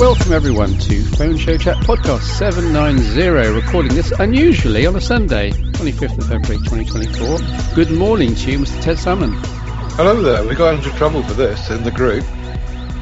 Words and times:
Welcome 0.00 0.32
everyone 0.32 0.78
to 0.78 1.02
Phones 1.04 1.40
Show 1.42 1.58
Chat 1.58 1.76
Podcast 1.78 2.22
790, 2.22 3.54
recording 3.54 3.94
this 3.94 4.10
unusually 4.12 4.86
on 4.86 4.96
a 4.96 5.00
Sunday, 5.00 5.50
25th 5.50 6.16
of 6.18 6.26
February 6.26 6.56
2024. 6.64 7.74
Good 7.74 7.90
morning 7.90 8.34
to 8.34 8.50
you, 8.50 8.58
Mr. 8.60 8.80
Ted 8.82 8.98
Salmon. 8.98 9.32
Hello 9.96 10.22
there. 10.22 10.46
We 10.46 10.54
got 10.54 10.74
into 10.76 10.90
trouble 10.96 11.22
for 11.22 11.34
this 11.34 11.70
in 11.70 11.82
the 11.84 11.90
group. 11.90 12.24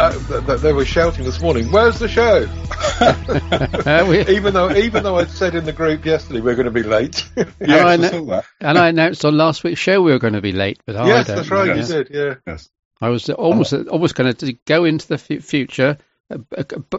Uh, 0.01 0.13
th- 0.29 0.47
th- 0.47 0.61
they 0.61 0.73
were 0.73 0.85
shouting 0.85 1.25
this 1.25 1.41
morning, 1.41 1.71
"Where's 1.71 1.99
the 2.01 2.09
show?" 2.09 2.41
Even 4.33 4.55
though, 4.55 4.71
even 4.73 5.03
though 5.05 5.17
I 5.19 5.27
said 5.27 5.55
in 5.55 5.65
the 5.65 5.73
group 5.73 6.05
yesterday 6.05 6.41
we're 6.41 6.57
going 6.57 6.67
to 6.67 6.71
be 6.73 6.83
late. 6.83 7.29
and, 7.37 7.73
I 7.73 7.79
I 7.91 7.93
anno- 7.95 8.09
saw 8.11 8.25
that. 8.27 8.45
and 8.61 8.77
I 8.79 8.89
announced 8.89 9.25
on 9.25 9.37
last 9.37 9.63
week's 9.65 9.81
show 9.81 10.03
we 10.03 10.13
were 10.13 10.19
going 10.19 10.35
to 10.35 10.41
be 10.41 10.53
late, 10.53 10.81
but 10.85 10.97
I 10.97 11.07
yes, 11.07 11.27
don't 11.29 11.37
that's 11.37 11.49
right. 11.51 11.67
know. 11.69 11.75
You 11.75 11.81
Yeah. 11.81 11.87
did. 11.87 12.09
Yeah. 12.11 12.35
Yes. 12.47 12.69
I 13.01 13.09
was 13.11 13.31
almost 13.31 13.73
almost 13.73 14.17
going 14.17 14.35
to 14.35 14.53
go 14.67 14.85
into 14.85 15.07
the 15.07 15.15
f- 15.15 15.45
future, 15.45 15.95
b- 15.95 16.01
b- 16.01 16.08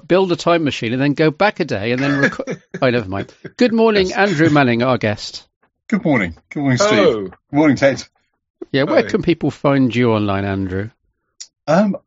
build 0.07 0.31
a 0.31 0.35
time 0.35 0.63
machine, 0.63 0.93
and 0.93 1.01
then 1.01 1.13
go 1.13 1.31
back 1.31 1.59
a 1.59 1.65
day 1.65 1.91
and 1.91 2.01
then 2.01 2.19
record. 2.19 2.61
oh, 2.81 2.89
never 2.89 3.09
mind. 3.09 3.33
Good 3.57 3.73
morning, 3.73 4.13
Andrew 4.13 4.49
Manning, 4.49 4.83
our 4.83 4.97
guest. 4.97 5.47
Good 5.87 6.03
morning. 6.03 6.35
Good 6.49 6.59
morning, 6.61 6.77
Steve. 6.77 6.99
Oh, 6.99 7.23
Good 7.23 7.33
morning, 7.51 7.77
Ted. 7.77 8.03
Yeah, 8.71 8.83
where 8.83 9.03
Hi. 9.03 9.09
can 9.09 9.21
people 9.21 9.51
find 9.51 9.95
you 9.95 10.11
online, 10.11 10.45
Andrew? 10.45 10.89
Um, 11.67 11.97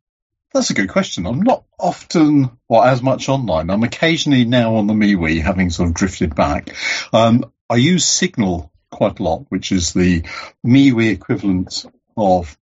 that's 0.52 0.70
a 0.70 0.74
good 0.74 0.90
question. 0.90 1.26
I'm 1.26 1.42
not 1.42 1.64
often 1.78 2.50
or 2.68 2.86
as 2.86 3.02
much 3.02 3.28
online. 3.28 3.70
I'm 3.70 3.82
occasionally 3.82 4.44
now 4.44 4.76
on 4.76 4.86
the 4.86 4.94
MeWe, 4.94 5.42
having 5.42 5.70
sort 5.70 5.88
of 5.88 5.94
drifted 5.94 6.34
back. 6.34 6.74
Um, 7.12 7.50
I 7.70 7.76
use 7.76 8.04
Signal 8.04 8.70
quite 8.90 9.18
a 9.18 9.22
lot, 9.22 9.46
which 9.48 9.72
is 9.72 9.92
the 9.92 10.22
MeWe 10.64 11.10
equivalent 11.12 11.86
of 12.16 12.56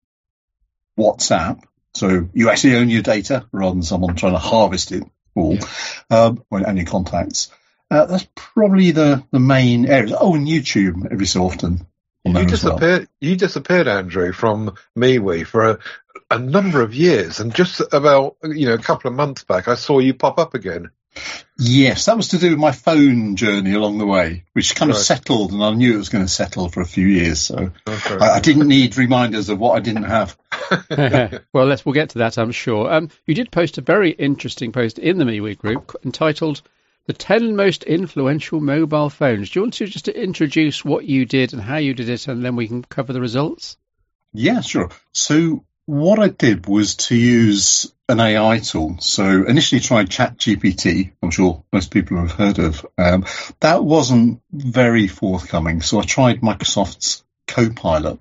WhatsApp. 0.97 1.63
So 1.93 2.29
you 2.33 2.49
actually 2.49 2.75
own 2.77 2.89
your 2.89 3.01
data 3.01 3.45
rather 3.51 3.73
than 3.73 3.83
someone 3.83 4.15
trying 4.15 4.33
to 4.33 4.39
harvest 4.39 4.91
it 4.91 5.03
all, 5.35 5.57
um, 6.09 6.43
or- 6.49 6.59
and 6.59 6.77
your 6.77 6.87
contacts. 6.87 7.51
Uh, 7.89 8.05
that's 8.05 8.27
probably 8.35 8.91
the, 8.91 9.23
the 9.31 9.39
main 9.39 9.85
areas. 9.85 10.15
Oh, 10.17 10.35
and 10.35 10.47
YouTube 10.47 11.11
every 11.11 11.25
so 11.25 11.43
often. 11.43 11.85
you 12.23 12.31
as 12.31 12.35
well. 12.35 12.45
disappeared. 12.45 13.09
You 13.19 13.35
disappeared, 13.35 13.87
Andrew, 13.89 14.31
from 14.31 14.75
MeWe 14.97 15.45
for 15.45 15.71
a, 15.71 15.79
a 16.29 16.39
number 16.39 16.81
of 16.81 16.93
years, 16.93 17.41
and 17.41 17.53
just 17.53 17.81
about 17.91 18.37
you 18.43 18.67
know 18.67 18.75
a 18.75 18.77
couple 18.77 19.09
of 19.09 19.17
months 19.17 19.43
back, 19.43 19.67
I 19.67 19.75
saw 19.75 19.99
you 19.99 20.13
pop 20.13 20.39
up 20.39 20.53
again. 20.53 20.91
Yes, 21.57 22.05
that 22.05 22.17
was 22.17 22.29
to 22.29 22.37
do 22.39 22.51
with 22.51 22.59
my 22.59 22.71
phone 22.71 23.35
journey 23.35 23.73
along 23.73 23.97
the 23.97 24.05
way, 24.05 24.45
which 24.53 24.75
kind 24.75 24.89
of 24.89 24.97
Right. 24.97 25.05
settled, 25.05 25.51
and 25.51 25.63
I 25.63 25.71
knew 25.73 25.93
it 25.93 25.97
was 25.97 26.09
going 26.09 26.25
to 26.25 26.31
settle 26.31 26.69
for 26.69 26.81
a 26.81 26.85
few 26.87 27.05
years. 27.05 27.39
So 27.39 27.71
Okay. 27.87 28.17
I, 28.19 28.37
I 28.37 28.39
didn't 28.39 28.67
need 28.67 28.97
reminders 28.97 29.49
of 29.49 29.59
what 29.59 29.77
I 29.77 29.79
didn't 29.81 30.03
have. 30.03 30.37
well, 31.53 31.65
let's 31.67 31.85
we'll 31.85 31.93
get 31.93 32.09
to 32.11 32.19
that, 32.19 32.37
I'm 32.37 32.51
sure. 32.51 32.91
Um, 32.91 33.09
you 33.25 33.35
did 33.35 33.51
post 33.51 33.77
a 33.77 33.81
very 33.81 34.11
interesting 34.11 34.71
post 34.71 34.97
in 34.99 35.17
the 35.17 35.25
MeWe 35.25 35.57
group 35.57 35.95
entitled 36.03 36.61
"The 37.05 37.13
10 37.13 37.55
Most 37.55 37.83
Influential 37.83 38.59
Mobile 38.61 39.09
Phones." 39.09 39.49
Do 39.49 39.59
you 39.59 39.63
want 39.63 39.73
to 39.75 39.85
just 39.87 40.07
introduce 40.07 40.83
what 40.83 41.05
you 41.05 41.25
did 41.25 41.53
and 41.53 41.61
how 41.61 41.77
you 41.77 41.93
did 41.93 42.09
it, 42.09 42.27
and 42.27 42.43
then 42.43 42.55
we 42.55 42.67
can 42.67 42.83
cover 42.83 43.13
the 43.13 43.21
results? 43.21 43.77
Yeah, 44.33 44.61
sure. 44.61 44.89
So 45.11 45.65
what 45.85 46.19
I 46.19 46.29
did 46.29 46.65
was 46.67 46.95
to 46.95 47.15
use 47.15 47.91
an 48.11 48.19
AI 48.19 48.59
tool. 48.59 48.97
So 48.99 49.45
initially 49.45 49.79
tried 49.79 50.09
ChatGPT. 50.09 51.13
I'm 51.23 51.31
sure 51.31 51.63
most 51.71 51.91
people 51.91 52.17
have 52.17 52.31
heard 52.31 52.59
of. 52.59 52.85
Um, 52.97 53.25
that 53.61 53.83
wasn't 53.83 54.41
very 54.51 55.07
forthcoming. 55.07 55.81
So 55.81 55.99
I 55.99 56.03
tried 56.03 56.41
Microsoft's 56.41 57.23
Copilot. 57.47 58.19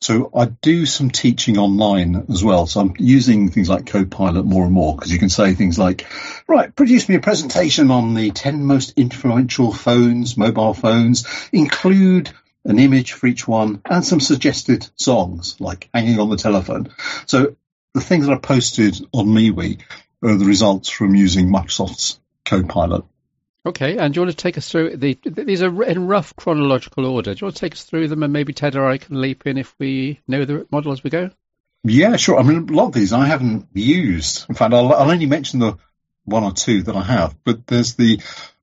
So 0.00 0.30
I 0.34 0.44
do 0.46 0.86
some 0.86 1.10
teaching 1.10 1.58
online 1.58 2.26
as 2.30 2.44
well. 2.44 2.68
So 2.68 2.80
I'm 2.80 2.94
using 2.96 3.50
things 3.50 3.68
like 3.68 3.86
Copilot 3.86 4.44
more 4.44 4.64
and 4.64 4.72
more 4.72 4.94
because 4.94 5.12
you 5.12 5.18
can 5.18 5.30
say 5.30 5.54
things 5.54 5.80
like, 5.80 6.06
right, 6.46 6.74
produce 6.74 7.08
me 7.08 7.16
a 7.16 7.20
presentation 7.20 7.90
on 7.90 8.14
the 8.14 8.30
10 8.30 8.64
most 8.64 8.94
influential 8.96 9.72
phones, 9.72 10.36
mobile 10.36 10.74
phones, 10.74 11.26
include 11.52 12.30
an 12.64 12.78
image 12.78 13.12
for 13.12 13.26
each 13.26 13.48
one 13.48 13.82
and 13.84 14.04
some 14.04 14.20
suggested 14.20 14.88
songs 14.96 15.56
like 15.60 15.90
hanging 15.92 16.20
on 16.20 16.30
the 16.30 16.36
telephone. 16.36 16.88
So 17.26 17.56
the 17.94 18.00
things 18.00 18.26
that 18.26 18.34
I 18.34 18.38
posted 18.38 18.96
on 19.12 19.28
MeWe 19.28 19.80
are 20.22 20.36
the 20.36 20.44
results 20.44 20.90
from 20.90 21.14
using 21.14 21.48
Microsoft's 21.48 22.20
Copilot. 22.44 23.04
Okay, 23.66 23.96
and 23.96 24.12
do 24.12 24.18
you 24.18 24.26
want 24.26 24.36
to 24.36 24.42
take 24.42 24.58
us 24.58 24.70
through 24.70 24.98
the? 24.98 25.18
These 25.24 25.62
are 25.62 25.82
in 25.84 26.06
rough 26.06 26.36
chronological 26.36 27.06
order. 27.06 27.32
Do 27.32 27.40
you 27.40 27.46
want 27.46 27.56
to 27.56 27.60
take 27.60 27.72
us 27.72 27.84
through 27.84 28.08
them, 28.08 28.22
and 28.22 28.32
maybe 28.32 28.52
Ted 28.52 28.76
or 28.76 28.84
I 28.84 28.98
can 28.98 29.18
leap 29.18 29.46
in 29.46 29.56
if 29.56 29.74
we 29.78 30.20
know 30.28 30.44
the 30.44 30.66
model 30.70 30.92
as 30.92 31.02
we 31.02 31.08
go? 31.08 31.30
Yeah, 31.82 32.16
sure. 32.16 32.38
I 32.38 32.42
mean, 32.42 32.68
a 32.68 32.72
lot 32.72 32.88
of 32.88 32.92
these 32.92 33.14
I 33.14 33.26
haven't 33.26 33.68
used. 33.72 34.46
In 34.50 34.54
fact, 34.54 34.74
I'll, 34.74 34.92
I'll 34.92 35.10
only 35.10 35.26
mention 35.26 35.60
the 35.60 35.78
one 36.24 36.44
or 36.44 36.52
two 36.52 36.82
that 36.82 36.96
I 36.96 37.02
have. 37.02 37.36
But 37.42 37.66
there's 37.66 37.94
the 37.94 38.20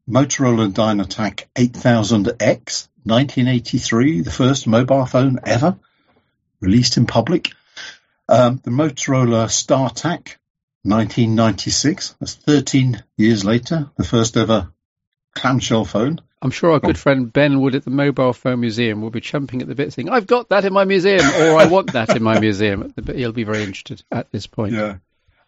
Motorola 0.08 0.72
Dynatac 0.72 1.46
8000X, 1.56 2.88
1983, 3.03 4.22
the 4.22 4.31
first 4.31 4.68
mobile 4.68 5.06
phone 5.06 5.40
ever 5.44 5.78
released 6.59 6.98
in 6.98 7.08
public. 7.08 7.53
Um, 8.31 8.62
the 8.64 8.72
Motorola 8.72 9.47
StarTAC, 9.47 10.38
1996. 10.84 12.16
That's 12.18 12.34
13 12.34 13.03
years 13.18 13.44
later. 13.44 13.92
The 13.97 14.06
first 14.06 14.38
ever 14.38 14.72
clamshell 15.36 15.84
phone. 15.84 16.22
I'm 16.42 16.50
sure 16.50 16.72
our 16.72 16.80
good 16.80 16.97
friend 16.97 17.31
Ben 17.31 17.59
Wood 17.59 17.75
at 17.75 17.84
the 17.84 17.92
Mobile 17.92 18.31
Phone 18.31 18.62
Museum 18.62 19.02
will 19.02 19.09
be 19.09 19.19
chomping 19.19 19.62
at 19.62 19.68
the 19.68 19.75
bit, 19.75 19.92
saying, 19.92 20.09
"I've 20.09 20.28
got 20.28 20.47
that 20.50 20.64
in 20.64 20.72
my 20.72 20.86
museum," 20.86 21.25
or 21.25 21.58
"I 21.58 21.66
want 21.66 21.92
that 21.92 22.16
in 22.16 22.24
my 22.24 22.40
museum." 22.40 22.94
But 22.96 23.18
he'll 23.18 23.34
be 23.34 23.44
very 23.44 23.64
interested 23.64 24.02
at 24.09 24.31
this 24.31 24.48
point. 24.48 24.75
Yeah. 24.75 24.96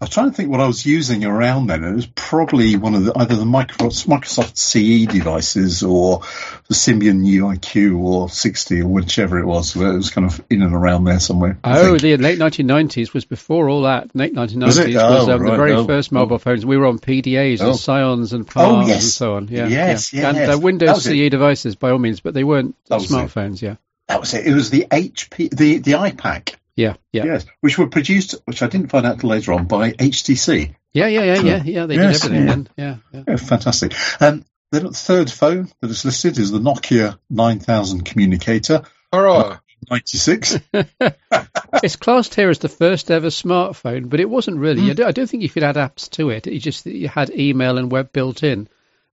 I 0.03 0.05
was 0.07 0.09
trying 0.13 0.31
to 0.31 0.35
think 0.35 0.49
what 0.49 0.59
I 0.59 0.67
was 0.67 0.85
using 0.85 1.23
around 1.23 1.67
then. 1.67 1.81
It 1.85 1.93
was 1.95 2.07
probably 2.07 2.75
one 2.75 2.93
of 2.93 3.05
the 3.05 3.17
either 3.17 3.37
the 3.37 3.45
Microsoft, 3.45 4.05
Microsoft 4.05 4.57
CE 4.57 5.09
devices 5.09 5.81
or 5.81 6.19
the 6.67 6.75
Symbian 6.75 7.23
UIQ 7.25 7.97
or 7.99 8.27
60 8.27 8.81
or 8.81 8.87
whichever 8.87 9.39
it 9.39 9.45
was. 9.45 9.77
It 9.77 9.79
was 9.79 10.09
kind 10.09 10.27
of 10.27 10.43
in 10.49 10.61
and 10.61 10.73
around 10.75 11.05
there 11.05 11.21
somewhere. 11.21 11.57
Oh, 11.63 11.97
the 11.97 12.17
late 12.17 12.37
1990s 12.37 13.13
was 13.13 13.23
before 13.23 13.69
all 13.69 13.83
that. 13.83 14.13
Late 14.13 14.33
1990s 14.35 14.65
Was 14.65 14.77
was? 14.79 14.95
Oh, 14.97 15.31
um, 15.31 15.43
the 15.45 15.55
very 15.55 15.71
Oh, 15.71 15.85
first 15.85 16.11
mobile 16.11 16.37
phones. 16.37 16.65
We 16.65 16.75
were 16.75 16.87
on 16.87 16.99
PDAs 16.99 17.61
and 17.61 17.69
Oh. 17.69 17.73
Psions 17.73 18.33
and 18.33 18.43
Oh, 18.43 18.51
Palms 18.51 18.89
yes. 18.89 19.03
and 19.03 19.11
so 19.13 19.35
on. 19.35 19.47
Yeah, 19.47 19.67
Yes, 19.69 20.11
yeah. 20.11 20.31
and 20.31 20.51
uh, 20.51 20.59
Windows 20.59 20.95
was 20.95 21.07
it. 21.07 21.11
CE 21.27 21.31
devices 21.31 21.77
by 21.77 21.91
all 21.91 21.97
means, 21.99 22.19
but 22.19 22.33
they 22.33 22.43
weren't 22.43 22.75
was 22.89 23.09
it. 23.09 23.13
smartphones. 23.13 23.61
Yeah, 23.61 23.75
That 24.09 24.19
was 24.19 24.33
it. 24.33 24.45
It 24.45 24.53
was 24.53 24.69
the 24.69 24.85
HP, 24.91 25.49
the, 25.55 25.77
the 25.77 25.91
iPAQ. 25.93 26.55
Yeah, 26.75 26.95
yeah, 27.11 27.25
Yes. 27.25 27.45
Which 27.61 27.77
were 27.77 27.87
produced, 27.87 28.35
which 28.45 28.61
I 28.61 28.67
didn't 28.67 28.89
find 28.89 29.05
out 29.05 29.19
till 29.19 29.29
later 29.29 29.53
on, 29.53 29.65
by 29.65 29.91
HTC. 29.91 30.75
yeah, 30.93 31.07
yeah, 31.07 31.23
yeah, 31.23 31.41
yeah. 31.41 31.63
yeah 31.63 31.85
they 31.85 31.95
Yes, 31.95 32.21
did 32.21 32.31
everything 32.31 32.47
yeah. 32.47 32.53
then. 32.53 32.69
Yeah, 32.77 32.95
yeah. 33.13 33.23
Yeah, 33.27 33.35
fantastic. 33.37 33.93
Um, 34.21 34.45
the 34.71 34.89
third 34.89 35.31
phone 35.31 35.71
that 35.81 35.91
is 35.91 36.03
listed 36.03 36.39
is 36.39 36.51
the 36.51 36.59
Nokia 36.59 37.19
9000 37.29 38.03
Communicator, 38.05 38.83
Hurrah! 39.11 39.59
96. 39.89 40.59
it's 41.83 41.95
classed 41.97 42.35
here 42.35 42.49
as 42.49 42.59
the 42.59 42.69
first 42.69 43.11
ever 43.11 43.27
smartphone, 43.27 44.09
but 44.09 44.19
it 44.19 44.29
wasn't 44.29 44.57
really. 44.57 44.81
Hmm. 44.81 44.89
I, 44.89 44.93
don't, 44.93 45.07
I 45.07 45.11
don't 45.11 45.29
think 45.29 45.43
you 45.43 45.49
could 45.49 45.63
add 45.63 45.75
apps 45.75 46.09
to 46.11 46.29
it. 46.29 46.47
It 46.47 46.59
just 46.59 46.85
you 46.85 47.07
had 47.07 47.29
email 47.29 47.77
and 47.77 47.91
web 47.91 48.11
built 48.11 48.43
in. 48.43 48.67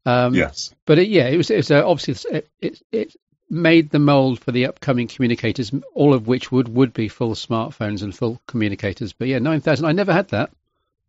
Um, 0.06 0.34
yes. 0.34 0.74
But 0.86 0.98
it, 0.98 1.08
yeah, 1.08 1.26
it 1.26 1.36
was, 1.36 1.50
it 1.50 1.56
was 1.56 1.70
uh, 1.70 1.86
obviously 1.86 2.30
it, 2.38 2.48
it, 2.60 2.82
it 2.90 3.16
made 3.50 3.90
the 3.90 3.98
mold 3.98 4.38
for 4.40 4.52
the 4.52 4.66
upcoming 4.66 5.08
communicators, 5.08 5.72
all 5.94 6.14
of 6.14 6.26
which 6.28 6.52
would, 6.52 6.68
would 6.68 6.92
be 6.94 7.08
full 7.08 7.34
smartphones 7.34 8.02
and 8.02 8.14
full 8.16 8.40
communicators. 8.46 9.12
But 9.12 9.28
yeah, 9.28 9.40
9000, 9.40 9.84
I 9.84 9.92
never 9.92 10.12
had 10.12 10.28
that. 10.28 10.50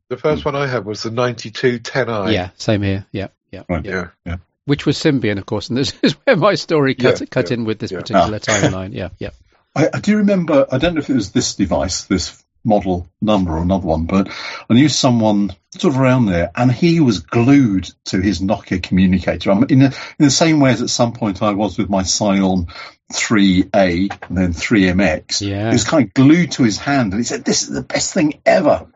The 0.10 0.18
first 0.18 0.44
one 0.44 0.56
I 0.56 0.68
had 0.68 0.84
was 0.86 1.04
the 1.04 1.10
9210i. 1.12 2.34
yeah, 2.34 2.50
same 2.58 2.82
here. 2.82 3.06
Yeah, 3.12 3.28
yeah. 3.52 3.64
Right. 3.70 3.86
Yeah. 3.86 4.38
Which 4.66 4.86
was 4.86 4.98
Symbian, 4.98 5.38
of 5.38 5.46
course, 5.46 5.70
and 5.70 5.78
this 5.78 5.94
is 6.02 6.14
where 6.26 6.36
my 6.36 6.56
story 6.56 6.96
cut, 6.96 7.20
Yeah, 7.20 7.26
cut 7.28 7.50
yeah, 7.50 7.54
in 7.58 7.66
with 7.66 7.80
this 7.80 7.92
yeah. 7.92 8.00
particular 8.00 8.38
Ah. 8.38 8.52
timeline. 8.52 8.94
Yeah, 8.94 9.10
yeah. 9.20 9.30
I, 9.76 9.90
I 9.94 10.00
do 10.00 10.18
remember, 10.18 10.66
I 10.72 10.78
don't 10.80 10.96
know 10.96 11.00
if 11.00 11.10
it 11.10 11.14
was 11.16 11.32
this 11.32 11.56
device, 11.56 12.04
this 12.06 12.44
model 12.64 13.08
number 13.22 13.54
or 13.54 13.62
another 13.62 13.88
one, 13.88 14.06
but 14.06 14.30
I 14.70 14.74
knew 14.74 14.90
someone 14.90 15.52
sort 15.78 15.94
of 15.94 16.00
around 16.00 16.26
there 16.26 16.52
and 16.56 16.72
he 16.72 17.00
was 17.00 17.20
glued 17.20 17.90
to 18.06 18.20
his 18.22 18.40
Nokia 18.42 18.82
communicator. 18.84 19.52
I'm 19.52 19.64
in, 19.64 19.82
a, 19.82 19.86
in 19.86 20.26
the 20.26 20.30
same 20.30 20.60
way 20.60 20.72
as 20.72 20.82
at 20.82 20.90
some 20.90 21.14
point 21.14 21.42
I 21.42 21.52
was 21.54 21.78
with 21.78 21.90
my 21.90 22.04
Psion 22.04 22.68
3A 23.14 24.30
and 24.30 24.38
then 24.38 24.54
3MX. 24.54 25.48
Yeah. 25.48 25.68
He 25.70 25.74
was 25.74 25.84
kind 25.84 26.08
of 26.08 26.14
glued 26.14 26.52
to 26.54 26.64
his 26.64 26.78
hand 26.78 27.14
and 27.14 27.20
he 27.20 27.24
said, 27.26 27.46
this 27.46 27.64
is 27.64 27.70
the 27.70 27.82
best 27.84 28.14
thing 28.14 28.42
ever. 28.46 28.88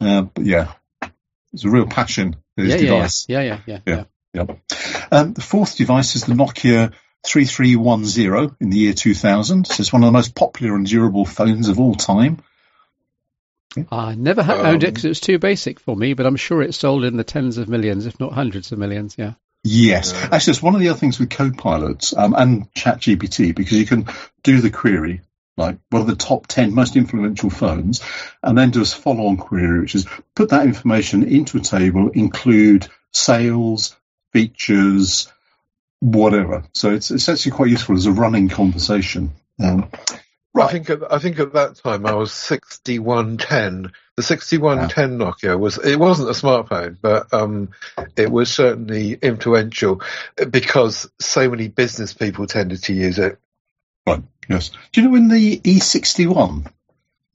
Uh, 0.00 0.22
but 0.22 0.44
yeah, 0.44 0.72
it's 1.52 1.64
a 1.64 1.70
real 1.70 1.86
passion, 1.86 2.36
his 2.56 2.68
Yeah, 2.68 2.74
yeah, 2.76 2.80
yeah, 2.82 2.90
device. 2.94 3.26
yeah, 3.28 3.40
yeah, 3.66 3.78
yeah, 3.86 4.04
yeah. 4.34 4.44
Um, 5.10 5.32
the 5.32 5.40
fourth 5.42 5.76
device 5.76 6.14
is 6.14 6.24
the 6.24 6.34
Nokia 6.34 6.92
3310 7.26 8.56
in 8.60 8.70
the 8.70 8.76
year 8.76 8.92
2000. 8.92 9.66
So 9.66 9.80
it's 9.80 9.92
one 9.92 10.02
of 10.02 10.06
the 10.08 10.12
most 10.12 10.34
popular 10.34 10.74
and 10.76 10.86
durable 10.86 11.24
phones 11.24 11.68
of 11.68 11.80
all 11.80 11.94
time. 11.94 12.38
I 13.90 14.14
never 14.14 14.42
ha- 14.42 14.60
Um, 14.60 14.66
owned 14.66 14.84
it 14.84 14.88
because 14.94 15.04
it 15.04 15.08
was 15.10 15.20
too 15.20 15.38
basic 15.38 15.78
for 15.80 15.94
me, 15.96 16.14
but 16.14 16.26
I'm 16.26 16.36
sure 16.36 16.62
it 16.62 16.74
sold 16.74 17.04
in 17.04 17.16
the 17.16 17.24
tens 17.24 17.58
of 17.58 17.68
millions, 17.68 18.06
if 18.06 18.18
not 18.18 18.32
hundreds 18.32 18.72
of 18.72 18.78
millions. 18.78 19.16
Yeah. 19.18 19.34
Yes, 19.64 20.12
Yeah. 20.12 20.28
actually, 20.32 20.52
it's 20.52 20.62
one 20.62 20.74
of 20.74 20.80
the 20.80 20.88
other 20.88 20.98
things 20.98 21.18
with 21.18 21.30
Copilot 21.30 22.12
um, 22.16 22.34
and 22.36 22.72
ChatGPT 22.74 23.54
because 23.54 23.78
you 23.78 23.86
can 23.86 24.06
do 24.42 24.60
the 24.60 24.70
query 24.70 25.20
like 25.58 25.76
what 25.90 26.00
are 26.02 26.04
the 26.04 26.14
top 26.14 26.46
10 26.46 26.72
most 26.72 26.94
influential 26.96 27.50
phones, 27.50 28.00
and 28.44 28.56
then 28.56 28.70
do 28.70 28.80
a 28.80 28.84
follow 28.84 29.26
on 29.26 29.36
query, 29.36 29.80
which 29.80 29.96
is 29.96 30.06
put 30.36 30.50
that 30.50 30.64
information 30.64 31.24
into 31.24 31.58
a 31.58 31.60
table, 31.60 32.10
include 32.10 32.86
sales, 33.12 33.96
features, 34.32 35.30
whatever. 36.00 36.62
So 36.74 36.92
it's, 36.92 37.10
it's 37.10 37.28
actually 37.28 37.52
quite 37.52 37.70
useful 37.70 37.96
as 37.96 38.06
a 38.06 38.12
running 38.12 38.48
conversation. 38.48 39.32
Um, 39.60 39.90
right. 40.58 40.68
I 40.68 40.72
think 40.72 40.90
at, 40.90 41.12
I 41.12 41.18
think 41.18 41.38
at 41.38 41.54
that 41.54 41.76
time 41.76 42.04
I 42.06 42.14
was 42.14 42.32
6110. 42.32 43.92
The 44.16 44.22
6110 44.22 45.18
Nokia 45.18 45.58
was 45.58 45.78
it 45.78 45.98
wasn't 45.98 46.28
a 46.28 46.32
smartphone, 46.32 46.98
but 47.00 47.32
um, 47.32 47.70
it 48.16 48.30
was 48.30 48.50
certainly 48.50 49.14
influential 49.14 50.02
because 50.50 51.08
so 51.20 51.48
many 51.48 51.68
business 51.68 52.12
people 52.14 52.46
tended 52.46 52.82
to 52.84 52.92
use 52.92 53.18
it. 53.18 53.38
Right. 54.06 54.22
Yes. 54.48 54.70
Do 54.92 55.00
you 55.00 55.06
know 55.06 55.12
when 55.12 55.28
the 55.28 55.60
E61 55.60 56.70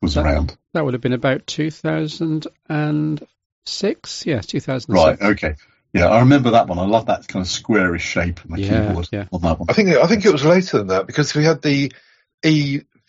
was 0.01 0.15
that, 0.15 0.25
around? 0.25 0.57
That 0.73 0.83
would 0.83 0.93
have 0.93 1.01
been 1.01 1.13
about 1.13 1.47
2006. 1.47 4.25
Yeah, 4.25 4.41
2006. 4.41 4.89
Right. 4.89 5.21
Okay. 5.21 5.55
Yeah, 5.93 6.07
I 6.07 6.21
remember 6.21 6.51
that 6.51 6.67
one. 6.67 6.79
I 6.79 6.85
love 6.85 7.05
that 7.05 7.27
kind 7.27 7.45
of 7.45 7.47
squarish 7.47 8.01
shape 8.01 8.43
and 8.43 8.55
the 8.55 8.61
Yeah, 8.61 8.87
keyboard 8.87 9.09
yeah. 9.11 9.25
on 9.31 9.41
that 9.41 9.59
one. 9.59 9.69
I 9.69 9.73
think 9.73 9.89
I 9.89 10.07
think 10.07 10.25
it 10.25 10.31
was 10.31 10.43
later 10.43 10.79
than 10.79 10.87
that 10.87 11.05
because 11.05 11.35
we 11.35 11.43
had 11.43 11.61
the 11.61 11.91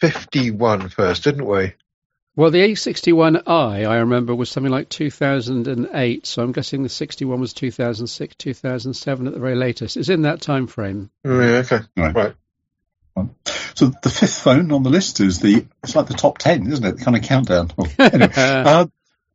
E51 0.09 0.93
first, 0.93 1.25
didn't 1.25 1.47
we? 1.47 1.75
Well, 2.37 2.51
the 2.51 2.59
E61i, 2.59 3.47
I 3.89 3.97
remember, 3.99 4.35
was 4.35 4.51
something 4.51 4.73
like 4.73 4.89
2008. 4.89 6.27
So 6.27 6.43
I'm 6.43 6.51
guessing 6.53 6.83
the 6.83 6.89
61 6.89 7.41
was 7.41 7.53
2006, 7.53 8.35
2007 8.35 9.27
at 9.27 9.33
the 9.33 9.39
very 9.39 9.55
latest. 9.55 9.97
It's 9.97 10.09
in 10.09 10.23
that 10.23 10.41
time 10.41 10.67
frame. 10.67 11.11
Oh, 11.25 11.41
yeah, 11.41 11.59
okay. 11.59 11.81
Right. 11.97 12.15
Right. 12.15 12.35
So 13.75 13.93
the 14.03 14.11
fifth 14.11 14.39
phone 14.39 14.73
on 14.73 14.83
the 14.83 14.91
list 14.91 15.21
is 15.21 15.39
the. 15.39 15.67
It's 15.83 15.95
like 15.95 16.06
the 16.06 16.15
top 16.15 16.39
ten, 16.39 16.71
isn't 16.71 16.85
it? 16.85 16.97
The 16.99 17.05
kind 17.05 17.17
of 17.17 17.23
countdown. 17.23 17.71
Well, 17.77 17.91
anyway, 17.99 18.33
uh, 18.37 18.87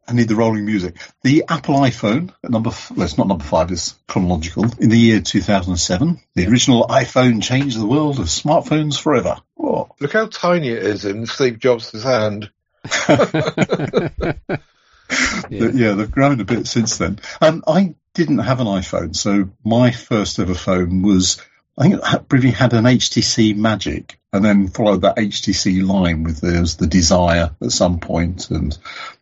I 0.08 0.14
need 0.14 0.28
the 0.28 0.36
rolling 0.36 0.66
music. 0.66 0.98
The 1.22 1.46
Apple 1.48 1.76
iPhone 1.76 2.34
at 2.44 2.50
number. 2.50 2.70
F- 2.70 2.92
well, 2.92 3.06
it's 3.06 3.18
not 3.18 3.28
number 3.28 3.44
five. 3.44 3.72
It's 3.72 3.96
chronological. 4.08 4.66
In 4.80 4.90
the 4.90 4.98
year 4.98 5.22
2007, 5.22 6.20
the 6.36 6.48
original 6.48 6.88
iPhone 6.88 7.42
changed 7.44 7.80
the 7.80 7.88
world 7.88 8.20
of 8.20 8.26
smartphones 8.26 9.00
forever. 9.00 9.38
Whoa. 9.80 9.96
Look 10.00 10.14
how 10.14 10.28
tiny 10.28 10.70
it 10.70 10.84
is 10.84 11.06
in 11.06 11.26
Steve 11.26 11.60
Jobs' 11.60 12.04
hand. 12.04 12.50
yeah. 13.10 14.34
But, 15.50 15.76
yeah, 15.76 15.94
they've 15.94 16.12
grown 16.12 16.40
a 16.40 16.46
bit 16.46 16.68
since 16.68 16.98
then. 16.98 17.20
Um, 17.42 17.64
I 17.68 17.96
didn't 18.14 18.40
have 18.40 18.60
an 18.60 18.68
iPhone, 18.68 19.16
so 19.16 19.50
my 19.64 19.92
first 19.92 20.40
ever 20.40 20.54
phone 20.54 21.02
was, 21.02 21.42
I 21.78 21.84
think 21.84 21.96
it 21.96 22.06
had- 22.06 22.28
briefly 22.28 22.52
had 22.52 22.74
an 22.74 22.86
HTC 22.86 23.56
Magic, 23.56 24.20
and 24.34 24.44
then 24.44 24.68
followed 24.68 25.02
that 25.02 25.18
HTC 25.18 25.86
line 25.88 26.24
with 26.24 26.42
there 26.42 26.62
was 26.62 26.76
the 26.76 26.88
Desire 26.88 27.52
at 27.62 27.72
some 27.72 28.00
point 28.00 28.50
and 28.52 28.78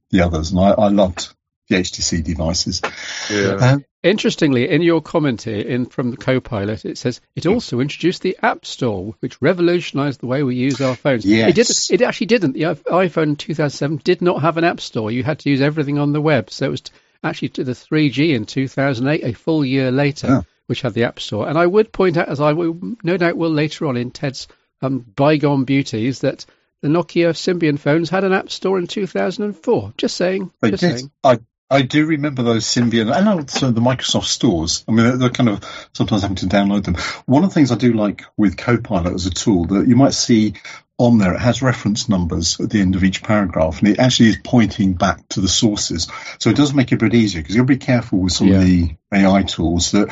the 0.10 0.22
others, 0.22 0.52
and 0.52 0.60
I, 0.60 0.72
I 0.72 0.88
loved 0.90 1.34
the 1.70 1.76
HTC 1.76 2.24
devices. 2.24 2.82
Yeah. 3.30 3.56
Um, 3.56 3.86
Interestingly, 4.08 4.70
in 4.70 4.82
your 4.82 5.02
comment 5.02 5.44
here 5.44 5.60
in 5.60 5.86
from 5.86 6.12
the 6.12 6.18
Copilot, 6.18 6.86
it 6.86 6.98
says 6.98 7.22
it 7.36 7.46
also 7.46 7.80
introduced 7.80 8.22
the 8.22 8.38
App 8.42 8.66
Store, 8.66 9.16
which 9.20 9.42
revolutionised 9.42 10.20
the 10.20 10.28
way 10.28 10.44
we 10.44 10.56
use 10.56 10.82
our 10.82 10.96
phones. 10.96 11.26
Yes. 11.26 11.50
It 11.50 11.56
did. 11.56 12.02
It 12.02 12.06
actually 12.06 12.28
didn't. 12.28 12.54
The 12.54 12.62
iPhone 12.62 13.38
2007 13.38 14.02
did 14.04 14.22
not 14.22 14.42
have 14.42 14.58
an 14.58 14.64
App 14.64 14.80
Store. 14.80 15.12
You 15.12 15.24
had 15.24 15.40
to 15.40 15.50
use 15.50 15.62
everything 15.62 16.00
on 16.00 16.14
the 16.14 16.22
web. 16.22 16.50
So 16.50 16.68
it 16.68 16.70
was 16.72 16.84
actually 17.24 17.50
to 17.50 17.64
the 17.64 17.74
3G 17.74 18.34
in 18.34 18.46
2008, 18.46 19.24
a 19.24 19.34
full 19.34 19.66
year 19.66 19.92
later, 19.92 20.28
Yeah. 20.28 20.42
which 20.68 20.82
had 20.82 20.94
the 20.94 21.04
App 21.06 21.20
Store. 21.20 21.48
And 21.50 21.58
I 21.58 21.66
would 21.66 21.92
point 21.92 22.18
out, 22.18 22.30
as 22.30 22.40
I 22.40 22.54
will, 22.54 22.80
no 23.04 23.18
doubt 23.18 23.38
will 23.38 23.50
later 23.52 23.86
on 23.88 23.98
in 23.98 24.12
Ted's 24.12 24.48
um, 24.82 25.00
bygone 25.00 25.66
beauties, 25.66 26.20
that 26.20 26.46
the 26.82 26.88
Nokia 26.90 27.30
Symbian 27.34 27.80
phones 27.80 28.10
had 28.10 28.24
an 28.24 28.34
App 28.34 28.52
Store 28.52 28.78
in 28.78 28.88
2004. 28.88 29.94
Just 29.98 30.16
saying. 30.16 30.52
They 30.62 30.72
just 30.72 30.82
did. 30.82 31.00
saying. 31.00 31.12
I 31.24 31.40
I 31.70 31.82
do 31.82 32.06
remember 32.06 32.44
those 32.44 32.66
Symbian 32.66 33.14
and 33.14 33.28
also 33.28 33.72
the 33.72 33.82
Microsoft 33.82 34.26
stores. 34.26 34.86
I 34.88 34.92
mean, 34.92 35.06
they're, 35.06 35.18
they're 35.18 35.30
kind 35.30 35.50
of 35.50 35.90
sometimes 35.94 36.22
having 36.22 36.38
to 36.38 36.46
download 36.46 36.86
them. 36.86 36.96
One 37.26 37.44
of 37.44 37.50
the 37.50 37.54
things 37.54 37.72
I 37.72 37.76
do 37.76 37.92
like 37.94 38.24
with 38.38 38.56
Copilot 38.56 39.14
as 39.14 39.26
a 39.26 39.32
tool 39.32 39.66
that 39.66 39.88
you 39.88 39.96
might 39.98 40.14
see 40.14 40.54
on 40.98 41.18
there, 41.18 41.34
it 41.34 41.40
has 41.42 41.62
reference 41.62 42.08
numbers 42.08 42.60
at 42.60 42.70
the 42.70 42.82
end 42.82 42.96
of 42.96 43.04
each 43.04 43.22
paragraph, 43.22 43.80
and 43.80 43.90
it 43.90 44.00
actually 44.00 44.30
is 44.30 44.38
pointing 44.44 44.94
back 44.94 45.28
to 45.30 45.42
the 45.42 45.48
sources. 45.48 46.08
So 46.40 46.50
it 46.50 46.56
does 46.56 46.74
make 46.74 46.92
it 46.92 46.96
a 46.96 46.98
bit 46.98 47.14
easier 47.14 47.42
because 47.42 47.56
you'll 47.56 47.66
be 47.66 47.78
careful 47.78 48.20
with 48.20 48.34
some 48.34 48.48
Yeah. 48.48 48.60
of 48.60 48.66
the 48.66 48.96
AI 49.12 49.44
tools 49.44 49.92
that. 49.92 50.10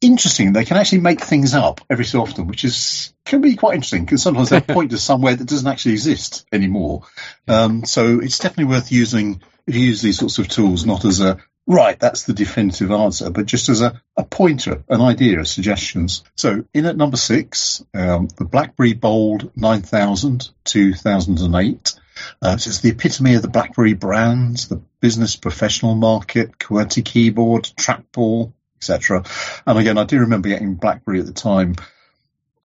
Interesting, 0.00 0.52
they 0.52 0.66
can 0.66 0.76
actually 0.76 1.00
make 1.00 1.22
things 1.22 1.54
up 1.54 1.80
every 1.88 2.04
so 2.04 2.20
often, 2.20 2.46
which 2.46 2.62
is 2.64 3.14
can 3.24 3.40
be 3.40 3.56
quite 3.56 3.76
interesting 3.76 4.04
because 4.04 4.22
sometimes 4.22 4.50
they 4.50 4.60
point 4.74 4.90
to 4.90 4.98
somewhere 4.98 5.34
that 5.34 5.46
doesn't 5.48 5.66
actually 5.66 5.92
exist 5.92 6.44
anymore. 6.52 7.04
Um, 7.48 7.86
so 7.86 8.20
it's 8.20 8.38
definitely 8.38 8.74
worth 8.74 8.92
using 8.92 9.40
use 9.66 10.02
these 10.02 10.18
sorts 10.18 10.38
of 10.38 10.48
tools, 10.48 10.84
not 10.84 11.04
as 11.04 11.20
a 11.20 11.38
right, 11.66 11.98
that's 11.98 12.24
the 12.24 12.32
definitive 12.32 12.90
answer, 12.90 13.30
but 13.30 13.46
just 13.46 13.68
as 13.68 13.80
a, 13.80 14.00
a 14.16 14.24
pointer, 14.24 14.84
an 14.88 15.00
idea, 15.00 15.44
suggestions. 15.44 16.22
So 16.36 16.64
in 16.74 16.86
at 16.86 16.96
number 16.96 17.16
six, 17.16 17.84
um, 17.94 18.28
the 18.36 18.44
BlackBerry 18.44 18.92
Bold 18.92 19.50
9000 19.56 20.50
2008. 20.64 21.94
Uh, 22.40 22.56
so 22.56 22.68
it's 22.68 22.80
the 22.80 22.90
epitome 22.90 23.34
of 23.34 23.42
the 23.42 23.48
BlackBerry 23.48 23.94
brands, 23.94 24.68
the 24.68 24.80
business 25.00 25.36
professional 25.36 25.94
market, 25.94 26.58
QWERTY 26.58 27.04
keyboard, 27.04 27.64
trackball, 27.76 28.52
etc. 28.76 29.24
And 29.66 29.78
again, 29.78 29.98
I 29.98 30.04
do 30.04 30.20
remember 30.20 30.48
getting 30.48 30.74
BlackBerry 30.74 31.20
at 31.20 31.26
the 31.26 31.32
time, 31.32 31.74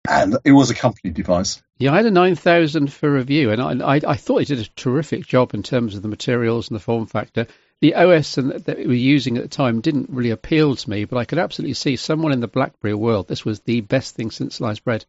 and 0.08 0.38
it 0.44 0.52
was 0.52 0.70
a 0.70 0.74
company 0.74 1.12
device. 1.12 1.62
Yeah, 1.78 1.92
I 1.92 1.96
had 1.96 2.06
a 2.06 2.10
9000 2.10 2.92
for 2.92 3.10
review, 3.10 3.50
and 3.50 3.82
I, 3.82 3.96
I, 3.96 4.00
I 4.06 4.16
thought 4.16 4.42
it 4.42 4.48
did 4.48 4.60
a 4.60 4.68
terrific 4.70 5.26
job 5.26 5.54
in 5.54 5.62
terms 5.62 5.94
of 5.94 6.02
the 6.02 6.08
materials 6.08 6.68
and 6.68 6.76
the 6.76 6.82
form 6.82 7.06
factor. 7.06 7.46
The 7.80 7.94
OS 7.94 8.38
and 8.38 8.52
that 8.52 8.78
we 8.78 8.86
were 8.86 8.94
using 8.94 9.36
at 9.36 9.44
the 9.44 9.48
time 9.48 9.80
didn't 9.80 10.10
really 10.10 10.30
appeal 10.30 10.74
to 10.74 10.90
me, 10.90 11.04
but 11.04 11.18
I 11.18 11.24
could 11.24 11.38
absolutely 11.38 11.74
see 11.74 11.96
someone 11.96 12.32
in 12.32 12.40
the 12.40 12.48
BlackBerry 12.48 12.94
world. 12.94 13.28
This 13.28 13.44
was 13.44 13.60
the 13.60 13.82
best 13.82 14.16
thing 14.16 14.30
since 14.30 14.56
sliced 14.56 14.84
bread. 14.84 15.04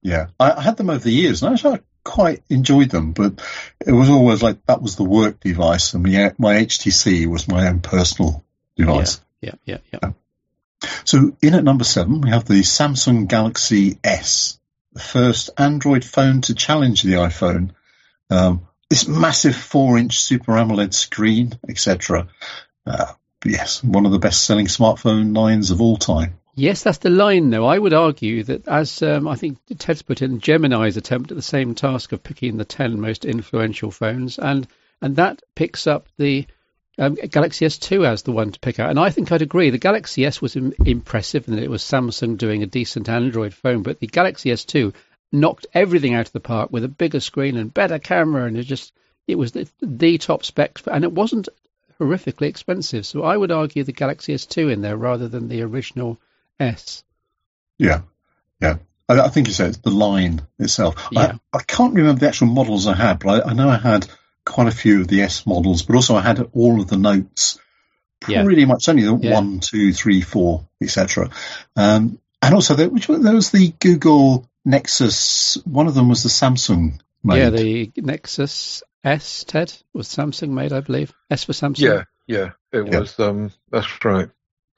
Yeah, 0.00 0.28
I, 0.40 0.52
I 0.52 0.62
had 0.62 0.76
them 0.76 0.88
over 0.88 1.02
the 1.02 1.12
years, 1.12 1.42
and 1.42 1.52
actually 1.52 1.78
I 1.78 1.80
quite 2.04 2.42
enjoyed 2.48 2.90
them. 2.90 3.12
But 3.12 3.42
it 3.84 3.92
was 3.92 4.08
always 4.08 4.42
like 4.42 4.64
that 4.66 4.80
was 4.80 4.96
the 4.96 5.04
work 5.04 5.40
device, 5.40 5.92
and 5.92 6.04
my, 6.04 6.32
my 6.38 6.54
HTC 6.54 7.26
was 7.26 7.48
my 7.48 7.68
own 7.68 7.80
personal 7.80 8.44
device. 8.76 9.20
Yeah, 9.42 9.54
yeah, 9.66 9.78
yeah. 9.92 10.12
So 11.04 11.36
in 11.42 11.54
at 11.54 11.64
number 11.64 11.84
seven, 11.84 12.20
we 12.20 12.30
have 12.30 12.44
the 12.44 12.62
Samsung 12.62 13.28
Galaxy 13.28 13.98
S, 14.02 14.58
the 14.92 15.00
first 15.00 15.50
Android 15.58 16.04
phone 16.04 16.40
to 16.42 16.54
challenge 16.54 17.02
the 17.02 17.14
iPhone. 17.14 17.70
Um, 18.30 18.66
this 18.88 19.08
massive 19.08 19.56
four-inch 19.56 20.18
Super 20.18 20.52
AMOLED 20.56 20.94
screen, 20.94 21.58
etc. 21.68 22.28
Uh, 22.86 23.12
yes, 23.44 23.82
one 23.82 24.06
of 24.06 24.12
the 24.12 24.18
best-selling 24.18 24.66
smartphone 24.66 25.36
lines 25.36 25.70
of 25.70 25.80
all 25.80 25.96
time. 25.96 26.38
Yes, 26.54 26.82
that's 26.82 26.98
the 26.98 27.10
line, 27.10 27.50
though. 27.50 27.66
I 27.66 27.78
would 27.78 27.92
argue 27.92 28.42
that, 28.44 28.66
as 28.66 29.02
um, 29.02 29.28
I 29.28 29.34
think 29.34 29.58
Ted's 29.78 30.00
put 30.00 30.22
in, 30.22 30.40
Gemini's 30.40 30.96
attempt 30.96 31.30
at 31.30 31.36
the 31.36 31.42
same 31.42 31.74
task 31.74 32.12
of 32.12 32.22
picking 32.22 32.56
the 32.56 32.64
10 32.64 32.98
most 32.98 33.26
influential 33.26 33.90
phones, 33.90 34.38
and, 34.38 34.66
and 35.02 35.16
that 35.16 35.42
picks 35.54 35.86
up 35.86 36.08
the 36.16 36.46
um, 36.98 37.14
Galaxy 37.14 37.66
S2 37.66 38.06
as 38.06 38.22
the 38.22 38.32
one 38.32 38.52
to 38.52 38.60
pick 38.60 38.80
out. 38.80 38.90
And 38.90 38.98
I 38.98 39.10
think 39.10 39.30
I'd 39.30 39.42
agree. 39.42 39.70
The 39.70 39.78
Galaxy 39.78 40.24
S 40.24 40.40
was 40.40 40.56
Im- 40.56 40.74
impressive, 40.84 41.48
and 41.48 41.58
it 41.58 41.70
was 41.70 41.82
Samsung 41.82 42.38
doing 42.38 42.62
a 42.62 42.66
decent 42.66 43.08
Android 43.08 43.54
phone, 43.54 43.82
but 43.82 44.00
the 44.00 44.06
Galaxy 44.06 44.50
S2 44.50 44.94
knocked 45.32 45.66
everything 45.74 46.14
out 46.14 46.26
of 46.26 46.32
the 46.32 46.40
park 46.40 46.70
with 46.70 46.84
a 46.84 46.88
bigger 46.88 47.20
screen 47.20 47.56
and 47.56 47.72
better 47.72 47.98
camera, 47.98 48.44
and 48.44 48.56
it 48.56 48.64
just 48.64 48.92
it 49.26 49.36
was 49.36 49.52
the, 49.52 49.68
the 49.82 50.18
top 50.18 50.44
spec, 50.44 50.80
and 50.86 51.04
it 51.04 51.12
wasn't 51.12 51.48
horrifically 52.00 52.46
expensive. 52.48 53.06
So 53.06 53.24
I 53.24 53.36
would 53.36 53.50
argue 53.50 53.82
the 53.82 53.92
Galaxy 53.92 54.34
S2 54.34 54.72
in 54.72 54.82
there 54.82 54.96
rather 54.96 55.28
than 55.28 55.48
the 55.48 55.62
original 55.62 56.18
S. 56.60 57.04
Yeah, 57.78 58.02
yeah. 58.60 58.76
I, 59.08 59.20
I 59.20 59.28
think 59.28 59.48
you 59.48 59.52
said 59.52 59.68
it's 59.68 59.78
the 59.78 59.90
line 59.90 60.42
itself. 60.58 61.08
Yeah. 61.10 61.38
I, 61.52 61.58
I 61.58 61.62
can't 61.62 61.94
remember 61.94 62.20
the 62.20 62.28
actual 62.28 62.48
models 62.48 62.86
I 62.86 62.94
had, 62.94 63.18
but 63.18 63.46
I, 63.46 63.50
I 63.50 63.52
know 63.54 63.68
I 63.68 63.76
had 63.76 64.08
quite 64.46 64.68
a 64.68 64.70
few 64.70 65.02
of 65.02 65.08
the 65.08 65.20
S 65.22 65.44
models, 65.46 65.82
but 65.82 65.96
also 65.96 66.16
I 66.16 66.22
had 66.22 66.40
all 66.52 66.80
of 66.80 66.88
the 66.88 66.96
notes. 66.96 67.58
Yeah. 68.26 68.44
Pretty 68.44 68.64
much 68.64 68.88
only 68.88 69.02
the 69.02 69.18
Yeah. 69.20 69.34
one, 69.34 69.60
two, 69.60 69.92
three, 69.92 70.22
four, 70.22 70.66
etc. 70.80 71.30
Um, 71.76 72.18
and 72.40 72.54
also, 72.54 72.74
there, 72.74 72.88
which 72.88 73.08
one? 73.08 73.22
There 73.22 73.34
was 73.34 73.50
the 73.50 73.74
Google 73.78 74.48
Nexus. 74.64 75.58
One 75.64 75.86
of 75.86 75.94
them 75.94 76.08
was 76.08 76.22
the 76.22 76.28
Samsung. 76.30 76.98
Made. 77.22 77.38
Yeah, 77.38 77.50
the 77.50 77.92
Nexus 77.96 78.82
S, 79.04 79.44
Ted, 79.44 79.72
was 79.92 80.08
Samsung 80.08 80.50
made, 80.50 80.72
I 80.72 80.80
believe. 80.80 81.12
S 81.30 81.44
for 81.44 81.52
Samsung. 81.52 81.78
Yeah, 81.80 82.04
yeah, 82.26 82.50
it 82.72 82.86
Yeah. 82.90 83.00
was. 83.00 83.18
Um, 83.20 83.50
that's 83.70 83.86
right. 84.04 84.28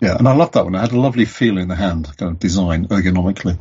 Yeah, 0.01 0.17
and 0.17 0.27
I 0.29 0.35
loved 0.35 0.55
that 0.55 0.65
one. 0.65 0.75
It 0.75 0.81
had 0.81 0.93
a 0.93 1.01
lovely 1.01 1.25
feel 1.25 1.59
in 1.59 1.69
the 1.69 1.77
hand, 1.77 2.09
kind 2.17 2.33
of 2.33 2.39
design 2.39 2.87
ergonomically. 2.89 3.59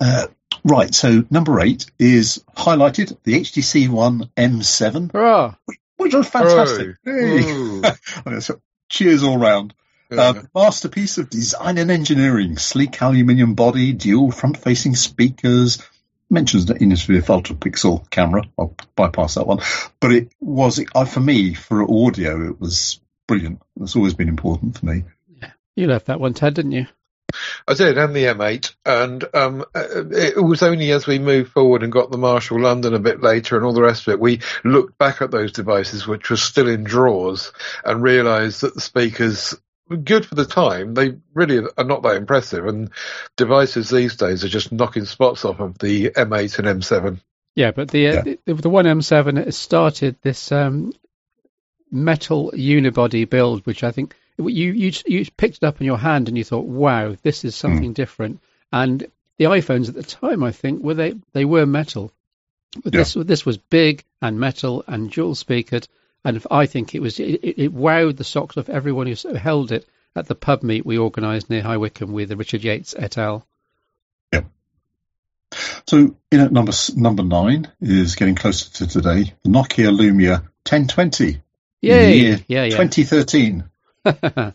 Uh, 0.00 0.26
right, 0.64 0.94
so 0.94 1.24
number 1.30 1.60
eight 1.60 1.90
is 1.98 2.44
highlighted 2.56 3.16
the 3.24 3.34
HTC 3.34 3.88
One 3.88 4.30
M7, 4.36 5.12
Hurrah! 5.12 5.54
which 5.96 6.14
was 6.14 6.28
fantastic. 6.28 6.96
Hey. 7.04 7.42
Ooh. 7.52 7.82
Okay, 8.26 8.40
so 8.40 8.60
cheers 8.88 9.22
all 9.22 9.38
round. 9.38 9.74
Yeah. 10.10 10.20
Uh, 10.20 10.42
masterpiece 10.54 11.18
of 11.18 11.30
design 11.30 11.78
and 11.78 11.90
engineering, 11.90 12.56
sleek 12.56 13.00
aluminium 13.00 13.54
body, 13.54 13.92
dual 13.92 14.32
front-facing 14.32 14.96
speakers, 14.96 15.78
mentions 16.28 16.66
the 16.66 16.74
Innisfree 16.74 17.28
ultra 17.28 17.54
pixel 17.54 18.08
camera. 18.10 18.42
I'll 18.58 18.74
bypass 18.96 19.34
that 19.34 19.46
one. 19.46 19.60
But 20.00 20.12
it 20.12 20.32
was, 20.40 20.82
for 21.08 21.20
me, 21.20 21.54
for 21.54 21.82
audio, 21.82 22.48
it 22.48 22.60
was 22.60 23.00
brilliant. 23.28 23.62
It's 23.80 23.94
always 23.94 24.14
been 24.14 24.28
important 24.28 24.78
for 24.78 24.86
me. 24.86 25.04
Yeah. 25.40 25.50
You 25.76 25.86
left 25.86 26.06
that 26.06 26.20
one, 26.20 26.34
Ted, 26.34 26.54
didn't 26.54 26.72
you? 26.72 26.86
I 27.66 27.74
did, 27.74 27.98
and 27.98 28.14
the 28.14 28.24
M8, 28.24 28.74
and 28.84 29.24
um, 29.34 29.64
it 29.74 30.42
was 30.42 30.62
only 30.62 30.90
as 30.92 31.06
we 31.06 31.18
moved 31.18 31.52
forward 31.52 31.82
and 31.82 31.92
got 31.92 32.10
the 32.10 32.18
Marshall 32.18 32.60
London 32.60 32.94
a 32.94 32.98
bit 32.98 33.22
later 33.22 33.56
and 33.56 33.64
all 33.64 33.72
the 33.72 33.82
rest 33.82 34.06
of 34.06 34.12
it, 34.14 34.20
we 34.20 34.40
looked 34.64 34.98
back 34.98 35.22
at 35.22 35.30
those 35.30 35.52
devices, 35.52 36.06
which 36.06 36.30
were 36.30 36.36
still 36.36 36.68
in 36.68 36.84
drawers, 36.84 37.52
and 37.84 38.02
realised 38.02 38.62
that 38.62 38.74
the 38.74 38.80
speakers 38.80 39.54
were 39.88 39.96
good 39.96 40.24
for 40.24 40.34
the 40.34 40.44
time. 40.44 40.94
They 40.94 41.16
really 41.34 41.66
are 41.76 41.84
not 41.84 42.02
that 42.02 42.16
impressive, 42.16 42.66
and 42.66 42.90
devices 43.36 43.90
these 43.90 44.16
days 44.16 44.44
are 44.44 44.48
just 44.48 44.72
knocking 44.72 45.04
spots 45.04 45.44
off 45.44 45.60
of 45.60 45.78
the 45.78 46.10
M8 46.10 46.58
and 46.58 46.82
M7. 46.82 47.20
Yeah, 47.56 47.72
but 47.72 47.90
the 47.90 48.08
uh, 48.08 48.22
the, 48.22 48.54
the 48.54 48.70
one 48.70 48.84
M7 48.84 49.52
started 49.52 50.16
this 50.22 50.52
um, 50.52 50.92
metal 51.90 52.52
unibody 52.54 53.28
build, 53.28 53.66
which 53.66 53.82
I 53.82 53.90
think 53.90 54.14
you 54.48 54.72
you 54.72 54.92
you 55.06 55.26
picked 55.36 55.58
it 55.58 55.64
up 55.64 55.80
in 55.80 55.86
your 55.86 55.98
hand 55.98 56.28
and 56.28 56.36
you 56.36 56.44
thought, 56.44 56.66
wow, 56.66 57.16
this 57.22 57.44
is 57.44 57.54
something 57.54 57.92
mm. 57.92 57.94
different. 57.94 58.40
And 58.72 59.06
the 59.38 59.46
iPhones 59.46 59.88
at 59.88 59.94
the 59.94 60.02
time, 60.02 60.42
I 60.44 60.52
think, 60.52 60.82
were 60.82 60.94
they 60.94 61.14
they 61.32 61.44
were 61.44 61.66
metal. 61.66 62.12
But 62.82 62.94
yeah. 62.94 63.00
this 63.00 63.14
this 63.14 63.46
was 63.46 63.58
big 63.58 64.04
and 64.22 64.38
metal 64.38 64.84
and 64.86 65.10
dual 65.10 65.34
speakered, 65.34 65.88
and 66.24 66.44
I 66.50 66.66
think 66.66 66.94
it 66.94 67.00
was 67.00 67.18
it, 67.18 67.40
it, 67.42 67.74
wowed 67.74 68.16
the 68.16 68.24
socks 68.24 68.56
off 68.56 68.68
everyone 68.68 69.06
who 69.06 69.34
held 69.34 69.72
it 69.72 69.88
at 70.14 70.26
the 70.26 70.34
pub 70.34 70.62
meet 70.62 70.86
we 70.86 70.98
organised 70.98 71.50
near 71.50 71.62
High 71.62 71.78
Wycombe 71.78 72.12
with 72.12 72.32
Richard 72.32 72.62
Yates 72.62 72.94
et 72.96 73.18
al. 73.18 73.46
Yeah. 74.32 74.42
So 75.86 76.14
in 76.30 76.40
at 76.40 76.52
number 76.52 76.72
number 76.94 77.24
nine 77.24 77.70
is 77.80 78.14
getting 78.14 78.36
closer 78.36 78.70
to 78.74 78.86
today. 78.86 79.34
The 79.42 79.50
Nokia 79.50 79.90
Lumia 79.90 80.42
1020. 80.68 81.40
Yay! 81.82 82.18
yeah, 82.18 82.36
yeah. 82.46 82.68
2013. 82.68 83.64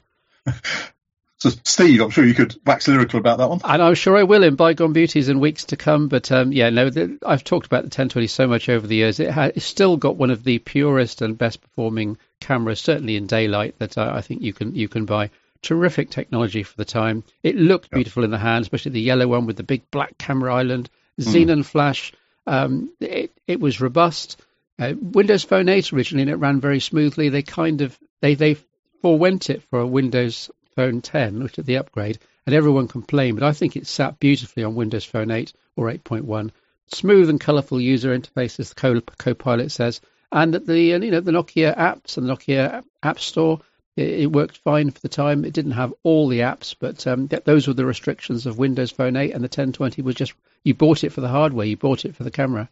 so, 1.37 1.49
Steve, 1.63 2.01
I'm 2.01 2.09
sure 2.09 2.25
you 2.25 2.33
could 2.33 2.55
wax 2.65 2.87
lyrical 2.87 3.19
about 3.19 3.37
that 3.37 3.49
one. 3.49 3.61
And 3.63 3.81
I'm 3.81 3.95
sure 3.95 4.17
I 4.17 4.23
will 4.23 4.43
in 4.43 4.55
bygone 4.55 4.93
beauties 4.93 5.29
and 5.29 5.39
weeks 5.39 5.65
to 5.65 5.77
come. 5.77 6.07
But 6.07 6.31
um, 6.31 6.51
yeah, 6.51 6.69
no, 6.69 6.89
the, 6.89 7.17
I've 7.25 7.43
talked 7.43 7.67
about 7.67 7.83
the 7.83 7.87
1020 7.87 8.27
so 8.27 8.47
much 8.47 8.69
over 8.69 8.85
the 8.85 8.95
years. 8.95 9.19
It 9.19 9.31
ha- 9.31 9.51
it's 9.55 9.65
still 9.65 9.97
got 9.97 10.17
one 10.17 10.31
of 10.31 10.43
the 10.43 10.59
purest 10.59 11.21
and 11.21 11.37
best 11.37 11.61
performing 11.61 12.17
cameras, 12.39 12.79
certainly 12.79 13.15
in 13.15 13.27
daylight, 13.27 13.75
that 13.79 13.97
I, 13.97 14.17
I 14.17 14.21
think 14.21 14.41
you 14.41 14.53
can 14.53 14.75
you 14.75 14.87
can 14.87 15.05
buy. 15.05 15.29
Terrific 15.61 16.11
technology 16.11 16.61
for 16.61 16.77
the 16.77 16.85
time. 16.85 17.23
It 17.41 17.55
looked 17.55 17.89
beautiful 17.89 18.23
in 18.23 18.29
the 18.29 18.37
hand, 18.37 18.61
especially 18.61 18.91
the 18.91 19.01
yellow 19.01 19.27
one 19.27 19.47
with 19.47 19.57
the 19.57 19.63
big 19.63 19.89
black 19.89 20.15
camera 20.19 20.53
island, 20.53 20.91
xenon 21.19 21.59
mm. 21.59 21.65
flash. 21.65 22.13
Um, 22.45 22.91
it, 22.99 23.31
it 23.47 23.59
was 23.59 23.81
robust. 23.81 24.39
Uh, 24.77 24.93
Windows 24.99 25.43
Phone 25.43 25.69
8 25.69 25.93
originally, 25.93 26.23
and 26.23 26.31
it 26.31 26.35
ran 26.35 26.59
very 26.59 26.79
smoothly. 26.79 27.29
They 27.29 27.41
kind 27.41 27.81
of 27.81 27.97
they 28.21 28.35
they 28.35 28.57
forewent 29.01 29.49
it 29.49 29.63
for 29.63 29.79
a 29.79 29.87
Windows 29.87 30.49
Phone 30.75 31.01
10, 31.01 31.43
which 31.43 31.57
is 31.57 31.65
the 31.65 31.77
upgrade, 31.77 32.19
and 32.45 32.53
everyone 32.53 32.87
complained, 32.87 33.39
but 33.39 33.47
I 33.47 33.53
think 33.53 33.75
it 33.75 33.87
sat 33.87 34.19
beautifully 34.19 34.63
on 34.63 34.75
Windows 34.75 35.05
Phone 35.05 35.31
8 35.31 35.53
or 35.75 35.91
8.1. 35.91 36.51
Smooth 36.87 37.29
and 37.29 37.39
colourful 37.39 37.81
user 37.81 38.17
interface, 38.17 38.59
as 38.59 38.71
the 38.71 39.01
co-pilot 39.17 39.71
says, 39.71 40.01
and 40.31 40.53
that 40.53 40.67
the 40.67 40.79
you 40.79 40.99
know 40.99 41.19
the 41.19 41.31
Nokia 41.31 41.75
apps 41.75 42.17
and 42.17 42.27
the 42.27 42.35
Nokia 42.35 42.83
App 43.01 43.19
Store, 43.19 43.61
it, 43.95 44.09
it 44.21 44.31
worked 44.31 44.57
fine 44.57 44.91
for 44.91 44.99
the 44.99 45.09
time. 45.09 45.45
It 45.45 45.53
didn't 45.53 45.71
have 45.71 45.93
all 46.03 46.27
the 46.27 46.39
apps, 46.39 46.75
but 46.77 47.07
um, 47.07 47.27
those 47.27 47.67
were 47.67 47.73
the 47.73 47.85
restrictions 47.85 48.45
of 48.45 48.57
Windows 48.57 48.91
Phone 48.91 49.15
8, 49.15 49.31
and 49.31 49.41
the 49.41 49.47
1020 49.47 50.01
was 50.01 50.15
just 50.15 50.33
you 50.63 50.73
bought 50.73 51.03
it 51.03 51.11
for 51.11 51.21
the 51.21 51.27
hardware, 51.27 51.65
you 51.65 51.77
bought 51.77 52.05
it 52.05 52.15
for 52.15 52.23
the 52.23 52.31
camera. 52.31 52.69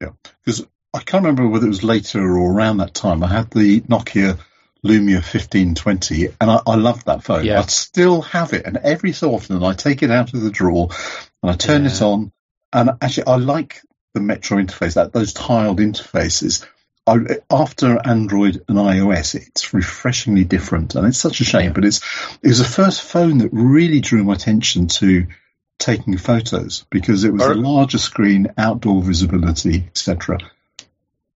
Yeah, 0.00 0.10
because 0.44 0.66
I 0.92 0.98
can't 1.00 1.22
remember 1.22 1.46
whether 1.46 1.66
it 1.66 1.70
was 1.70 1.84
later 1.84 2.20
or 2.20 2.52
around 2.52 2.78
that 2.78 2.94
time. 2.94 3.22
I 3.22 3.28
had 3.28 3.50
the 3.50 3.80
Nokia 3.82 4.38
Lumia 4.84 5.16
1520, 5.16 6.28
and 6.40 6.50
I, 6.50 6.60
I 6.66 6.74
love 6.76 7.04
that 7.04 7.22
phone. 7.22 7.44
Yeah. 7.44 7.60
I 7.60 7.62
still 7.62 8.22
have 8.22 8.52
it, 8.52 8.66
and 8.66 8.76
every 8.78 9.12
so 9.12 9.34
often 9.34 9.62
I 9.62 9.74
take 9.74 10.02
it 10.02 10.10
out 10.10 10.32
of 10.32 10.40
the 10.40 10.50
drawer 10.50 10.88
and 11.42 11.50
I 11.50 11.54
turn 11.54 11.84
yeah. 11.84 11.90
it 11.90 12.02
on, 12.02 12.32
and 12.72 12.90
actually 13.00 13.26
I 13.26 13.36
like 13.36 13.82
the 14.14 14.20
Metro 14.20 14.58
interface, 14.58 14.94
that 14.94 15.12
those 15.12 15.32
tiled 15.32 15.78
interfaces. 15.78 16.66
I, 17.06 17.18
after 17.50 17.98
Android 18.04 18.62
and 18.68 18.78
iOS, 18.78 19.34
it's 19.34 19.72
refreshingly 19.74 20.44
different, 20.44 20.94
and 20.94 21.06
it's 21.06 21.18
such 21.18 21.40
a 21.40 21.44
shame. 21.44 21.66
Yeah. 21.66 21.72
But 21.72 21.84
it's 21.84 22.00
it 22.42 22.48
was 22.48 22.58
the 22.58 22.64
first 22.64 23.02
phone 23.02 23.38
that 23.38 23.50
really 23.52 24.00
drew 24.00 24.24
my 24.24 24.34
attention 24.34 24.88
to 24.88 25.26
taking 25.78 26.16
photos 26.18 26.84
because 26.90 27.24
it 27.24 27.32
was 27.32 27.42
a 27.42 27.54
larger 27.54 27.98
screen, 27.98 28.52
outdoor 28.56 29.02
visibility, 29.02 29.84
etc. 29.88 30.38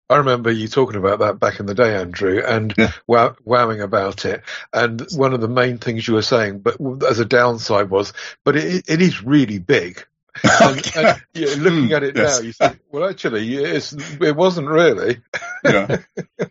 I 0.10 0.18
remember 0.18 0.52
you 0.52 0.68
talking 0.68 0.98
about 0.98 1.20
that 1.20 1.40
back 1.40 1.60
in 1.60 1.66
the 1.66 1.74
day, 1.74 1.96
Andrew, 1.96 2.42
and 2.46 2.74
yeah. 2.78 2.92
wow, 3.08 3.36
wowing 3.44 3.82
about 3.82 4.26
it. 4.26 4.44
And 4.74 5.02
one 5.16 5.34
of 5.34 5.42
the 5.42 5.48
main 5.48 5.78
things 5.78 6.08
you 6.08 6.16
were 6.16 6.22
saying, 6.22 6.60
but 6.60 6.78
as 7.08 7.20
a 7.20 7.26
downside 7.26 7.90
was, 7.90 8.14
but 8.44 8.56
it, 8.56 8.90
it 8.90 9.02
is 9.02 9.24
really 9.24 9.60
big. 9.60 10.06
and, 10.62 10.92
and 10.96 11.24
yeah, 11.34 11.56
looking 11.58 11.88
hmm, 11.88 11.94
at 11.94 12.04
it 12.04 12.18
yes. 12.18 12.40
now, 12.40 12.46
you 12.46 12.54
think, 12.54 12.80
well, 12.92 13.08
actually, 13.08 13.56
it 13.56 14.36
wasn't 14.36 14.68
really. 14.68 15.22
yeah, 15.64 15.98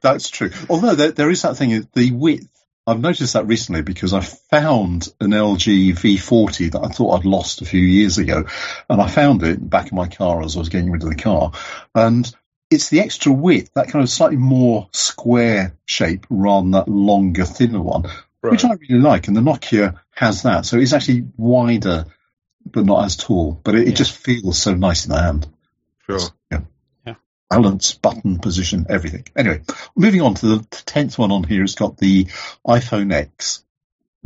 that's 0.01 0.31
true. 0.31 0.51
Although 0.71 0.95
there, 0.95 1.11
there 1.11 1.31
is 1.31 1.43
that 1.43 1.57
thing, 1.57 1.89
the 1.93 2.13
width. 2.13 2.49
I've 2.85 3.01
noticed 3.01 3.35
that 3.35 3.47
recently 3.47 3.83
because 3.83 4.13
I 4.13 4.21
found 4.21 5.09
an 5.21 5.31
LG 5.31 5.93
V40 5.93 6.73
that 6.73 6.85
I 6.85 6.89
thought 6.89 7.19
I'd 7.19 7.25
lost 7.25 7.63
a 7.63 7.65
few 7.65 7.81
years 7.81 8.19
ago, 8.19 8.45
and 8.89 9.01
I 9.01 9.09
found 9.09 9.45
it 9.45 9.69
back 9.69 9.93
in 9.93 9.97
my 9.97 10.09
car 10.09 10.43
as 10.43 10.57
I 10.57 10.59
was 10.59 10.69
getting 10.69 10.91
rid 10.91 11.03
of 11.03 11.09
the 11.09 11.15
car, 11.15 11.53
and 11.95 12.33
it's 12.73 12.89
the 12.89 13.01
extra 13.01 13.33
width, 13.33 13.73
that 13.75 13.89
kind 13.89 14.03
of 14.03 14.09
slightly 14.09 14.39
more 14.39 14.89
square 14.93 15.77
shape 15.85 16.27
rather 16.31 16.63
than 16.63 16.71
that 16.73 16.89
longer, 16.89 17.45
thinner 17.45 17.81
one, 17.81 18.05
right. 18.43 18.51
which 18.51 18.65
I 18.65 18.73
really 18.73 19.03
like. 19.03 19.29
And 19.29 19.37
the 19.37 19.41
Nokia 19.41 20.01
has 20.13 20.43
that. 20.43 20.67
So 20.67 20.79
it's 20.79 20.93
actually 20.93 21.27
wider, 21.37 22.07
but 22.65 22.85
not 22.85 23.05
as 23.05 23.17
tall. 23.17 23.53
But 23.63 23.75
it, 23.75 23.87
yeah. 23.87 23.93
it 23.93 23.97
just 23.97 24.17
feels 24.17 24.59
so 24.59 24.75
nice 24.75 25.05
in 25.05 25.13
the 25.13 25.21
hand. 25.21 25.47
Sure. 26.07 26.21
Yeah. 26.51 26.61
yeah. 27.07 27.15
Balance, 27.51 27.95
button 27.95 28.39
position, 28.39 28.87
everything. 28.89 29.27
Anyway, 29.37 29.63
moving 29.95 30.23
on 30.23 30.35
to 30.35 30.47
the 30.47 30.59
10th 30.65 31.19
one 31.19 31.31
on 31.31 31.45
here. 31.45 31.63
It's 31.63 31.75
got 31.75 31.99
the 31.99 32.25
iPhone 32.67 33.13
X 33.13 33.65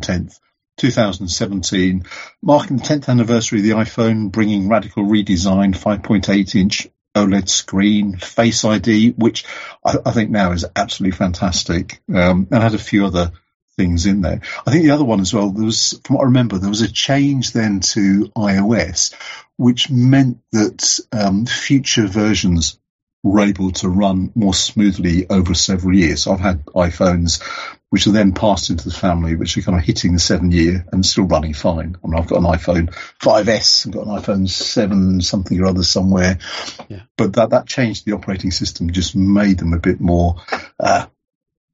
10th. 0.00 0.38
2017, 0.78 2.04
marking 2.42 2.76
the 2.76 2.82
10th 2.82 3.08
anniversary 3.08 3.60
of 3.60 3.64
the 3.64 3.70
iPhone, 3.70 4.30
bringing 4.30 4.68
radical 4.68 5.04
redesign, 5.04 5.74
5.8 5.74 6.54
inch 6.54 6.88
OLED 7.16 7.49
screen, 7.49 8.16
Face 8.16 8.64
ID, 8.64 9.11
which 9.12 9.44
I, 9.85 9.96
I 10.04 10.11
think 10.12 10.30
now 10.30 10.52
is 10.52 10.66
absolutely 10.76 11.16
fantastic, 11.16 12.00
um, 12.14 12.46
and 12.50 12.62
had 12.62 12.75
a 12.75 12.78
few 12.78 13.06
other 13.06 13.32
things 13.76 14.06
in 14.06 14.20
there. 14.20 14.40
I 14.66 14.70
think 14.70 14.85
the 14.85 14.92
other 14.92 15.04
one 15.04 15.20
as 15.20 15.35
well, 15.35 15.50
there 15.50 15.64
was, 15.64 16.00
from 16.04 16.16
what 16.16 16.23
I 16.23 16.26
remember, 16.26 16.58
there 16.58 16.70
was 16.70 16.82
a 16.82 16.92
change 16.92 17.52
then 17.52 17.80
to 17.80 18.30
iOS, 18.37 19.14
which 19.56 19.90
meant 19.90 20.38
that 20.52 21.00
um, 21.12 21.46
future 21.46 22.06
versions 22.06 22.78
were 23.23 23.40
able 23.40 23.73
to 23.73 23.88
run 23.88 24.32
more 24.35 24.54
smoothly 24.54 25.28
over 25.28 25.54
several 25.54 25.94
years. 25.94 26.23
So 26.23 26.32
I've 26.32 26.40
had 26.40 26.64
iPhones 26.66 27.42
which 27.90 28.06
are 28.06 28.12
then 28.12 28.32
passed 28.32 28.70
into 28.70 28.84
the 28.88 28.94
family, 28.94 29.36
which 29.36 29.56
are 29.56 29.62
kind 29.62 29.78
of 29.78 29.84
hitting 29.84 30.12
the 30.12 30.18
seven 30.18 30.50
year 30.50 30.84
and 30.92 31.06
still 31.06 31.26
running 31.26 31.54
fine. 31.54 31.96
I 32.02 32.06
mean, 32.06 32.18
I've 32.18 32.26
got 32.26 32.38
an 32.38 32.44
iPhone 32.44 32.92
5S, 33.20 33.86
I've 33.86 33.92
got 33.92 34.06
an 34.06 34.12
iPhone 34.12 34.48
7 34.48 35.20
something 35.20 35.60
or 35.60 35.66
other 35.66 35.84
somewhere. 35.84 36.38
Yeah. 36.88 37.02
But 37.16 37.34
that, 37.34 37.50
that 37.50 37.66
changed 37.66 38.04
the 38.04 38.12
operating 38.12 38.50
system, 38.50 38.90
just 38.90 39.14
made 39.14 39.58
them 39.58 39.72
a 39.72 39.78
bit 39.78 40.00
more 40.00 40.36
uh, 40.80 41.06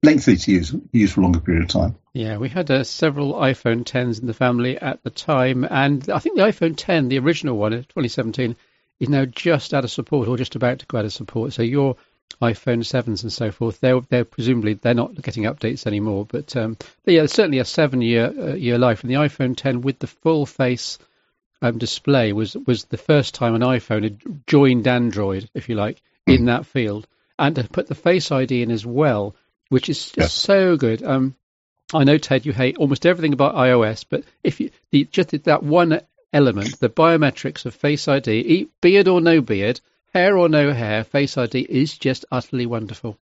lengthy 0.03 0.37
to 0.37 0.53
use, 0.53 0.75
use 0.93 1.13
for 1.13 1.21
a 1.21 1.23
longer 1.23 1.41
period 1.41 1.65
of 1.65 1.71
time. 1.71 1.97
Yeah, 2.13 2.37
we 2.37 2.51
had 2.51 2.71
uh, 2.71 2.85
several 2.85 3.33
iPhone 3.35 3.85
10s 3.85 4.21
in 4.21 4.27
the 4.27 4.35
family 4.35 4.77
at 4.77 5.03
the 5.03 5.11
time, 5.11 5.65
and 5.65 6.09
I 6.11 6.19
think 6.19 6.37
the 6.37 6.45
iPhone 6.45 6.75
10, 6.77 7.09
the 7.09 7.21
original 7.21 7.57
one, 7.57 7.73
2017, 7.73 8.55
is 9.01 9.09
now 9.09 9.25
just 9.25 9.73
out 9.73 9.85
of 9.85 9.91
support 9.91 10.29
or 10.29 10.37
just 10.37 10.57
about 10.57 10.81
to 10.81 10.87
go 10.87 10.99
out 10.99 11.07
of 11.07 11.13
support. 11.13 11.55
So 11.55 11.63
your 11.63 11.97
iPhone 12.41 12.85
sevens 12.85 13.23
and 13.23 13.33
so 13.33 13.51
forth. 13.51 13.81
They're 13.81 14.01
they're 14.01 14.25
presumably 14.25 14.75
they're 14.75 14.95
not 14.95 15.21
getting 15.21 15.45
updates 15.45 15.87
anymore, 15.87 16.27
but 16.27 16.57
um, 16.57 16.77
yeah, 17.05 17.27
certainly 17.27 17.59
a 17.59 17.65
seven 17.65 18.01
year 18.01 18.33
uh, 18.37 18.55
year 18.55 18.79
life. 18.79 19.03
And 19.03 19.11
the 19.11 19.17
iPhone 19.17 19.57
10 19.57 19.83
with 19.83 19.99
the 19.99 20.07
full 20.07 20.47
face 20.47 20.99
um, 21.61 21.79
display 21.79 22.33
was 22.33 22.57
was 22.67 22.85
the 22.85 22.97
first 22.97 23.35
time 23.35 23.55
an 23.55 23.63
iPhone 23.63 24.03
had 24.03 24.47
joined 24.47 24.87
Android, 24.87 25.49
if 25.55 25.69
you 25.69 25.77
like, 25.77 26.03
mm. 26.29 26.37
in 26.37 26.45
that 26.47 26.67
field, 26.67 27.07
and 27.39 27.57
to 27.57 27.65
put 27.65 27.87
the 27.87 27.95
Face 27.95 28.31
ID 28.31 28.63
in 28.63 28.71
as 28.71 28.85
well, 28.85 29.35
which 29.69 29.89
is 29.89 29.99
just 29.99 30.17
yes. 30.17 30.33
so 30.33 30.77
good. 30.77 31.03
Um, 31.03 31.37
I 31.95 32.05
know 32.05 32.19
Ted, 32.19 32.47
you 32.47 32.53
hate 32.53 32.79
almost 32.79 33.07
everything 33.07 33.33
about 33.33 33.55
iOS, 33.55 34.05
but 34.09 34.25
if 34.43 34.61
you 34.61 34.71
the, 34.91 35.05
just 35.05 35.31
that 35.45 35.63
one 35.63 36.01
element, 36.33 36.81
the 36.81 36.89
biometrics 36.89 37.67
of 37.67 37.75
Face 37.75 38.09
ID, 38.09 38.69
beard 38.81 39.09
or 39.09 39.21
no 39.21 39.41
beard, 39.41 39.81
hair 40.13 40.37
or 40.37 40.49
no 40.49 40.73
hair, 40.73 41.05
Face 41.05 41.37
ID 41.37 41.61
is 41.61 41.97
just 41.99 42.25
utterly 42.31 42.67
wonderful. 42.67 43.19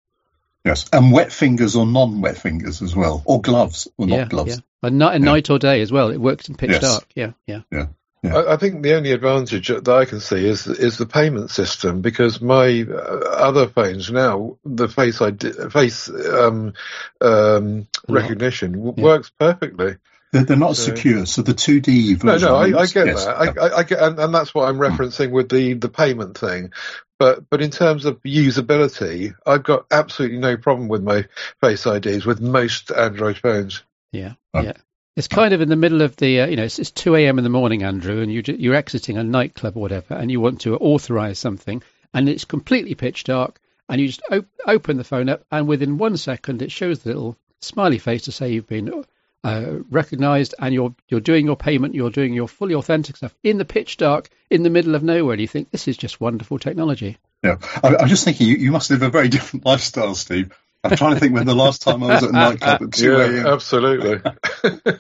Yes, 0.65 0.87
and 0.93 1.11
wet 1.11 1.33
fingers 1.33 1.75
or 1.75 1.87
non-wet 1.87 2.37
fingers 2.37 2.83
as 2.83 2.95
well, 2.95 3.23
or 3.25 3.41
gloves 3.41 3.89
or 3.97 4.07
yeah, 4.07 4.19
not 4.19 4.29
gloves. 4.29 4.57
Yeah. 4.57 4.89
And 4.89 4.99
not, 4.99 5.13
yeah. 5.15 5.19
night 5.19 5.49
or 5.51 5.59
day 5.59 5.81
as 5.81 5.91
well. 5.91 6.11
It 6.11 6.19
works 6.19 6.49
in 6.49 6.55
pitch 6.55 6.71
yes. 6.71 6.83
dark. 6.83 7.07
Yeah, 7.15 7.33
yeah, 7.47 7.63
yeah. 7.71 7.87
Yeah. 8.23 8.37
I, 8.37 8.55
I, 8.55 8.57
think 8.59 8.83
the 8.83 8.95
only 8.97 9.13
advantage 9.13 9.69
that 9.69 9.89
I 9.89 10.05
can 10.05 10.21
see 10.21 10.47
is 10.47 10.67
is 10.67 10.99
the 10.99 11.07
payment 11.07 11.51
system 11.51 12.03
because 12.03 12.43
my 12.43 12.83
uh, 12.83 12.95
other 12.95 13.67
phones 13.69 14.11
now 14.11 14.59
the 14.63 14.89
face 14.89 15.23
ID, 15.23 15.71
face 15.71 16.11
um, 16.11 16.75
um, 17.23 17.89
recognition 18.07 18.75
yeah. 18.75 19.03
works 19.03 19.33
perfectly. 19.39 19.97
They're, 20.33 20.45
they're 20.45 20.57
not 20.57 20.77
so, 20.77 20.95
secure, 20.95 21.27
so 21.27 21.43
the 21.43 21.55
2D 21.55 22.17
version. 22.17 22.49
No, 22.49 22.65
no, 22.65 22.79
I, 22.79 22.83
I 22.83 22.87
get 22.87 23.07
yes, 23.07 23.25
that. 23.25 23.55
Yeah. 23.57 23.63
I, 23.63 23.79
I, 23.79 23.83
get, 23.83 23.99
and, 24.01 24.19
and, 24.19 24.33
that's 24.33 24.55
what 24.55 24.69
I'm 24.69 24.79
referencing 24.79 25.29
mm. 25.29 25.33
with 25.33 25.49
the 25.49 25.75
the 25.75 25.89
payment 25.89 26.39
thing. 26.39 26.73
But 27.19 27.51
but 27.51 27.61
in 27.61 27.71
terms 27.71 28.05
of 28.05 28.23
usability, 28.23 29.35
I've 29.45 29.65
got 29.65 29.87
absolutely 29.91 30.39
no 30.39 30.57
problem 30.57 30.89
with 30.89 31.03
my 31.03 31.27
Face 31.61 31.85
IDs 31.85 32.25
with 32.25 32.41
most 32.41 32.93
Android 32.93 33.39
phones. 33.39 33.83
Yeah, 34.13 34.35
oh. 34.55 34.63
yeah. 34.63 34.75
It's 35.17 35.29
kind 35.29 35.53
of 35.53 35.61
in 35.61 35.69
the 35.69 35.77
middle 35.77 36.03
of 36.03 36.17
the, 36.17 36.43
uh, 36.43 36.47
you 36.47 36.57
know, 36.57 36.63
it's, 36.63 36.79
it's 36.79 36.93
2 36.93 37.17
a.m. 37.17 37.37
in 37.37 37.45
the 37.45 37.51
morning, 37.51 37.83
Andrew, 37.83 38.23
and 38.23 38.33
you, 38.33 38.43
you're 38.47 38.77
exiting 38.77 39.19
a 39.19 39.25
nightclub 39.25 39.77
or 39.77 39.81
whatever, 39.81 40.15
and 40.15 40.31
you 40.31 40.41
want 40.41 40.63
to 40.63 40.77
authorize 40.77 41.39
something, 41.39 41.83
and 42.15 42.29
it's 42.29 42.45
completely 42.45 42.95
pitch 42.95 43.25
dark, 43.25 43.61
and 43.89 44.01
you 44.01 44.07
just 44.07 44.23
op- 44.31 44.47
open 44.67 44.97
the 44.97 45.05
phone 45.05 45.29
up, 45.29 45.45
and 45.51 45.67
within 45.67 45.99
one 45.99 46.17
second, 46.17 46.63
it 46.63 46.71
shows 46.71 47.01
the 47.01 47.11
little 47.11 47.37
smiley 47.61 47.99
face 47.99 48.23
to 48.23 48.33
say 48.33 48.53
you've 48.53 48.69
been 48.69 49.05
uh, 49.43 49.79
recognized, 49.91 50.55
and 50.59 50.75
you're 50.75 50.95
you're 51.09 51.21
doing 51.21 51.47
your 51.47 51.57
payment, 51.57 51.95
you're 51.95 52.11
doing 52.11 52.35
your 52.35 52.49
fully 52.49 52.75
authentic 52.75 53.17
stuff 53.17 53.35
in 53.43 53.59
the 53.59 53.65
pitch 53.65 53.97
dark, 53.97 54.29
in 54.51 54.63
the 54.63 54.71
middle 54.71 54.95
of 54.95 55.03
nowhere. 55.03 55.35
And 55.35 55.41
you 55.41 55.49
think 55.49 55.71
this 55.71 55.89
is 55.89 55.97
just 55.97 56.21
wonderful 56.21 56.59
technology. 56.59 57.19
Yeah, 57.43 57.57
I, 57.83 57.97
I'm 57.97 58.09
just 58.09 58.25
thinking 58.25 58.49
you, 58.49 58.57
you 58.57 58.73
must 58.73 58.91
live 58.91 59.03
a 59.03 59.11
very 59.11 59.29
different 59.29 59.65
lifestyle, 59.65 60.15
Steve. 60.15 60.53
I'm 60.83 60.97
trying 60.97 61.15
to 61.15 61.21
think 61.21 61.35
when 61.35 61.47
the 61.47 61.55
last 61.55 61.83
time 61.83 62.03
I 62.03 62.07
was 62.07 62.23
at 62.23 62.31
a 62.31 62.33
nightclub 62.33 62.83
at 62.83 62.93
2 62.95 63.17
a.m. 63.17 63.37
Yeah, 63.37 63.53
absolutely. 63.53 64.33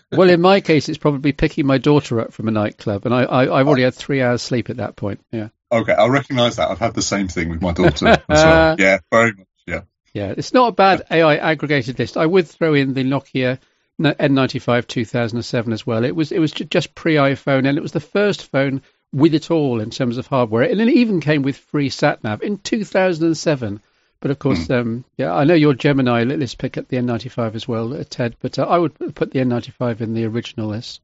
well, 0.12 0.28
in 0.28 0.40
my 0.40 0.61
case, 0.61 0.88
it's 0.88 0.99
probably 0.99 1.32
picking 1.32 1.66
my 1.66 1.78
daughter 1.78 2.20
up 2.20 2.32
from 2.32 2.49
a 2.49 2.50
nightclub, 2.50 3.06
and 3.06 3.14
I, 3.14 3.25
I, 3.25 3.59
have 3.59 3.66
already 3.66 3.85
had 3.85 3.94
three 3.94 4.20
hours 4.20 4.42
sleep 4.42 4.68
at 4.68 4.76
that 4.76 4.97
point. 4.97 5.25
Yeah. 5.30 5.49
Okay, 5.73 5.92
I'll 5.92 6.11
recognise 6.11 6.56
that. 6.56 6.70
I've 6.70 6.78
had 6.78 6.94
the 6.94 7.02
same 7.02 7.28
thing 7.28 7.49
with 7.49 7.62
my 7.62 7.73
daughter 7.73 8.09
as 8.09 8.18
well. 8.28 8.76
Yeah, 8.78 8.99
very 9.11 9.32
much. 9.32 9.47
Yeah. 9.66 9.82
Yeah, 10.12 10.35
it's 10.37 10.52
not 10.52 10.68
a 10.68 10.73
bad 10.73 11.02
AI 11.11 11.37
aggregated 11.37 11.99
list. 11.99 12.16
I 12.16 12.26
would 12.26 12.49
throw 12.49 12.75
in 12.75 12.92
the 12.92 13.04
Nokia 13.04 13.59
N95 14.00 14.87
2007 14.87 15.73
as 15.73 15.87
well. 15.87 16.04
It 16.04 16.16
was 16.16 16.33
it 16.33 16.38
was 16.38 16.52
just 16.52 16.95
pre 16.95 17.14
iPhone, 17.14 17.66
and 17.69 17.76
it 17.76 17.83
was 17.83 17.92
the 17.92 18.00
first 18.00 18.50
phone 18.50 18.83
with 19.12 19.35
it 19.35 19.50
all 19.50 19.80
in 19.80 19.90
terms 19.90 20.19
of 20.19 20.26
hardware, 20.26 20.62
and 20.62 20.80
it 20.80 20.88
even 20.88 21.21
came 21.21 21.42
with 21.42 21.57
free 21.57 21.90
sat 21.90 22.23
nav 22.25 22.42
in 22.42 22.59
2007. 22.59 23.80
But 24.21 24.30
of 24.30 24.38
course, 24.38 24.66
mm. 24.69 24.80
um, 24.80 25.04
yeah, 25.16 25.35
I 25.35 25.45
know 25.45 25.54
your 25.54 25.75
Gemini. 25.75 26.25
Let's 26.25 26.54
pick 26.54 26.76
up 26.76 26.88
the 26.88 26.99
N95 26.99 27.54
as 27.54 27.66
well, 27.66 27.95
uh, 27.95 28.04
Ted. 28.09 28.37
But 28.40 28.59
uh, 28.59 28.64
I 28.64 28.76
would 28.78 29.14
put 29.14 29.33
the 29.33 29.38
N95 29.38 30.02
in 30.02 30.14
the 30.14 30.26
original 30.26 30.69
list. 30.69 31.00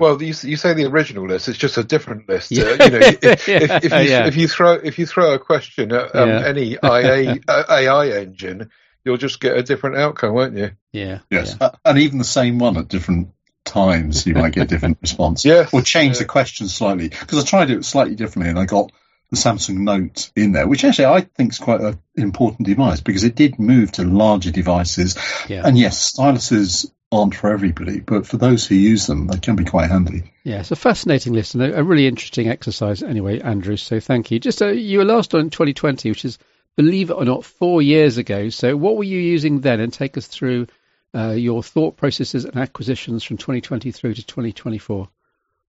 Well, 0.00 0.20
you, 0.20 0.34
you 0.42 0.56
say 0.56 0.72
the 0.72 0.86
original 0.86 1.26
list; 1.26 1.48
it's 1.48 1.58
just 1.58 1.76
a 1.76 1.84
different 1.84 2.28
list. 2.28 2.50
Yeah. 2.50 2.64
Uh, 2.64 2.84
you 2.84 2.90
know, 2.90 2.98
if, 3.00 3.48
yeah. 3.48 3.56
if, 3.62 3.84
if, 3.84 3.92
you, 3.92 3.98
yeah. 3.98 4.26
if, 4.26 4.36
you, 4.36 4.48
throw 4.48 4.72
if 4.72 4.98
you 4.98 5.06
throw 5.06 5.34
a 5.34 5.38
question 5.38 5.92
at 5.92 6.14
um, 6.14 6.28
any 6.28 6.72
IA, 6.82 7.38
uh, 7.46 7.64
AI 7.68 8.08
engine, 8.08 8.70
you'll 9.04 9.16
just 9.16 9.40
get 9.40 9.56
a 9.56 9.62
different 9.62 9.96
outcome, 9.96 10.34
won't 10.34 10.56
you? 10.56 10.70
Yeah. 10.92 11.20
Yes, 11.30 11.56
uh, 11.60 11.72
and 11.84 11.98
even 11.98 12.18
the 12.18 12.24
same 12.24 12.58
one 12.58 12.76
at 12.76 12.88
different 12.88 13.30
times, 13.64 14.26
you 14.26 14.34
might 14.34 14.52
get 14.52 14.64
a 14.64 14.66
different 14.66 14.98
response. 15.02 15.44
Yes, 15.44 15.72
or 15.72 15.82
change 15.82 16.18
the 16.18 16.24
question 16.24 16.68
slightly 16.68 17.08
because 17.08 17.42
I 17.42 17.46
tried 17.46 17.70
it 17.70 17.84
slightly 17.84 18.14
differently, 18.14 18.50
and 18.50 18.58
I 18.58 18.66
got 18.66 18.90
the 19.30 19.36
Samsung 19.36 19.78
Note 19.78 20.30
in 20.36 20.52
there, 20.52 20.68
which 20.68 20.84
actually 20.84 21.06
I 21.06 21.22
think 21.22 21.52
is 21.52 21.58
quite 21.58 21.80
an 21.80 21.98
important 22.16 22.66
device 22.66 23.00
because 23.00 23.24
it 23.24 23.34
did 23.34 23.58
move 23.58 23.92
to 23.92 24.04
larger 24.04 24.50
devices. 24.50 25.16
Yeah. 25.48 25.62
And 25.64 25.78
yes, 25.78 26.12
styluses 26.12 26.90
aren't 27.10 27.34
for 27.34 27.50
everybody, 27.50 28.00
but 28.00 28.26
for 28.26 28.36
those 28.36 28.66
who 28.66 28.74
use 28.74 29.06
them, 29.06 29.26
they 29.26 29.38
can 29.38 29.56
be 29.56 29.64
quite 29.64 29.90
handy. 29.90 30.32
Yeah, 30.42 30.60
it's 30.60 30.72
a 30.72 30.76
fascinating 30.76 31.32
list 31.32 31.54
and 31.54 31.62
a, 31.62 31.84
really 31.84 32.06
interesting 32.06 32.48
exercise 32.48 33.02
anyway, 33.02 33.40
Andrew. 33.40 33.76
So 33.76 34.00
thank 34.00 34.30
you. 34.30 34.40
Just 34.40 34.62
uh, 34.62 34.68
you 34.68 34.98
were 34.98 35.04
last 35.04 35.34
on 35.34 35.50
2020, 35.50 36.10
which 36.10 36.24
is, 36.24 36.38
believe 36.76 37.10
it 37.10 37.14
or 37.14 37.24
not, 37.24 37.44
four 37.44 37.82
years 37.82 38.18
ago. 38.18 38.48
So 38.48 38.76
what 38.76 38.96
were 38.96 39.04
you 39.04 39.18
using 39.18 39.60
then? 39.60 39.80
And 39.80 39.92
take 39.92 40.16
us 40.16 40.26
through 40.26 40.66
uh, 41.14 41.30
your 41.30 41.62
thought 41.62 41.96
processes 41.96 42.44
and 42.44 42.56
acquisitions 42.56 43.22
from 43.22 43.36
2020 43.36 43.92
through 43.92 44.14
to 44.14 44.26
2024. 44.26 45.08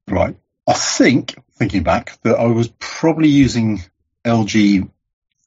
Right. 0.09 0.37
I 0.67 0.73
think, 0.73 1.35
thinking 1.53 1.83
back, 1.83 2.19
that 2.23 2.39
I 2.39 2.47
was 2.47 2.69
probably 2.79 3.29
using 3.29 3.83
LG 4.25 4.89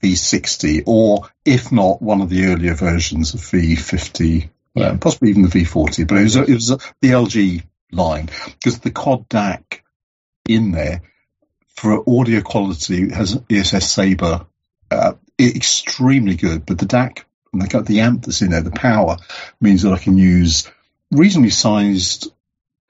V60, 0.04 0.84
or 0.86 1.30
if 1.46 1.72
not, 1.72 2.02
one 2.02 2.22
of 2.22 2.30
the 2.30 2.46
earlier 2.48 2.74
versions 2.74 3.34
of 3.34 3.40
V50, 3.42 4.50
yeah. 4.76 4.88
um, 4.88 5.00
possibly 5.00 5.30
even 5.30 5.44
the 5.44 5.48
V40. 5.50 6.08
But 6.08 6.18
it 6.18 6.24
was, 6.24 6.36
it 6.36 6.50
was 6.50 6.68
the 6.68 7.10
LG 7.10 7.64
line 7.92 8.26
because 8.26 8.80
the 8.80 8.92
quad 8.92 9.30
DAC 9.30 9.82
in 10.48 10.72
there 10.72 11.02
for 11.68 12.04
audio 12.10 12.42
quality 12.42 13.12
has 13.14 13.42
ESS 13.50 13.92
Sabre, 13.92 14.46
uh, 14.92 15.14
extremely 15.40 16.36
good. 16.36 16.66
But 16.66 16.80
the 16.80 16.86
DAC 16.86 17.24
and 17.52 17.62
the, 17.62 17.82
the 17.82 18.02
amp 18.02 18.26
that's 18.26 18.42
in 18.42 18.52
there, 18.52 18.62
the 18.62 18.72
power 18.72 19.18
means 19.62 19.84
that 19.84 19.94
I 19.94 19.98
can 19.98 20.18
use 20.18 20.70
reasonably 21.12 21.52
sized 21.52 22.32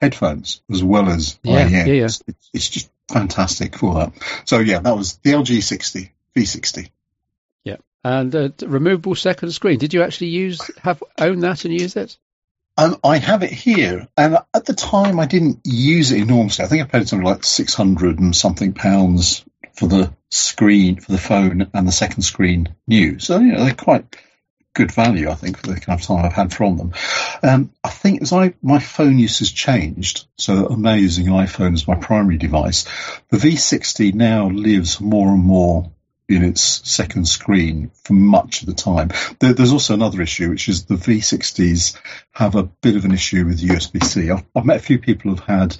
headphones 0.00 0.62
as 0.70 0.82
well 0.82 1.08
as 1.08 1.38
yeah, 1.42 1.66
yeah, 1.66 1.84
yeah. 1.84 2.04
It's, 2.04 2.22
it's, 2.52 2.68
just 2.68 2.90
fantastic 3.08 3.76
for 3.76 3.94
that. 3.94 4.12
So 4.44 4.58
yeah, 4.58 4.80
that 4.80 4.96
was 4.96 5.16
the 5.16 5.32
LG 5.32 5.62
60 5.62 6.12
V60. 6.36 6.90
Yeah, 7.64 7.76
and 8.02 8.34
uh, 8.34 8.48
removable 8.66 9.14
second 9.14 9.52
screen. 9.52 9.78
Did 9.78 9.94
you 9.94 10.02
actually 10.02 10.28
use 10.28 10.70
have 10.82 11.02
own 11.18 11.40
that 11.40 11.64
and 11.64 11.78
use 11.78 11.96
it? 11.96 12.16
Um, 12.76 12.98
I 13.04 13.18
have 13.18 13.44
it 13.44 13.52
here, 13.52 14.08
and 14.16 14.38
at 14.52 14.64
the 14.64 14.74
time 14.74 15.20
I 15.20 15.26
didn't 15.26 15.60
use 15.62 16.10
it 16.10 16.20
enormously. 16.20 16.64
I 16.64 16.68
think 16.68 16.82
I 16.82 16.86
paid 16.86 17.08
something 17.08 17.26
like 17.26 17.44
six 17.44 17.72
hundred 17.72 18.18
and 18.18 18.34
something 18.34 18.72
pounds 18.72 19.44
for 19.74 19.86
the 19.86 20.12
screen 20.30 21.00
for 21.00 21.12
the 21.12 21.18
phone 21.18 21.70
and 21.72 21.86
the 21.86 21.92
second 21.92 22.22
screen 22.22 22.74
new. 22.86 23.18
So 23.18 23.38
you 23.38 23.52
know 23.52 23.64
they're 23.64 23.74
quite 23.74 24.16
good 24.74 24.92
value, 24.92 25.30
I 25.30 25.34
think, 25.34 25.58
for 25.58 25.68
the 25.68 25.80
kind 25.80 26.00
of 26.00 26.06
time 26.06 26.24
I've 26.24 26.32
had 26.32 26.52
from 26.52 26.76
them. 26.76 26.92
Um, 27.42 27.70
I 27.82 27.90
think 27.90 28.22
as 28.22 28.32
I 28.32 28.54
my 28.62 28.80
phone 28.80 29.18
use 29.18 29.38
has 29.38 29.50
changed, 29.50 30.26
so 30.36 30.66
I'm 30.66 30.82
now 30.82 30.94
using 30.94 31.26
iPhone 31.26 31.74
as 31.74 31.88
my 31.88 31.94
primary 31.94 32.38
device. 32.38 32.84
The 33.30 33.38
V60 33.38 34.14
now 34.14 34.48
lives 34.48 35.00
more 35.00 35.28
and 35.28 35.44
more 35.44 35.90
in 36.28 36.42
its 36.42 36.62
second 36.90 37.28
screen 37.28 37.90
for 38.02 38.14
much 38.14 38.62
of 38.62 38.66
the 38.66 38.74
time. 38.74 39.10
There, 39.38 39.52
there's 39.52 39.72
also 39.72 39.94
another 39.94 40.22
issue, 40.22 40.50
which 40.50 40.68
is 40.68 40.86
the 40.86 40.94
V60s 40.94 41.96
have 42.32 42.54
a 42.54 42.62
bit 42.62 42.96
of 42.96 43.04
an 43.04 43.12
issue 43.12 43.44
with 43.44 43.60
USB-C. 43.60 44.30
I've, 44.30 44.44
I've 44.56 44.64
met 44.64 44.78
a 44.78 44.82
few 44.82 44.98
people 44.98 45.30
who've 45.30 45.40
had 45.40 45.76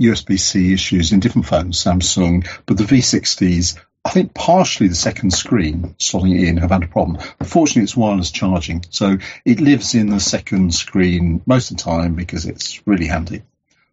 USB-C 0.00 0.72
issues 0.72 1.12
in 1.12 1.20
different 1.20 1.46
phones, 1.46 1.82
Samsung, 1.82 2.46
but 2.66 2.76
the 2.76 2.84
V60s 2.84 3.78
I 4.04 4.10
think 4.10 4.32
partially 4.32 4.88
the 4.88 4.94
second 4.94 5.32
screen 5.32 5.94
slotting 5.98 6.34
it 6.34 6.48
in 6.48 6.56
have 6.56 6.70
had 6.70 6.82
a 6.82 6.88
problem. 6.88 7.18
Unfortunately, 7.38 7.82
it's 7.82 7.96
wireless 7.96 8.30
charging, 8.30 8.84
so 8.88 9.18
it 9.44 9.60
lives 9.60 9.94
in 9.94 10.08
the 10.08 10.20
second 10.20 10.74
screen 10.74 11.42
most 11.44 11.70
of 11.70 11.76
the 11.76 11.82
time 11.82 12.14
because 12.14 12.46
it's 12.46 12.86
really 12.86 13.06
handy. 13.06 13.42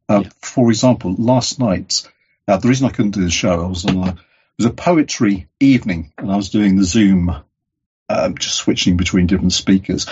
Uh, 0.07 0.21
yeah. 0.23 0.29
For 0.41 0.69
example, 0.69 1.13
last 1.17 1.59
night, 1.59 2.09
uh, 2.47 2.55
the 2.55 2.69
reason 2.69 2.87
I 2.87 2.91
couldn't 2.91 3.15
do 3.15 3.23
the 3.23 3.29
show, 3.29 3.65
I 3.65 3.67
was 3.67 3.85
on 3.85 3.97
a, 3.97 4.11
it 4.11 4.17
was 4.59 4.65
a 4.67 4.71
poetry 4.71 5.47
evening, 5.59 6.13
and 6.17 6.31
I 6.31 6.37
was 6.37 6.51
doing 6.51 6.77
the 6.77 6.85
Zoom 6.85 7.35
um, 8.09 8.37
just 8.37 8.55
switching 8.55 8.97
between 8.97 9.27
different 9.27 9.53
speakers. 9.53 10.05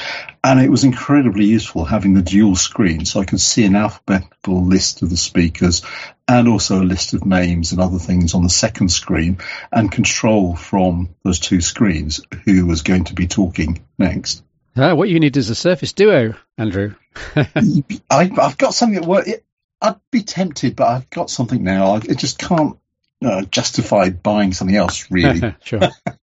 And 0.44 0.60
it 0.60 0.70
was 0.70 0.84
incredibly 0.84 1.46
useful 1.46 1.86
having 1.86 2.14
the 2.14 2.22
dual 2.22 2.56
screen 2.56 3.06
so 3.06 3.20
I 3.20 3.26
could 3.26 3.40
see 3.40 3.66
an 3.66 3.76
alphabetical 3.76 4.66
list 4.66 5.02
of 5.02 5.10
the 5.10 5.18
speakers 5.18 5.82
and 6.28 6.48
also 6.48 6.82
a 6.82 6.84
list 6.84 7.14
of 7.14 7.26
names 7.26 7.72
and 7.72 7.82
other 7.82 8.00
things 8.00 8.34
on 8.34 8.44
the 8.44 8.50
second 8.50 8.90
screen 8.90 9.40
and 9.72 9.92
control 9.92 10.56
from 10.56 11.16
those 11.24 11.40
two 11.40 11.62
screens 11.62 12.22
who 12.46 12.66
was 12.66 12.82
going 12.82 13.06
to 13.06 13.14
be 13.14 13.28
talking 13.28 13.86
next. 13.98 14.44
Ah, 14.78 14.94
what 14.94 15.08
you 15.08 15.20
need 15.20 15.38
is 15.38 15.50
a 15.50 15.56
Surface 15.56 15.94
Duo, 15.94 16.36
Andrew. 16.58 16.96
I, 17.36 18.26
have 18.36 18.58
got 18.58 18.74
something 18.74 18.98
at 18.98 19.08
work. 19.08 19.28
I'd 19.82 19.96
be 20.12 20.24
tempted, 20.24 20.76
but 20.76 20.88
I've 20.88 21.10
got 21.10 21.30
something 21.30 21.64
now. 21.64 21.94
I 21.94 22.00
just 22.00 22.40
can't 22.40 22.78
uh, 23.24 23.44
justify 23.44 24.10
buying 24.10 24.52
something 24.54 24.76
else, 24.76 25.10
really. 25.10 25.56
sure. 25.64 25.82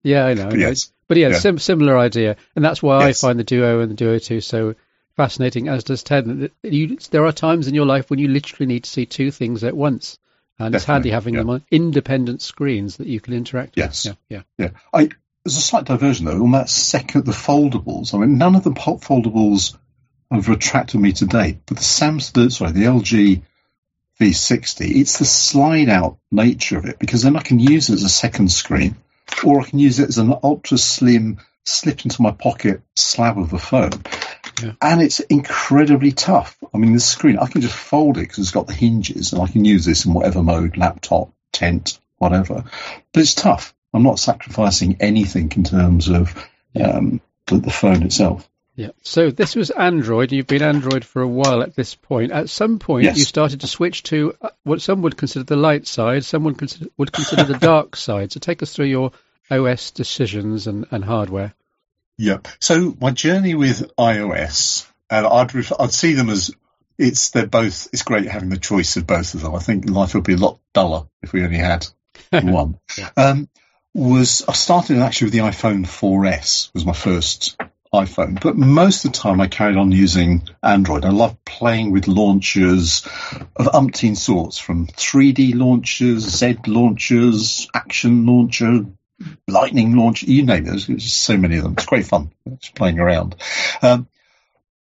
Yeah, 0.03 0.25
I 0.25 0.33
know. 0.33 0.43
I 0.47 0.49
know. 0.49 0.55
Yes. 0.55 0.91
But 1.13 1.19
yeah, 1.19 1.27
yeah. 1.27 1.37
Sim- 1.37 1.59
similar 1.59 1.95
idea, 1.95 2.37
and 2.55 2.65
that's 2.65 2.81
why 2.81 3.05
yes. 3.05 3.23
I 3.23 3.27
find 3.27 3.39
the 3.39 3.43
Duo 3.43 3.81
and 3.81 3.91
the 3.91 3.95
Duo 3.95 4.17
Two 4.17 4.41
so 4.41 4.73
fascinating. 5.15 5.67
As 5.67 5.83
does 5.83 6.01
Ted. 6.01 6.49
You, 6.63 6.97
there 7.11 7.23
are 7.27 7.31
times 7.31 7.67
in 7.67 7.75
your 7.75 7.85
life 7.85 8.09
when 8.09 8.17
you 8.17 8.29
literally 8.29 8.65
need 8.65 8.85
to 8.85 8.89
see 8.89 9.05
two 9.05 9.29
things 9.29 9.63
at 9.63 9.77
once, 9.77 10.17
and 10.57 10.71
Definitely. 10.71 10.75
it's 10.75 10.85
handy 10.85 11.09
having 11.11 11.33
yeah. 11.35 11.41
them 11.41 11.49
on 11.51 11.63
independent 11.69 12.41
screens 12.41 12.97
that 12.97 13.05
you 13.05 13.19
can 13.19 13.35
interact 13.35 13.77
yes. 13.77 14.05
with. 14.07 14.17
Yeah, 14.27 14.41
yeah, 14.57 14.65
yeah. 14.65 14.69
I, 14.91 15.09
there's 15.45 15.57
a 15.57 15.61
slight 15.61 15.85
diversion 15.85 16.25
though 16.25 16.41
on 16.41 16.51
that 16.53 16.67
second, 16.67 17.25
the 17.25 17.31
foldables. 17.31 18.15
I 18.15 18.17
mean, 18.17 18.39
none 18.39 18.55
of 18.55 18.63
the 18.63 18.71
foldables 18.71 19.77
have 20.31 20.49
attracted 20.49 20.99
me 20.99 21.11
to 21.11 21.27
date, 21.27 21.59
but 21.67 21.77
the 21.77 21.83
Samsung, 21.83 22.51
sorry, 22.51 22.71
the 22.71 22.85
LG 22.85 23.43
V60, 24.19 24.95
it's 24.95 25.19
the 25.19 25.25
slide 25.25 25.89
out 25.89 26.17
nature 26.31 26.79
of 26.79 26.85
it 26.85 26.97
because 26.97 27.21
then 27.21 27.35
I 27.35 27.43
can 27.43 27.59
use 27.59 27.91
it 27.91 27.93
as 27.93 28.03
a 28.03 28.09
second 28.09 28.51
screen 28.51 28.95
or 29.43 29.61
I 29.61 29.65
can 29.65 29.79
use 29.79 29.99
it 29.99 30.09
as 30.09 30.17
an 30.17 30.33
ultra 30.43 30.77
slim 30.77 31.39
slip 31.65 32.03
into 32.03 32.21
my 32.21 32.31
pocket 32.31 32.81
slab 32.95 33.37
of 33.37 33.53
a 33.53 33.59
phone. 33.59 33.91
yeah. 34.61 34.73
and 34.81 35.01
it's 35.01 35.19
incredibly 35.21 36.11
tough. 36.11 36.57
I 36.73 36.77
mean, 36.77 36.93
the 36.93 36.99
screen 36.99 37.37
I 37.37 37.47
can 37.47 37.61
just 37.61 37.75
fold 37.75 38.17
it 38.17 38.21
because 38.21 38.39
it's 38.39 38.51
got 38.51 38.67
the 38.67 38.73
hinges, 38.73 39.33
and 39.33 39.41
I 39.41 39.47
can 39.47 39.65
use 39.65 39.85
this 39.85 40.05
in 40.05 40.13
whatever 40.13 40.43
mode, 40.43 40.77
laptop, 40.77 41.31
tent, 41.51 41.99
whatever. 42.17 42.65
But 43.13 43.19
it's 43.21 43.35
tough. 43.35 43.73
I'm 43.93 44.03
not 44.03 44.19
sacrificing 44.19 44.97
anything 44.99 45.51
in 45.55 45.63
terms 45.63 46.09
of 46.09 46.35
um, 46.81 47.21
the, 47.47 47.57
the 47.57 47.71
phone 47.71 48.03
itself. 48.03 48.47
Yeah. 48.75 48.89
So 49.03 49.29
this 49.29 49.55
was 49.55 49.69
Android. 49.69 50.31
You've 50.31 50.47
been 50.47 50.63
Android 50.63 51.05
for 51.05 51.21
a 51.21 51.27
while 51.27 51.61
at 51.61 51.75
this 51.75 51.93
point. 51.93 52.31
At 52.31 52.49
some 52.49 52.79
point, 52.79 53.03
yes. 53.03 53.17
you 53.17 53.23
started 53.23 53.61
to 53.61 53.67
switch 53.67 54.03
to 54.03 54.35
uh, 54.41 54.49
what 54.63 54.81
some 54.81 55.03
would 55.03 55.15
consider 55.15 55.43
the 55.43 55.55
light 55.55 55.85
side, 55.85 56.25
some 56.25 56.43
would 56.45 56.57
consider, 56.57 56.87
would 56.97 57.11
consider 57.11 57.43
the 57.43 57.57
dark 57.57 57.95
side. 57.95 58.31
So 58.31 58.39
take 58.39 58.63
us 58.63 58.73
through 58.73 58.87
your 58.87 59.11
OS 59.51 59.91
decisions 59.91 60.65
and, 60.65 60.87
and 60.89 61.05
hardware. 61.05 61.53
Yeah. 62.17 62.37
So 62.59 62.95
my 62.99 63.11
journey 63.11 63.53
with 63.53 63.95
iOS, 63.95 64.89
and 65.09 65.27
I'd 65.27 65.53
ref- 65.53 65.79
I'd 65.79 65.93
see 65.93 66.13
them 66.13 66.29
as 66.29 66.51
it's 66.97 67.29
they're 67.29 67.45
both. 67.45 67.89
It's 67.93 68.03
great 68.03 68.27
having 68.27 68.49
the 68.49 68.57
choice 68.57 68.97
of 68.97 69.05
both 69.05 69.35
of 69.35 69.41
them. 69.41 69.55
I 69.55 69.59
think 69.59 69.87
life 69.87 70.15
would 70.15 70.23
be 70.23 70.33
a 70.33 70.37
lot 70.37 70.59
duller 70.73 71.07
if 71.21 71.31
we 71.31 71.43
only 71.43 71.57
had 71.57 71.85
one. 72.31 72.79
yeah. 72.97 73.09
um, 73.17 73.49
was 73.93 74.43
I 74.47 74.53
started 74.53 74.97
actually 74.97 75.25
with 75.25 75.33
the 75.33 75.39
iPhone 75.39 75.85
4S 75.85 76.73
was 76.73 76.85
my 76.85 76.93
first 76.93 77.55
iPhone, 77.93 78.41
but 78.41 78.57
most 78.57 79.05
of 79.05 79.11
the 79.11 79.17
time 79.17 79.39
I 79.39 79.47
carried 79.47 79.77
on 79.77 79.91
using 79.91 80.49
Android. 80.63 81.05
I 81.05 81.09
love 81.09 81.37
playing 81.45 81.91
with 81.91 82.07
launchers 82.07 83.05
of 83.55 83.67
umpteen 83.67 84.17
sorts, 84.17 84.57
from 84.57 84.87
3D 84.87 85.53
launchers, 85.53 86.23
Z 86.23 86.57
launchers, 86.65 87.67
Action 87.73 88.25
launcher, 88.25 88.85
Lightning 89.47 89.95
launcher, 89.95 90.25
you 90.25 90.43
name 90.43 90.65
it. 90.65 90.69
There's 90.69 90.87
just 90.87 91.19
so 91.19 91.37
many 91.37 91.57
of 91.57 91.63
them. 91.63 91.73
It's 91.73 91.85
great 91.85 92.07
fun 92.07 92.31
just 92.59 92.75
playing 92.75 92.99
around. 92.99 93.35
Um, 93.81 94.07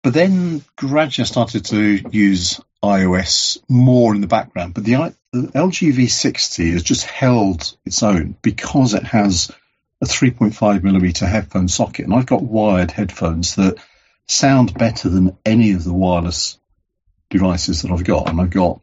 but 0.01 0.13
then 0.13 0.63
gradually 0.75 1.23
I 1.23 1.27
started 1.27 1.65
to 1.65 2.01
use 2.11 2.59
iOS 2.83 3.59
more 3.69 4.13
in 4.13 4.21
the 4.21 4.27
background. 4.27 4.73
But 4.73 4.83
the, 4.83 5.15
the 5.31 5.47
LG 5.47 5.93
V60 5.93 6.73
has 6.73 6.83
just 6.83 7.05
held 7.05 7.77
its 7.85 8.03
own 8.03 8.35
because 8.41 8.93
it 8.93 9.03
has 9.03 9.51
a 10.03 10.05
3.5 10.05 10.83
millimeter 10.83 11.25
headphone 11.25 11.69
socket, 11.69 12.05
and 12.05 12.13
I've 12.13 12.25
got 12.25 12.43
wired 12.43 12.91
headphones 12.91 13.55
that 13.55 13.77
sound 14.27 14.73
better 14.73 15.07
than 15.07 15.37
any 15.45 15.71
of 15.71 15.83
the 15.85 15.93
wireless 15.93 16.59
devices 17.29 17.81
that 17.81 17.91
I've 17.91 18.03
got. 18.03 18.29
And 18.29 18.41
I've 18.41 18.49
got 18.49 18.81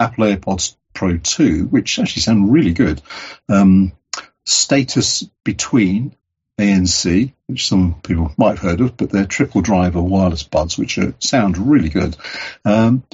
Apple 0.00 0.24
AirPods 0.24 0.74
Pro 0.94 1.16
2, 1.16 1.66
which 1.66 2.00
actually 2.00 2.22
sound 2.22 2.52
really 2.52 2.72
good. 2.72 3.00
Um, 3.48 3.92
status 4.44 5.22
between 5.44 6.16
ANC, 6.58 7.32
which 7.46 7.68
some 7.68 8.00
people 8.02 8.32
might 8.36 8.58
have 8.58 8.58
heard 8.58 8.80
of, 8.80 8.96
but 8.96 9.10
they're 9.10 9.26
triple 9.26 9.60
driver 9.60 10.02
wireless 10.02 10.42
buds, 10.42 10.76
which 10.76 10.98
are, 10.98 11.14
sound 11.20 11.56
really 11.56 11.88
good. 11.88 12.16
Um, 12.64 13.04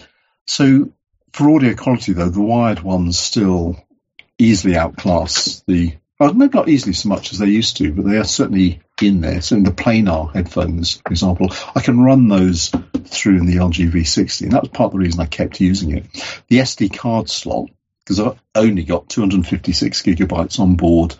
so 0.46 0.90
for 1.32 1.50
audio 1.50 1.74
quality, 1.74 2.14
though, 2.14 2.30
the 2.30 2.40
wired 2.40 2.80
ones 2.80 3.18
still 3.18 3.84
easily 4.38 4.76
outclass 4.76 5.62
the 5.66 5.94
well, 6.18 6.32
maybe 6.32 6.56
not 6.56 6.68
easily 6.68 6.92
so 6.92 7.08
much 7.08 7.32
as 7.32 7.38
they 7.38 7.46
used 7.46 7.76
to, 7.78 7.92
but 7.92 8.04
they 8.04 8.18
are 8.18 8.24
certainly 8.24 8.80
in 9.02 9.20
there. 9.20 9.40
So 9.40 9.56
in 9.56 9.64
the 9.64 9.72
planar 9.72 10.32
headphones, 10.32 11.00
for 11.00 11.10
example, 11.10 11.48
I 11.74 11.80
can 11.80 12.00
run 12.00 12.28
those 12.28 12.70
through 13.06 13.38
in 13.38 13.46
the 13.46 13.56
LG 13.56 13.90
V60, 13.90 14.42
and 14.42 14.52
that 14.52 14.62
was 14.62 14.70
part 14.70 14.88
of 14.88 14.92
the 14.92 14.98
reason 14.98 15.20
I 15.20 15.26
kept 15.26 15.60
using 15.60 15.96
it. 15.96 16.04
The 16.48 16.58
SD 16.58 16.96
card 16.96 17.28
slot, 17.28 17.70
because 18.04 18.20
I've 18.20 18.40
only 18.54 18.84
got 18.84 19.08
256 19.08 20.02
gigabytes 20.02 20.60
on 20.60 20.76
board 20.76 21.16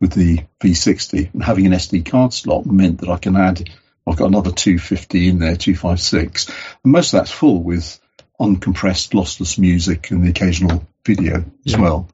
with 0.00 0.12
the 0.12 0.40
V60, 0.60 1.34
and 1.34 1.42
having 1.42 1.66
an 1.66 1.72
SD 1.72 2.06
card 2.06 2.32
slot 2.32 2.64
meant 2.64 3.00
that 3.00 3.10
I 3.10 3.18
can 3.18 3.36
add, 3.36 3.68
I've 4.06 4.16
got 4.16 4.28
another 4.28 4.52
250 4.52 5.28
in 5.28 5.38
there, 5.38 5.56
256, 5.56 6.48
and 6.82 6.92
most 6.92 7.12
of 7.12 7.20
that's 7.20 7.30
full 7.30 7.62
with 7.62 8.00
uncompressed, 8.40 9.12
lossless 9.12 9.58
music 9.58 10.10
and 10.10 10.24
the 10.24 10.30
occasional 10.30 10.82
video 11.04 11.44
yeah. 11.62 11.74
as 11.74 11.78
well 11.78 12.08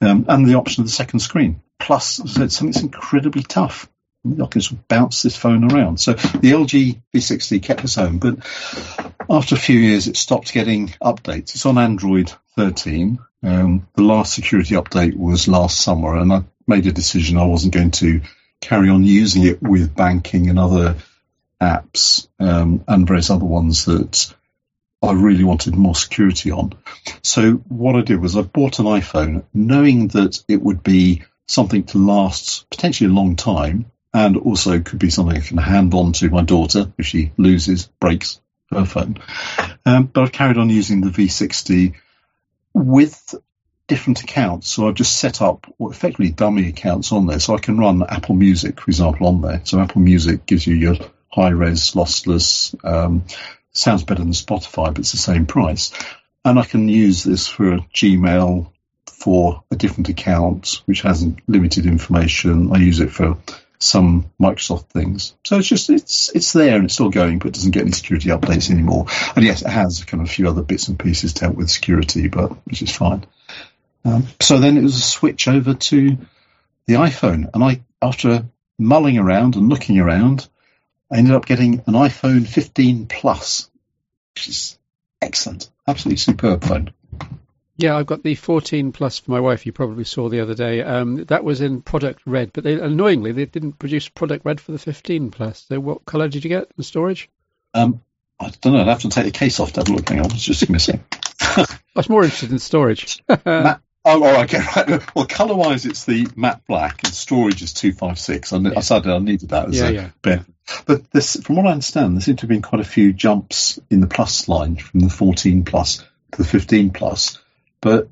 um, 0.00 0.26
and 0.28 0.46
the 0.46 0.54
option 0.54 0.82
of 0.82 0.86
the 0.86 0.92
second 0.92 1.20
screen. 1.20 1.62
Plus, 1.78 2.18
it's 2.18 2.56
something 2.56 2.72
that's 2.72 2.82
incredibly 2.82 3.42
tough. 3.42 3.88
I 4.24 4.46
can 4.46 4.60
just 4.60 4.88
bounce 4.88 5.22
this 5.22 5.36
phone 5.36 5.72
around. 5.72 5.98
So 5.98 6.12
the 6.12 6.52
LG 6.52 7.02
V60 7.12 7.62
kept 7.62 7.84
us 7.84 7.96
home, 7.96 8.18
but 8.18 8.38
after 9.28 9.56
a 9.56 9.58
few 9.58 9.78
years, 9.78 10.06
it 10.06 10.16
stopped 10.16 10.52
getting 10.52 10.88
updates. 11.02 11.54
It's 11.54 11.66
on 11.66 11.76
Android 11.76 12.32
13. 12.56 13.18
Um, 13.42 13.88
the 13.94 14.02
last 14.02 14.32
security 14.32 14.76
update 14.76 15.16
was 15.16 15.48
last 15.48 15.80
summer, 15.80 16.16
and 16.16 16.32
I 16.32 16.44
made 16.68 16.86
a 16.86 16.92
decision 16.92 17.36
I 17.36 17.46
wasn't 17.46 17.74
going 17.74 17.90
to 17.92 18.20
carry 18.60 18.88
on 18.88 19.02
using 19.02 19.44
it 19.44 19.60
with 19.60 19.96
banking 19.96 20.48
and 20.48 20.58
other 20.58 20.96
apps 21.60 22.28
um, 22.38 22.84
and 22.86 23.06
various 23.06 23.30
other 23.30 23.44
ones 23.44 23.86
that 23.86 24.32
I 25.02 25.12
really 25.12 25.44
wanted 25.44 25.74
more 25.74 25.94
security 25.94 26.50
on. 26.52 26.74
So 27.22 27.52
what 27.68 27.96
I 27.96 28.02
did 28.02 28.20
was 28.20 28.36
I 28.36 28.42
bought 28.42 28.78
an 28.78 28.86
iPhone 28.86 29.44
knowing 29.52 30.08
that 30.08 30.42
it 30.48 30.62
would 30.62 30.82
be 30.82 31.22
something 31.46 31.84
to 31.84 31.98
last 31.98 32.70
potentially 32.70 33.10
a 33.10 33.12
long 33.12 33.36
time 33.36 33.86
and 34.14 34.36
also 34.36 34.80
could 34.80 34.98
be 34.98 35.10
something 35.10 35.36
I 35.36 35.40
can 35.40 35.58
hand 35.58 35.94
on 35.94 36.12
to 36.14 36.30
my 36.30 36.42
daughter 36.42 36.92
if 36.98 37.06
she 37.06 37.32
loses, 37.36 37.86
breaks 37.98 38.40
her 38.70 38.84
phone. 38.84 39.18
Um, 39.84 40.04
but 40.06 40.22
I've 40.22 40.32
carried 40.32 40.58
on 40.58 40.70
using 40.70 41.00
the 41.00 41.10
V60 41.10 41.94
with 42.74 43.34
different 43.86 44.22
accounts. 44.22 44.68
So 44.68 44.88
I've 44.88 44.94
just 44.94 45.18
set 45.18 45.42
up 45.42 45.66
effectively 45.80 46.30
dummy 46.30 46.68
accounts 46.68 47.12
on 47.12 47.26
there. 47.26 47.40
So 47.40 47.54
I 47.54 47.58
can 47.58 47.78
run 47.78 48.02
Apple 48.02 48.34
Music, 48.34 48.80
for 48.80 48.90
example, 48.90 49.26
on 49.26 49.40
there. 49.40 49.60
So 49.64 49.80
Apple 49.80 50.00
Music 50.00 50.46
gives 50.46 50.66
you 50.66 50.74
your 50.74 50.96
high 51.28 51.50
res, 51.50 51.92
lossless, 51.92 52.74
um, 52.84 53.24
sounds 53.72 54.04
better 54.04 54.22
than 54.22 54.32
Spotify, 54.32 54.86
but 54.86 55.00
it's 55.00 55.12
the 55.12 55.18
same 55.18 55.46
price. 55.46 55.92
And 56.44 56.58
I 56.58 56.64
can 56.64 56.88
use 56.88 57.22
this 57.22 57.46
for 57.46 57.78
Gmail 57.94 58.70
for 59.06 59.62
a 59.70 59.76
different 59.76 60.08
account, 60.08 60.82
which 60.86 61.02
has 61.02 61.26
limited 61.46 61.86
information. 61.86 62.72
I 62.72 62.78
use 62.78 63.00
it 63.00 63.10
for 63.12 63.38
some 63.78 64.30
Microsoft 64.40 64.86
things. 64.90 65.34
So 65.44 65.58
it's 65.58 65.68
just 65.68 65.90
it's 65.90 66.30
it's 66.34 66.52
there 66.52 66.76
and 66.76 66.84
it's 66.84 66.94
still 66.94 67.10
going, 67.10 67.38
but 67.38 67.48
it 67.48 67.54
doesn't 67.54 67.72
get 67.72 67.82
any 67.82 67.92
security 67.92 68.28
updates 68.30 68.70
anymore. 68.70 69.06
And 69.34 69.44
yes, 69.44 69.62
it 69.62 69.68
has 69.68 70.04
kind 70.04 70.22
of 70.22 70.28
a 70.28 70.32
few 70.32 70.48
other 70.48 70.62
bits 70.62 70.88
and 70.88 70.98
pieces 70.98 71.34
to 71.34 71.46
help 71.46 71.56
with 71.56 71.70
security, 71.70 72.28
but 72.28 72.52
which 72.66 72.82
is 72.82 72.94
fine. 72.94 73.24
Um, 74.04 74.26
so 74.40 74.58
then 74.58 74.76
it 74.76 74.82
was 74.82 74.96
a 74.96 75.00
switch 75.00 75.48
over 75.48 75.74
to 75.74 76.18
the 76.86 76.94
iPhone, 76.94 77.50
and 77.54 77.62
I 77.62 77.82
after 78.00 78.44
mulling 78.78 79.18
around 79.18 79.56
and 79.56 79.68
looking 79.68 79.98
around, 79.98 80.48
I 81.12 81.18
ended 81.18 81.34
up 81.34 81.44
getting 81.44 81.74
an 81.86 81.92
iPhone 81.92 82.46
15 82.46 83.06
Plus, 83.06 83.70
which 84.34 84.48
is 84.48 84.78
excellent, 85.20 85.68
absolutely 85.86 86.16
superb 86.16 86.64
phone. 86.64 86.94
Yeah, 87.76 87.96
I've 87.96 88.06
got 88.06 88.22
the 88.22 88.34
14 88.34 88.92
Plus 88.92 89.18
for 89.18 89.30
my 89.30 89.40
wife. 89.40 89.66
You 89.66 89.72
probably 89.72 90.04
saw 90.04 90.30
the 90.30 90.40
other 90.40 90.54
day. 90.54 90.82
Um, 90.82 91.24
that 91.24 91.44
was 91.44 91.60
in 91.60 91.82
product 91.82 92.22
red, 92.24 92.52
but 92.54 92.64
they, 92.64 92.80
annoyingly 92.80 93.32
they 93.32 93.44
didn't 93.44 93.72
produce 93.72 94.08
product 94.08 94.46
red 94.46 94.58
for 94.58 94.72
the 94.72 94.78
15 94.78 95.30
Plus. 95.30 95.66
So, 95.68 95.80
what 95.80 96.06
colour 96.06 96.28
did 96.28 96.44
you 96.44 96.48
get 96.48 96.70
in 96.78 96.84
storage? 96.84 97.28
Um, 97.74 98.00
I 98.40 98.50
don't 98.62 98.72
know. 98.72 98.80
I'd 98.80 98.88
have 98.88 99.00
to 99.00 99.10
take 99.10 99.26
the 99.26 99.32
case 99.32 99.60
off 99.60 99.74
to 99.74 99.80
have 99.80 99.90
a 99.90 99.92
look. 99.92 100.08
Hang 100.08 100.20
on, 100.20 100.26
it's 100.26 100.42
just 100.42 100.68
missing. 100.70 101.04
I 101.40 101.66
was 101.94 102.08
more 102.08 102.24
interested 102.24 102.52
in 102.52 102.58
storage. 102.58 103.22
Oh, 104.04 104.22
oh, 104.24 104.42
okay, 104.42 104.58
right. 104.76 105.14
Well, 105.14 105.26
colour 105.26 105.54
wise, 105.54 105.86
it's 105.86 106.04
the 106.04 106.26
matte 106.34 106.62
black, 106.66 107.04
and 107.04 107.14
storage 107.14 107.62
is 107.62 107.72
two 107.72 107.92
five 107.92 108.18
six. 108.18 108.52
I, 108.52 108.58
yeah. 108.58 108.70
I 108.70 108.74
decided 108.74 109.12
I 109.12 109.18
needed 109.18 109.50
that 109.50 109.68
as 109.68 109.78
yeah, 109.78 109.88
a 109.88 109.92
yeah. 109.92 110.10
benefit. 110.22 110.54
But 110.86 111.10
this, 111.10 111.36
from 111.36 111.56
what 111.56 111.66
I 111.66 111.72
understand, 111.72 112.16
there 112.16 112.20
seem 112.20 112.36
to 112.36 112.42
have 112.42 112.48
been 112.48 112.62
quite 112.62 112.80
a 112.80 112.88
few 112.88 113.12
jumps 113.12 113.78
in 113.90 114.00
the 114.00 114.06
plus 114.06 114.48
line 114.48 114.76
from 114.76 115.00
the 115.00 115.10
14 115.10 115.64
plus 115.64 115.98
to 115.98 116.38
the 116.38 116.44
15 116.44 116.90
plus. 116.90 117.38
But 117.80 118.08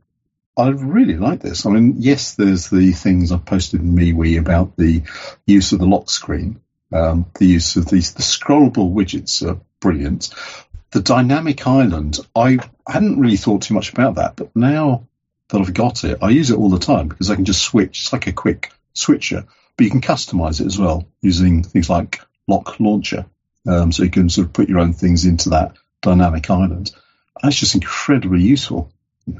I 0.56 0.68
really 0.68 1.16
like 1.16 1.40
this. 1.40 1.64
I 1.64 1.70
mean, 1.70 1.94
yes, 1.98 2.34
there's 2.34 2.68
the 2.68 2.92
things 2.92 3.32
I've 3.32 3.44
posted 3.44 3.80
in 3.80 3.94
MeWe 3.94 4.38
about 4.38 4.76
the 4.76 5.02
use 5.46 5.72
of 5.72 5.78
the 5.78 5.86
lock 5.86 6.10
screen, 6.10 6.60
um, 6.92 7.26
the 7.38 7.46
use 7.46 7.76
of 7.76 7.86
these 7.86 8.14
the 8.14 8.22
scrollable 8.22 8.92
widgets 8.92 9.48
are 9.48 9.60
brilliant. 9.80 10.30
The 10.90 11.00
dynamic 11.00 11.66
island, 11.66 12.18
I 12.34 12.58
hadn't 12.86 13.20
really 13.20 13.36
thought 13.36 13.62
too 13.62 13.74
much 13.74 13.92
about 13.92 14.16
that, 14.16 14.36
but 14.36 14.54
now 14.56 15.06
that 15.50 15.60
I've 15.60 15.74
got 15.74 16.04
it, 16.04 16.18
I 16.22 16.30
use 16.30 16.50
it 16.50 16.58
all 16.58 16.70
the 16.70 16.78
time 16.78 17.08
because 17.08 17.30
I 17.30 17.34
can 17.34 17.44
just 17.44 17.62
switch. 17.62 18.00
It's 18.00 18.12
like 18.12 18.26
a 18.26 18.32
quick 18.32 18.72
switcher, 18.92 19.44
but 19.76 19.84
you 19.84 19.90
can 19.90 20.00
customize 20.00 20.60
it 20.60 20.66
as 20.66 20.78
well 20.78 21.06
using 21.20 21.62
things 21.62 21.90
like 21.90 22.20
Lock 22.46 22.80
Launcher. 22.80 23.26
Um, 23.66 23.92
so 23.92 24.04
you 24.04 24.10
can 24.10 24.28
sort 24.28 24.46
of 24.46 24.52
put 24.52 24.68
your 24.68 24.78
own 24.78 24.92
things 24.92 25.24
into 25.24 25.50
that 25.50 25.76
dynamic 26.02 26.50
island. 26.50 26.92
That's 27.42 27.56
just 27.56 27.74
incredibly 27.74 28.42
useful. 28.42 28.92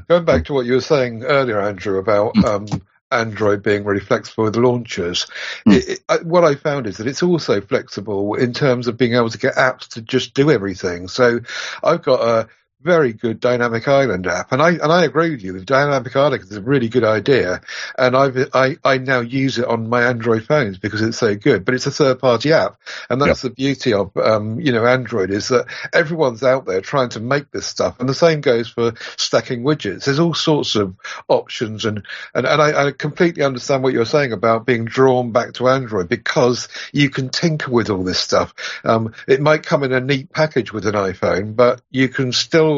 Going 0.07 0.25
back 0.25 0.45
to 0.45 0.53
what 0.53 0.65
you 0.65 0.73
were 0.73 0.81
saying 0.81 1.23
earlier, 1.23 1.59
Andrew, 1.59 1.97
about 1.97 2.35
mm. 2.35 2.45
um, 2.45 2.81
Android 3.11 3.63
being 3.63 3.83
really 3.83 3.99
flexible 3.99 4.45
with 4.45 4.55
launchers, 4.55 5.27
mm. 5.67 5.75
it, 5.75 5.99
it, 6.09 6.25
what 6.25 6.43
I 6.43 6.55
found 6.55 6.87
is 6.87 6.97
that 6.97 7.07
it's 7.07 7.23
also 7.23 7.61
flexible 7.61 8.35
in 8.35 8.53
terms 8.53 8.87
of 8.87 8.97
being 8.97 9.15
able 9.15 9.29
to 9.29 9.37
get 9.37 9.55
apps 9.55 9.89
to 9.89 10.01
just 10.01 10.33
do 10.33 10.51
everything. 10.51 11.07
So 11.07 11.41
I've 11.83 12.03
got 12.03 12.21
a 12.21 12.47
very 12.83 13.13
good 13.13 13.39
Dynamic 13.39 13.87
Island 13.87 14.27
app, 14.27 14.51
and 14.51 14.61
I 14.61 14.71
and 14.71 14.91
I 14.91 15.05
agree 15.05 15.31
with 15.31 15.43
you. 15.43 15.53
The 15.53 15.65
Dynamic 15.65 16.15
Island 16.15 16.43
is 16.43 16.55
a 16.55 16.61
really 16.61 16.89
good 16.89 17.03
idea, 17.03 17.61
and 17.97 18.15
I've, 18.15 18.49
I 18.53 18.77
I 18.83 18.97
now 18.97 19.19
use 19.19 19.57
it 19.57 19.65
on 19.65 19.89
my 19.89 20.03
Android 20.03 20.45
phones 20.45 20.77
because 20.77 21.01
it's 21.01 21.17
so 21.17 21.35
good. 21.35 21.65
But 21.65 21.75
it's 21.75 21.85
a 21.85 21.91
third 21.91 22.19
party 22.19 22.53
app, 22.53 22.77
and 23.09 23.21
that's 23.21 23.43
yep. 23.43 23.51
the 23.51 23.55
beauty 23.55 23.93
of 23.93 24.15
um, 24.17 24.59
you 24.59 24.71
know 24.71 24.85
Android 24.85 25.31
is 25.31 25.49
that 25.49 25.67
everyone's 25.93 26.43
out 26.43 26.65
there 26.65 26.81
trying 26.81 27.09
to 27.09 27.19
make 27.19 27.51
this 27.51 27.65
stuff, 27.65 27.99
and 27.99 28.09
the 28.09 28.13
same 28.13 28.41
goes 28.41 28.69
for 28.69 28.93
stacking 29.17 29.63
widgets. 29.63 30.05
There's 30.05 30.19
all 30.19 30.33
sorts 30.33 30.75
of 30.75 30.95
options, 31.27 31.85
and 31.85 32.05
and, 32.33 32.45
and 32.45 32.61
I, 32.61 32.87
I 32.87 32.91
completely 32.91 33.43
understand 33.43 33.83
what 33.83 33.93
you're 33.93 34.05
saying 34.05 34.33
about 34.33 34.65
being 34.65 34.85
drawn 34.85 35.31
back 35.31 35.53
to 35.53 35.67
Android 35.67 36.09
because 36.09 36.67
you 36.91 37.09
can 37.09 37.29
tinker 37.29 37.71
with 37.71 37.89
all 37.89 38.03
this 38.03 38.19
stuff. 38.19 38.53
Um, 38.83 39.13
it 39.27 39.41
might 39.41 39.63
come 39.63 39.83
in 39.83 39.93
a 39.93 40.01
neat 40.01 40.31
package 40.31 40.73
with 40.73 40.85
an 40.87 40.95
iPhone, 40.95 41.55
but 41.55 41.81
you 41.91 42.09
can 42.09 42.31
still 42.31 42.70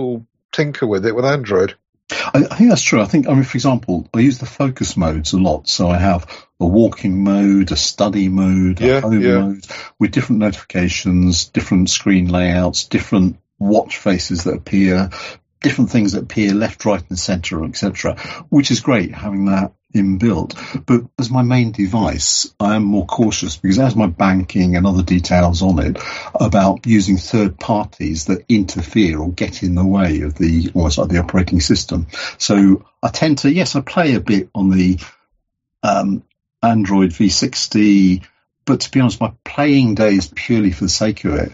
tinker 0.52 0.88
with 0.88 1.06
it 1.06 1.16
with 1.16 1.26
Android. 1.26 1.76
I, 2.12 2.46
I, 2.50 2.56
think 2.56 2.70
that's 2.70 2.82
true. 2.82 3.02
I 3.02 3.06
think, 3.06 3.28
I 3.28 3.34
mean, 3.34 3.44
for 3.44 3.58
example, 3.58 4.08
I 4.14 4.20
use 4.20 4.38
the 4.38 4.46
focus 4.46 4.96
modes 4.98 5.34
a 5.34 5.40
lot. 5.40 5.68
So 5.68 5.90
I 5.90 5.98
have 5.98 6.28
a 6.60 6.66
walking 6.66 7.24
mode, 7.24 7.72
a 7.72 7.76
study 7.76 8.30
mode, 8.30 8.82
a 8.82 8.86
yeah, 8.86 9.00
home 9.02 9.22
yeah. 9.22 9.40
mode 9.40 9.66
with 10.00 10.12
different 10.12 10.40
notifications, 10.40 11.46
different 11.46 11.90
screen 11.90 12.28
layouts, 12.28 12.86
different 12.86 13.38
watch 13.60 13.98
faces 13.98 14.44
that 14.44 14.56
appear, 14.56 15.10
different 15.62 15.92
things 15.92 16.14
that 16.14 16.24
appear 16.24 16.54
left, 16.54 16.86
right, 16.86 17.04
and 17.10 17.20
centre, 17.20 17.64
etc. 17.66 18.18
Which 18.50 18.72
is 18.72 18.82
great 18.82 19.14
having 19.14 19.46
that 19.46 19.74
inbuilt. 19.94 20.86
But 20.86 21.04
as 21.20 21.30
my 21.30 21.42
main 21.42 21.72
device, 21.72 22.54
I 22.60 22.76
am 22.76 22.84
more 22.84 23.06
cautious 23.06 23.58
because 23.58 23.78
has 23.78 23.96
my 23.96 24.08
banking 24.08 24.76
and 24.76 24.86
other 24.86 25.04
details 25.04 25.62
on 25.62 25.80
it 25.80 25.98
about 26.34 26.86
using 26.86 27.18
third 27.18 27.60
parties 27.60 28.26
that 28.26 28.46
interfere 28.50 29.20
or 29.20 29.32
get 29.32 29.64
in 29.64 29.76
the 29.76 29.86
way 29.86 30.22
of 30.22 30.36
the 30.36 30.72
almost 30.74 30.98
like 30.98 31.10
the 31.10 31.20
operating 31.20 31.62
system. 31.62 32.08
So 32.38 32.86
I 33.02 33.10
tend 33.10 33.40
to, 33.40 33.52
yes, 33.52 33.76
I 33.76 33.82
play 33.82 34.16
a 34.16 34.20
bit 34.20 34.50
on 34.56 34.70
the 34.70 35.00
um, 35.84 36.24
Android 36.62 37.12
V60, 37.12 38.24
but 38.66 38.82
to 38.82 38.92
be 38.92 39.00
honest, 39.02 39.20
my 39.20 39.34
playing 39.44 39.96
day 39.96 40.16
is 40.16 40.32
purely 40.34 40.72
for 40.72 40.86
the 40.86 40.90
sake 40.90 41.26
of 41.26 41.36
it. 41.36 41.52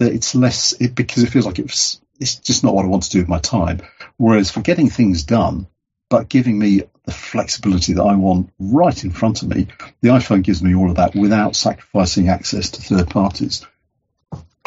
It's 0.00 0.34
less 0.34 0.72
it, 0.80 0.94
because 0.94 1.22
it 1.22 1.30
feels 1.30 1.46
like 1.46 1.58
it's 1.58 2.00
it's 2.18 2.36
just 2.36 2.62
not 2.62 2.74
what 2.74 2.84
I 2.84 2.88
want 2.88 3.04
to 3.04 3.10
do 3.10 3.20
with 3.20 3.28
my 3.28 3.38
time. 3.38 3.80
Whereas 4.18 4.50
for 4.50 4.60
getting 4.60 4.90
things 4.90 5.22
done, 5.22 5.66
but 6.10 6.28
giving 6.28 6.58
me 6.58 6.82
the 7.04 7.12
flexibility 7.12 7.94
that 7.94 8.02
I 8.02 8.16
want 8.16 8.50
right 8.58 9.04
in 9.04 9.10
front 9.10 9.42
of 9.42 9.48
me. 9.48 9.68
The 10.02 10.10
iPhone 10.10 10.42
gives 10.42 10.62
me 10.62 10.74
all 10.74 10.90
of 10.90 10.96
that 10.96 11.14
without 11.14 11.56
sacrificing 11.56 12.28
access 12.28 12.70
to 12.72 12.82
third 12.82 13.08
parties. 13.08 13.64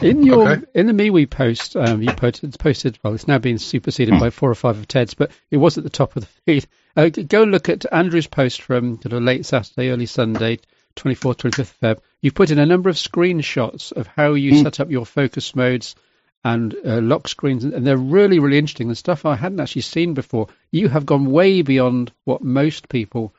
In 0.02 0.24
your 0.24 0.50
okay. 0.50 0.66
in 0.74 0.88
the 0.88 0.94
MeWe 0.94 1.30
post, 1.30 1.76
um, 1.76 2.02
you 2.02 2.12
posted, 2.14 2.58
posted 2.58 2.98
well, 3.04 3.14
it's 3.14 3.28
now 3.28 3.38
been 3.38 3.60
superseded 3.60 4.16
hmm. 4.16 4.20
by 4.20 4.30
four 4.32 4.50
or 4.50 4.56
five 4.56 4.80
of 4.80 4.88
Ted's, 4.88 5.14
but 5.14 5.32
it 5.52 5.58
was 5.58 5.78
at 5.78 5.84
the 5.84 5.90
top 5.90 6.16
of 6.16 6.24
the 6.24 6.30
feed. 6.46 6.66
Uh, 6.96 7.10
go 7.10 7.44
look 7.44 7.70
at 7.70 7.92
Andrew's 7.92 8.28
post 8.28 8.62
from 8.62 9.02
sort 9.02 9.14
of 9.14 9.24
late 9.24 9.48
Saturday, 9.48 9.90
early 9.90 10.06
Sunday, 10.06 10.60
24th, 10.96 11.38
25th 11.38 11.74
Feb. 11.82 12.00
You've 12.22 12.36
put 12.36 12.52
in 12.52 12.60
a 12.60 12.68
number 12.68 12.88
of 12.88 12.98
screenshots 12.98 13.92
of 13.92 14.06
how 14.06 14.34
you 14.34 14.52
hmm. 14.52 14.62
set 14.62 14.80
up 14.80 14.92
your 14.92 15.04
focus 15.04 15.56
modes 15.56 15.96
and 16.44 16.76
uh, 16.86 17.00
lock 17.02 17.28
screens, 17.28 17.64
and 17.64 17.88
they're 17.88 17.98
really, 17.98 18.40
really 18.40 18.58
interesting. 18.58 18.90
The 18.90 18.96
stuff 18.96 19.26
I 19.26 19.36
hadn't 19.36 19.62
actually 19.62 19.84
seen 19.84 20.14
before. 20.14 20.48
You 20.72 20.90
have 20.90 21.06
gone 21.06 21.32
way 21.32 21.62
beyond 21.62 22.12
what 22.26 22.44
most 22.44 22.90
people 22.90 23.34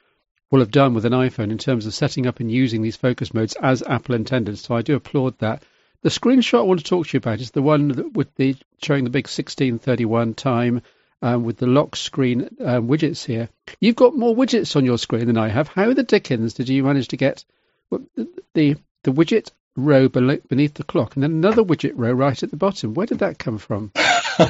will 0.51 0.61
have 0.61 0.71
done 0.71 0.95
with 0.95 1.05
an 1.05 1.13
iPhone 1.13 1.51
in 1.51 1.59
terms 1.59 1.85
of 1.85 1.95
setting 1.95 2.27
up 2.27 2.41
and 2.41 2.51
using 2.51 2.81
these 2.81 2.97
focus 2.97 3.35
modes 3.35 3.57
as 3.61 3.83
Apple 3.83 4.15
intended. 4.15 4.59
So 4.59 4.75
I 4.75 4.83
do 4.83 4.95
applaud 4.95 5.39
that. 5.39 5.63
The 6.03 6.11
screenshot 6.11 6.59
I 6.59 6.63
want 6.63 6.81
to 6.81 6.87
talk 6.87 7.07
to 7.07 7.17
you 7.17 7.19
about 7.19 7.41
is 7.41 7.51
the 7.51 7.63
one 7.63 7.89
that 7.89 8.13
with 8.13 8.35
the 8.37 8.57
showing 8.83 9.05
the 9.05 9.11
big 9.11 9.25
1631 9.25 10.35
time 10.35 10.83
um, 11.23 11.45
with 11.45 11.57
the 11.57 11.67
lock 11.67 11.97
screen 11.97 12.57
um, 12.61 12.89
widgets 12.89 13.25
here. 13.25 13.49
You've 13.81 13.97
got 13.97 14.17
more 14.17 14.37
widgets 14.37 14.77
on 14.77 14.85
your 14.85 14.99
screen 14.99 15.27
than 15.27 15.39
I 15.39 15.49
have. 15.49 15.69
How 15.69 15.93
the 15.93 16.03
dickens 16.03 16.55
did 16.55 16.69
you 16.69 16.85
manage 16.85 17.09
to 17.09 17.17
get 17.17 17.45
the 17.91 18.29
the, 18.53 18.77
the 19.03 19.13
widget 19.13 19.51
row 19.77 20.09
beneath 20.09 20.75
the 20.75 20.85
clock, 20.85 21.15
and 21.15 21.23
then 21.23 21.33
another 21.33 21.63
widget 21.63 21.93
row 21.95 22.13
right 22.13 22.43
at 22.43 22.51
the 22.51 22.57
bottom. 22.57 22.95
Where 22.95 23.07
did 23.07 23.19
that 23.19 23.39
come 23.39 23.59
from? 23.59 23.93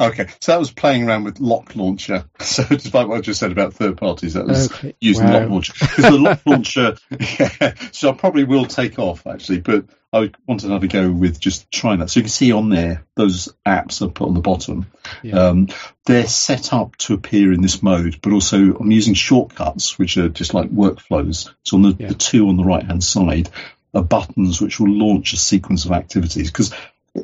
okay, 0.00 0.28
so 0.40 0.52
that 0.52 0.58
was 0.58 0.70
playing 0.70 1.06
around 1.06 1.24
with 1.24 1.40
Lock 1.40 1.76
Launcher. 1.76 2.24
So, 2.40 2.64
despite 2.64 3.08
what 3.08 3.18
I 3.18 3.20
just 3.20 3.40
said 3.40 3.52
about 3.52 3.74
third 3.74 3.98
parties, 3.98 4.34
that 4.34 4.46
was 4.46 4.72
okay. 4.72 4.94
using 5.00 5.26
wow. 5.26 5.40
Lock 5.40 5.50
Launcher. 5.50 5.72
Because 5.78 6.04
the 6.04 6.18
Lock 6.18 6.40
Launcher, 6.46 6.96
yeah, 7.10 7.74
so 7.92 8.10
I 8.10 8.12
probably 8.14 8.44
will 8.44 8.64
take 8.64 8.98
off 8.98 9.26
actually, 9.26 9.60
but 9.60 9.84
I 10.12 10.30
want 10.46 10.62
to 10.62 10.70
have 10.70 10.82
a 10.82 10.88
go 10.88 11.10
with 11.10 11.38
just 11.38 11.70
trying 11.70 11.98
that. 11.98 12.08
So 12.08 12.20
you 12.20 12.24
can 12.24 12.30
see 12.30 12.52
on 12.52 12.70
there 12.70 13.04
those 13.14 13.54
apps 13.66 14.04
I 14.04 14.10
put 14.10 14.28
on 14.28 14.34
the 14.34 14.40
bottom. 14.40 14.86
Yeah. 15.22 15.48
Um, 15.48 15.68
they're 16.06 16.26
set 16.26 16.72
up 16.72 16.96
to 16.96 17.14
appear 17.14 17.52
in 17.52 17.60
this 17.60 17.82
mode, 17.82 18.20
but 18.22 18.32
also 18.32 18.56
I'm 18.56 18.90
using 18.90 19.14
shortcuts, 19.14 19.98
which 19.98 20.16
are 20.16 20.30
just 20.30 20.54
like 20.54 20.70
workflows. 20.70 21.52
So 21.64 21.76
on 21.76 21.82
the, 21.82 21.96
yeah. 21.98 22.08
the 22.08 22.14
two 22.14 22.48
on 22.48 22.56
the 22.56 22.64
right 22.64 22.84
hand 22.84 23.04
side, 23.04 23.50
are 23.94 24.02
buttons 24.02 24.60
which 24.60 24.78
will 24.78 24.90
launch 24.90 25.32
a 25.32 25.36
sequence 25.36 25.84
of 25.84 25.92
activities 25.92 26.50
because 26.50 26.74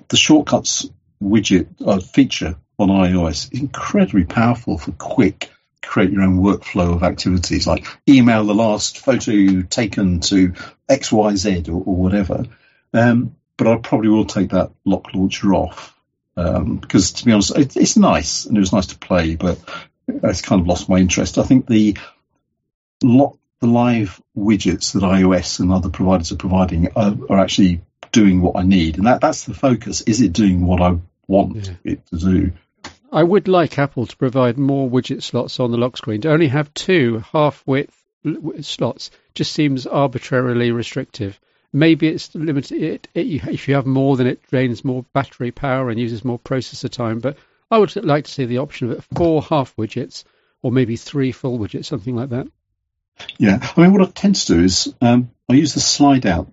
the 0.09 0.16
shortcuts 0.16 0.88
widget 1.22 1.68
uh, 1.87 2.00
feature 2.00 2.57
on 2.79 2.88
iOS 2.88 3.53
is 3.53 3.61
incredibly 3.61 4.24
powerful 4.24 4.79
for 4.79 4.92
quick 4.92 5.50
create 5.85 6.11
your 6.11 6.22
own 6.22 6.40
workflow 6.40 6.94
of 6.94 7.03
activities 7.03 7.66
like 7.66 7.87
email 8.09 8.44
the 8.44 8.55
last 8.55 8.98
photo 8.98 9.31
you 9.31 9.62
taken 9.62 10.20
to 10.20 10.53
XYZ 10.88 11.68
or, 11.68 11.72
or 11.72 11.96
whatever. 11.96 12.44
Um, 12.92 13.37
but 13.57 13.66
I 13.66 13.77
probably 13.77 14.09
will 14.09 14.24
take 14.24 14.50
that 14.50 14.72
lock 14.85 15.14
launcher 15.14 15.55
off 15.55 15.96
um, 16.37 16.77
because, 16.77 17.12
to 17.12 17.24
be 17.24 17.33
honest, 17.33 17.57
it, 17.57 17.77
it's 17.77 17.96
nice 17.96 18.46
and 18.46 18.57
it 18.57 18.61
was 18.61 18.72
nice 18.72 18.87
to 18.88 18.98
play, 18.98 19.37
but 19.37 19.59
it's 20.09 20.42
kind 20.42 20.61
of 20.61 20.66
lost 20.66 20.88
my 20.88 20.98
interest. 20.98 21.38
I 21.38 21.44
think 21.44 21.66
the 21.66 21.96
lock 23.03 23.37
the 23.64 23.70
live 23.70 24.20
widgets 24.37 24.92
that 24.92 25.03
iOS 25.03 25.59
and 25.59 25.72
other 25.72 25.88
providers 25.88 26.33
are 26.33 26.37
providing 26.37 26.92
are, 26.94 27.16
are 27.31 27.40
actually 27.40 27.81
doing 28.12 28.42
what 28.42 28.57
I 28.57 28.62
need, 28.62 28.98
and 28.98 29.07
that 29.07 29.22
that's 29.22 29.44
the 29.44 29.55
focus. 29.55 30.03
Is 30.03 30.20
it 30.20 30.35
doing 30.35 30.66
what 30.66 30.83
I 30.83 30.98
want 31.27 31.57
yeah. 31.66 31.72
it 31.83 32.07
to 32.09 32.18
do? 32.18 32.53
I 33.11 33.22
would 33.22 33.48
like 33.48 33.79
Apple 33.79 34.07
to 34.07 34.16
provide 34.16 34.59
more 34.59 34.90
widget 34.90 35.22
slots 35.22 35.61
on 35.61 35.70
the 35.70 35.79
lock 35.79 35.96
screen. 35.96 36.20
To 36.22 36.31
only 36.33 36.48
have 36.48 36.74
two 36.74 37.24
half 37.33 37.62
width 37.64 37.96
slots 38.61 39.11
just 39.35 39.53
seems 39.53 39.87
arbitrarily 39.87 40.70
restrictive. 40.70 41.40
Maybe 41.72 42.09
it's 42.09 42.35
limited. 42.35 42.83
It, 42.83 43.09
it, 43.14 43.48
if 43.48 43.66
you 43.66 43.77
have 43.77 43.87
more, 43.87 44.16
then 44.18 44.27
it 44.27 44.42
drains 44.50 44.85
more 44.85 45.07
battery 45.14 45.53
power 45.53 45.88
and 45.88 45.98
uses 45.98 46.22
more 46.22 46.38
processor 46.38 46.90
time. 46.90 47.20
But 47.20 47.38
I 47.70 47.79
would 47.79 47.96
like 47.96 48.27
to 48.27 48.31
see 48.31 48.44
the 48.44 48.59
option 48.59 48.92
of 48.92 49.09
four 49.16 49.42
half 49.42 49.74
widgets 49.77 50.24
or 50.61 50.70
maybe 50.70 50.96
three 50.96 51.33
full 51.33 51.59
widgets, 51.59 51.87
something 51.87 52.14
like 52.14 52.29
that. 52.29 52.46
Yeah, 53.38 53.59
I 53.77 53.81
mean, 53.81 53.92
what 53.92 54.03
I 54.03 54.11
tend 54.11 54.37
to 54.37 54.55
do 54.55 54.64
is 54.64 54.92
um, 55.00 55.31
I 55.48 55.55
use 55.55 55.74
the 55.74 55.81
slide 55.81 56.27
out, 56.27 56.53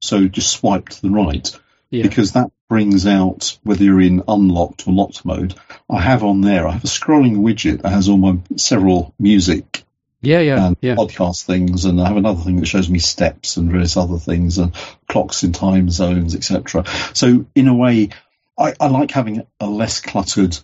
so 0.00 0.28
just 0.28 0.50
swipe 0.50 0.88
to 0.88 1.02
the 1.02 1.10
right, 1.10 1.50
yeah. 1.90 2.02
because 2.02 2.32
that 2.32 2.50
brings 2.68 3.06
out 3.06 3.58
whether 3.62 3.84
you're 3.84 4.00
in 4.00 4.22
unlocked 4.26 4.86
or 4.88 4.92
locked 4.92 5.24
mode. 5.24 5.54
I 5.90 6.00
have 6.00 6.24
on 6.24 6.40
there, 6.40 6.66
I 6.66 6.72
have 6.72 6.84
a 6.84 6.88
scrolling 6.88 7.38
widget 7.38 7.82
that 7.82 7.90
has 7.90 8.08
all 8.08 8.18
my 8.18 8.38
several 8.56 9.14
music 9.18 9.84
yeah, 10.22 10.40
yeah, 10.40 10.66
and 10.66 10.76
yeah. 10.80 10.94
podcast 10.96 11.44
things, 11.44 11.84
and 11.84 12.00
I 12.00 12.08
have 12.08 12.16
another 12.16 12.42
thing 12.42 12.56
that 12.56 12.66
shows 12.66 12.88
me 12.88 12.98
steps 12.98 13.56
and 13.56 13.70
various 13.70 13.96
other 13.96 14.18
things, 14.18 14.58
and 14.58 14.74
clocks 15.08 15.44
in 15.44 15.52
time 15.52 15.90
zones, 15.90 16.34
etc. 16.34 16.84
So 17.14 17.46
in 17.54 17.68
a 17.68 17.74
way, 17.74 18.10
I, 18.58 18.74
I, 18.80 18.88
like 18.88 19.10
having 19.10 19.46
a 19.60 19.66
less 19.66 20.00
cluttered 20.00 20.58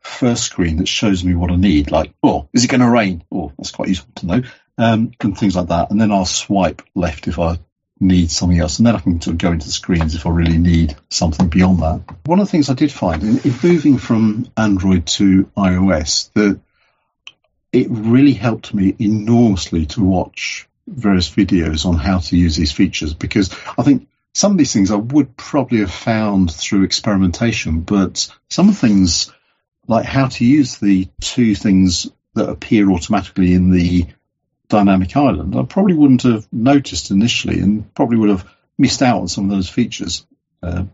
first 0.00 0.44
screen 0.44 0.78
that 0.78 0.88
shows 0.88 1.22
me 1.22 1.34
what 1.34 1.50
I 1.50 1.56
need. 1.56 1.90
Like, 1.90 2.12
oh, 2.22 2.48
is 2.52 2.64
it 2.64 2.70
going 2.70 2.80
to 2.80 2.90
rain? 2.90 3.22
Oh, 3.30 3.52
that's 3.56 3.70
quite 3.70 3.88
useful 3.88 4.12
to 4.16 4.26
know 4.26 4.42
um, 4.78 5.12
and 5.20 5.38
things 5.38 5.56
like 5.56 5.68
that. 5.68 5.90
And 5.90 6.00
then 6.00 6.12
I'll 6.12 6.24
swipe 6.24 6.82
left 6.94 7.28
if 7.28 7.38
I 7.38 7.58
need 8.00 8.30
something 8.30 8.58
else, 8.58 8.78
and 8.78 8.86
then 8.86 8.96
I 8.96 9.00
can 9.00 9.20
sort 9.20 9.34
of 9.34 9.38
go 9.38 9.52
into 9.52 9.66
the 9.66 9.72
screens 9.72 10.14
if 10.14 10.26
I 10.26 10.30
really 10.30 10.58
need 10.58 10.96
something 11.10 11.48
beyond 11.48 11.78
that. 11.78 12.02
One 12.26 12.40
of 12.40 12.46
the 12.46 12.50
things 12.50 12.68
I 12.68 12.74
did 12.74 12.92
find 12.92 13.22
in, 13.22 13.38
in 13.38 13.54
moving 13.62 13.98
from 13.98 14.46
Android 14.56 15.06
to 15.06 15.44
iOS 15.56 16.32
that 16.34 16.60
it 17.72 17.86
really 17.90 18.32
helped 18.34 18.74
me 18.74 18.94
enormously 18.98 19.86
to 19.86 20.02
watch 20.02 20.68
various 20.86 21.30
videos 21.30 21.86
on 21.86 21.96
how 21.96 22.18
to 22.18 22.36
use 22.36 22.56
these 22.56 22.72
features 22.72 23.14
because 23.14 23.54
I 23.78 23.82
think 23.82 24.06
some 24.34 24.52
of 24.52 24.58
these 24.58 24.72
things 24.72 24.90
I 24.90 24.96
would 24.96 25.36
probably 25.36 25.78
have 25.78 25.92
found 25.92 26.52
through 26.52 26.84
experimentation, 26.84 27.80
but 27.80 28.28
some 28.50 28.68
of 28.68 28.78
things 28.78 29.32
like 29.86 30.04
how 30.04 30.28
to 30.28 30.44
use 30.44 30.78
the 30.78 31.08
two 31.20 31.54
things 31.54 32.10
that 32.34 32.48
appear 32.48 32.90
automatically 32.90 33.54
in 33.54 33.70
the 33.70 34.06
Dynamic 34.68 35.16
Island, 35.16 35.54
I 35.56 35.62
probably 35.64 35.94
wouldn't 35.94 36.22
have 36.22 36.46
noticed 36.52 37.10
initially 37.10 37.60
and 37.60 37.92
probably 37.94 38.16
would 38.18 38.30
have 38.30 38.48
missed 38.78 39.02
out 39.02 39.20
on 39.20 39.28
some 39.28 39.44
of 39.44 39.50
those 39.50 39.68
features. 39.68 40.26
Uh, 40.62 40.84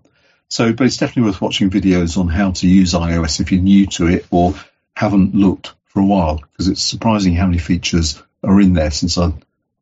so, 0.49 0.73
but 0.73 0.87
it's 0.87 0.97
definitely 0.97 1.31
worth 1.31 1.41
watching 1.41 1.71
videos 1.71 2.19
on 2.19 2.29
how 2.29 2.51
to 2.51 2.67
use 2.67 2.93
iOS 2.95 3.41
if 3.41 3.53
you're 3.53 3.61
new 3.63 3.87
to 3.87 4.09
it 4.09 4.27
or 4.31 4.55
haven't 4.97 5.35
looked 5.35 5.75
for 5.85 6.01
a 6.01 6.07
while 6.07 6.37
because 6.37 6.69
it's 6.69 6.83
surprising 6.83 7.35
how 7.35 7.47
many 7.47 7.59
features 7.59 8.21
are 8.43 8.61
in 8.61 8.75
there 8.75 8.91
since 8.91 9.17
I 9.17 9.33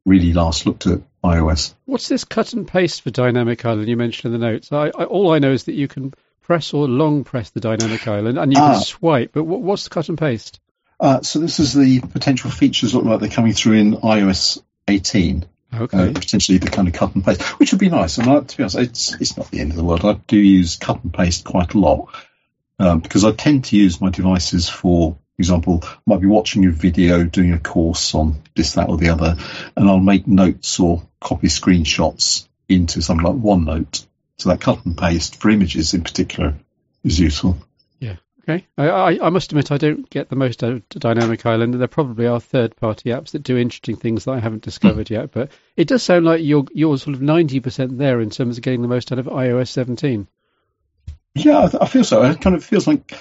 really 0.05 0.33
last 0.33 0.67
looked 0.67 0.87
at 0.87 1.01
iOS. 1.25 1.75
What's 1.87 2.09
this 2.09 2.25
cut 2.25 2.53
and 2.53 2.69
paste 2.69 3.03
for 3.03 3.11
Dynamic 3.11 3.65
Island 3.65 3.89
you 3.89 3.97
mentioned 3.97 4.35
in 4.35 4.41
the 4.41 4.47
notes? 4.47 4.71
I, 4.71 4.87
I, 4.89 5.05
all 5.05 5.33
I 5.33 5.39
know 5.39 5.53
is 5.53 5.65
that 5.65 5.75
you 5.75 5.89
can 5.89 6.13
press 6.43 6.73
or 6.73 6.87
long 6.89 7.25
press 7.25 7.51
the 7.51 7.61
dynamic 7.61 8.07
island, 8.09 8.39
and 8.39 8.53
you 8.53 8.59
Ah. 8.59 8.73
can 8.75 8.83
swipe. 8.83 9.33
But 9.33 9.45
what, 9.45 9.61
what's 9.61 9.85
the 9.85 9.91
cut 9.91 10.09
and 10.09 10.17
paste? 10.17 10.61
Uh, 11.01 11.23
so 11.23 11.39
this 11.39 11.61
is 11.61 11.75
the 11.75 12.01
potential 12.01 12.51
features 12.51 12.95
look 12.95 13.05
like 13.05 13.21
they're 13.21 13.29
coming 13.29 13.53
through 13.53 13.75
in 13.75 13.97
iOS 13.97 14.63
18. 14.89 15.47
Okay. 15.75 15.99
Uh, 15.99 16.13
potentially 16.13 16.59
the 16.59 16.71
kind 16.71 16.89
of 16.89 16.95
cut 16.95 17.15
and 17.15 17.25
paste, 17.25 17.43
which 17.59 17.73
would 17.73 17.81
be 17.81 17.91
nice. 17.91 18.19
And 18.19 18.29
I, 18.29 18.41
to 18.41 18.57
be 18.57 18.63
honest, 18.63 18.79
it's 18.79 19.15
it's 19.21 19.37
not 19.37 19.51
the 19.51 19.61
end 19.61 19.71
of 19.71 19.77
the 19.77 19.85
world. 19.85 20.05
I 20.05 20.15
do 20.27 20.39
use 20.39 20.77
cut 20.77 21.03
and 21.05 21.13
paste 21.13 21.45
quite 21.45 21.75
a 21.75 21.79
lot 21.79 22.09
um, 22.79 23.01
because 23.01 23.25
I 23.25 23.33
tend 23.33 23.67
to 23.67 23.77
use 23.77 24.01
my 24.01 24.11
devices 24.11 24.69
for, 24.69 25.13
for 25.13 25.19
example, 25.39 25.81
I 25.85 25.99
might 26.07 26.21
be 26.21 26.27
watching 26.27 26.65
a 26.67 26.71
video, 26.71 27.25
doing 27.25 27.53
a 27.53 27.59
course 27.59 28.15
on 28.15 28.43
this, 28.55 28.73
that, 28.73 28.89
or 28.89 28.97
the 28.97 29.11
other, 29.11 29.37
and 29.77 29.89
I'll 29.89 30.01
make 30.01 30.27
notes 30.27 30.81
or 30.81 31.03
copy 31.21 31.49
screenshots 31.49 32.49
into 32.69 33.03
something 33.03 33.27
like 33.27 33.37
OneNote. 33.37 34.07
So 34.39 34.51
that 34.51 34.61
cut 34.61 34.85
and 34.87 34.97
paste 34.97 35.41
for 35.41 35.51
images 35.51 35.95
in 35.95 36.03
particular 36.03 36.55
is 37.05 37.19
useful. 37.19 37.59
Okay. 38.49 38.67
I, 38.79 38.89
I, 38.89 39.27
I 39.27 39.31
must 39.31 39.53
admit 39.53 39.71
I 39.71 39.77
don't 39.77 40.09
get 40.09 40.31
the 40.31 40.37
most 40.37 40.65
out 40.65 40.73
of 40.73 40.89
Dynamic 40.89 41.45
Island. 41.45 41.75
There 41.75 41.87
probably 41.87 42.27
are 42.27 42.41
third-party 42.41 43.11
apps 43.11 43.33
that 43.33 43.43
do 43.43 43.59
interesting 43.59 43.97
things 43.97 44.25
that 44.25 44.33
I 44.33 44.39
haven't 44.39 44.63
discovered 44.63 45.11
yet. 45.11 45.33
But 45.33 45.51
it 45.77 45.87
does 45.87 46.03
sound 46.03 46.25
like 46.25 46.43
you're 46.43 46.65
you're 46.73 46.97
sort 46.97 47.15
of 47.15 47.23
ninety 47.23 47.61
percent 47.61 47.99
there 47.99 48.21
in 48.21 48.31
terms 48.31 48.57
of 48.57 48.65
getting 48.65 48.81
the 48.81 48.89
most 48.89 49.13
out 49.13 49.19
of 49.19 49.27
iOS 49.27 49.69
17. 49.69 50.27
Yeah, 51.35 51.59
I, 51.59 51.85
I 51.85 51.87
feel 51.87 52.05
so. 52.05 52.23
It 52.23 52.41
kind 52.41 52.57
of 52.57 52.65
feels 52.65 52.87
like 52.87 53.15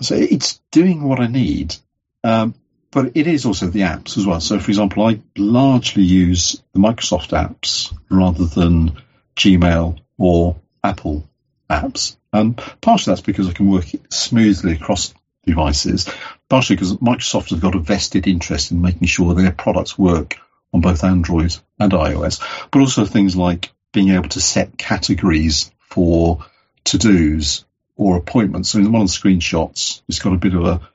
so 0.00 0.16
it's 0.16 0.60
doing 0.72 1.04
what 1.04 1.20
I 1.20 1.28
need, 1.28 1.76
um, 2.24 2.54
but 2.90 3.16
it 3.16 3.28
is 3.28 3.46
also 3.46 3.66
the 3.68 3.80
apps 3.82 4.18
as 4.18 4.26
well. 4.26 4.40
So, 4.40 4.58
for 4.58 4.70
example, 4.70 5.06
I 5.06 5.20
largely 5.36 6.02
use 6.02 6.60
the 6.72 6.80
Microsoft 6.80 7.30
apps 7.30 7.96
rather 8.10 8.44
than 8.44 9.00
Gmail 9.36 10.00
or 10.18 10.56
Apple 10.82 11.28
apps, 11.70 12.16
and 12.32 12.56
partially 12.80 13.12
that's 13.12 13.24
because 13.24 13.48
I 13.48 13.52
can 13.52 13.70
work 13.70 13.86
smoothly 14.10 14.72
across 14.72 15.14
devices. 15.46 16.08
Partially 16.48 16.76
because 16.76 16.94
Microsoft 16.96 17.50
has 17.50 17.60
got 17.60 17.74
a 17.74 17.80
vested 17.80 18.26
interest 18.26 18.70
in 18.70 18.82
making 18.82 19.06
sure 19.06 19.34
their 19.34 19.52
products 19.52 19.98
work 19.98 20.36
on 20.72 20.80
both 20.80 21.04
Android 21.04 21.56
and 21.78 21.92
iOS, 21.92 22.40
but 22.70 22.80
also 22.80 23.04
things 23.04 23.36
like 23.36 23.72
being 23.92 24.10
able 24.10 24.28
to 24.28 24.40
set 24.40 24.76
categories 24.76 25.70
for 25.80 26.44
to 26.84 26.98
dos 26.98 27.64
or 27.96 28.16
appointments. 28.16 28.70
So 28.70 28.78
in 28.78 28.92
one 28.92 29.02
of 29.02 29.08
the 29.08 29.14
screenshots, 29.14 30.02
it's 30.08 30.18
got 30.18 30.34
a 30.34 30.38
bit 30.38 30.54
of 30.54 30.64
a 30.64 30.88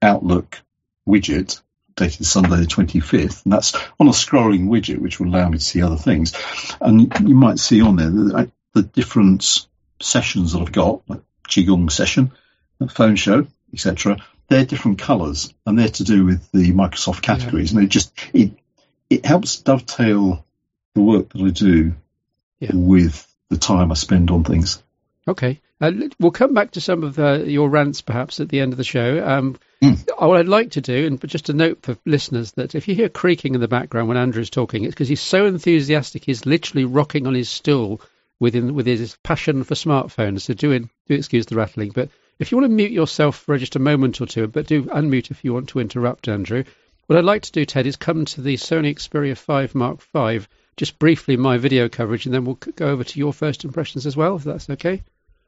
Outlook 0.00 0.60
widget 1.06 1.60
dated 1.96 2.24
Sunday 2.24 2.56
the 2.56 2.66
25th, 2.66 3.44
and 3.44 3.52
that's 3.52 3.74
on 3.98 4.06
a 4.06 4.12
scrolling 4.12 4.68
widget, 4.68 4.98
which 4.98 5.18
will 5.18 5.28
allow 5.28 5.48
me 5.48 5.58
to 5.58 5.64
see 5.64 5.82
other 5.82 5.96
things. 5.96 6.32
And 6.80 7.12
you 7.28 7.34
might 7.34 7.58
see 7.58 7.80
on 7.82 7.96
there 7.96 8.10
the, 8.10 8.52
the 8.74 8.82
sessions 10.00 10.52
that 10.52 10.60
I've 10.60 10.72
got, 10.72 11.02
like 11.08 11.20
Qigong 11.48 11.90
session, 11.90 12.32
phone 12.90 13.16
show, 13.16 13.46
etc. 13.72 14.18
They're 14.48 14.64
different 14.64 14.98
colours, 14.98 15.52
and 15.66 15.78
they're 15.78 15.88
to 15.88 16.04
do 16.04 16.24
with 16.24 16.50
the 16.52 16.72
Microsoft 16.72 17.22
categories, 17.22 17.72
and 17.72 17.82
it 17.82 17.88
just 17.88 18.12
it 18.32 18.52
it 19.10 19.24
helps 19.24 19.56
dovetail 19.60 20.44
the 20.94 21.00
work 21.02 21.30
that 21.32 21.42
I 21.42 21.50
do 21.50 21.94
Yeah. 22.60 22.70
with 22.74 23.26
the 23.50 23.56
time 23.56 23.90
I 23.90 23.94
spend 23.94 24.30
on 24.30 24.44
things. 24.44 24.82
Okay. 25.26 25.60
Uh, 25.80 25.92
we'll 26.18 26.32
come 26.32 26.54
back 26.54 26.72
to 26.72 26.80
some 26.80 27.04
of 27.04 27.18
uh, 27.18 27.34
your 27.44 27.70
rants 27.70 28.00
perhaps 28.00 28.40
at 28.40 28.48
the 28.48 28.60
end 28.60 28.72
of 28.72 28.78
the 28.78 28.84
show. 28.84 29.24
Um, 29.26 29.56
Mm. 29.80 30.08
What 30.18 30.40
I'd 30.40 30.48
like 30.48 30.72
to 30.72 30.80
do, 30.80 31.06
and 31.06 31.24
just 31.28 31.50
a 31.50 31.52
note 31.52 31.82
for 31.82 31.96
listeners, 32.04 32.50
that 32.52 32.74
if 32.74 32.88
you 32.88 32.96
hear 32.96 33.08
creaking 33.08 33.54
in 33.54 33.60
the 33.60 33.68
background 33.68 34.08
when 34.08 34.16
Andrew's 34.16 34.50
talking, 34.50 34.82
it's 34.82 34.92
because 34.92 35.06
he's 35.08 35.20
so 35.20 35.46
enthusiastic, 35.46 36.24
he's 36.24 36.44
literally 36.44 36.84
rocking 36.84 37.28
on 37.28 37.34
his 37.34 37.48
stool 37.48 38.00
within 38.40 38.74
with 38.74 38.86
his 38.86 39.16
passion 39.22 39.64
for 39.64 39.74
smartphones. 39.74 40.42
So 40.42 40.54
do, 40.54 40.72
in, 40.72 40.90
do 41.06 41.14
excuse 41.14 41.46
the 41.46 41.56
rattling. 41.56 41.90
But 41.90 42.10
if 42.38 42.52
you 42.52 42.58
want 42.58 42.70
to 42.70 42.74
mute 42.74 42.92
yourself 42.92 43.36
for 43.36 43.58
just 43.58 43.76
a 43.76 43.80
moment 43.80 44.20
or 44.20 44.26
two, 44.26 44.46
but 44.46 44.66
do 44.66 44.84
unmute 44.84 45.30
if 45.30 45.44
you 45.44 45.52
want 45.52 45.70
to 45.70 45.80
interrupt 45.80 46.28
Andrew. 46.28 46.64
What 47.06 47.18
I'd 47.18 47.24
like 47.24 47.42
to 47.42 47.52
do, 47.52 47.64
Ted, 47.64 47.86
is 47.86 47.96
come 47.96 48.26
to 48.26 48.42
the 48.42 48.56
Sony 48.56 48.94
Xperia 48.94 49.36
5 49.36 49.74
Mark 49.74 50.02
V, 50.12 50.46
just 50.76 50.98
briefly 50.98 51.36
my 51.38 51.56
video 51.56 51.88
coverage, 51.88 52.26
and 52.26 52.34
then 52.34 52.44
we'll 52.44 52.56
go 52.56 52.88
over 52.88 53.02
to 53.02 53.18
your 53.18 53.32
first 53.32 53.64
impressions 53.64 54.04
as 54.04 54.16
well, 54.16 54.36
if 54.36 54.44
that's 54.44 54.68
okay. 54.68 55.02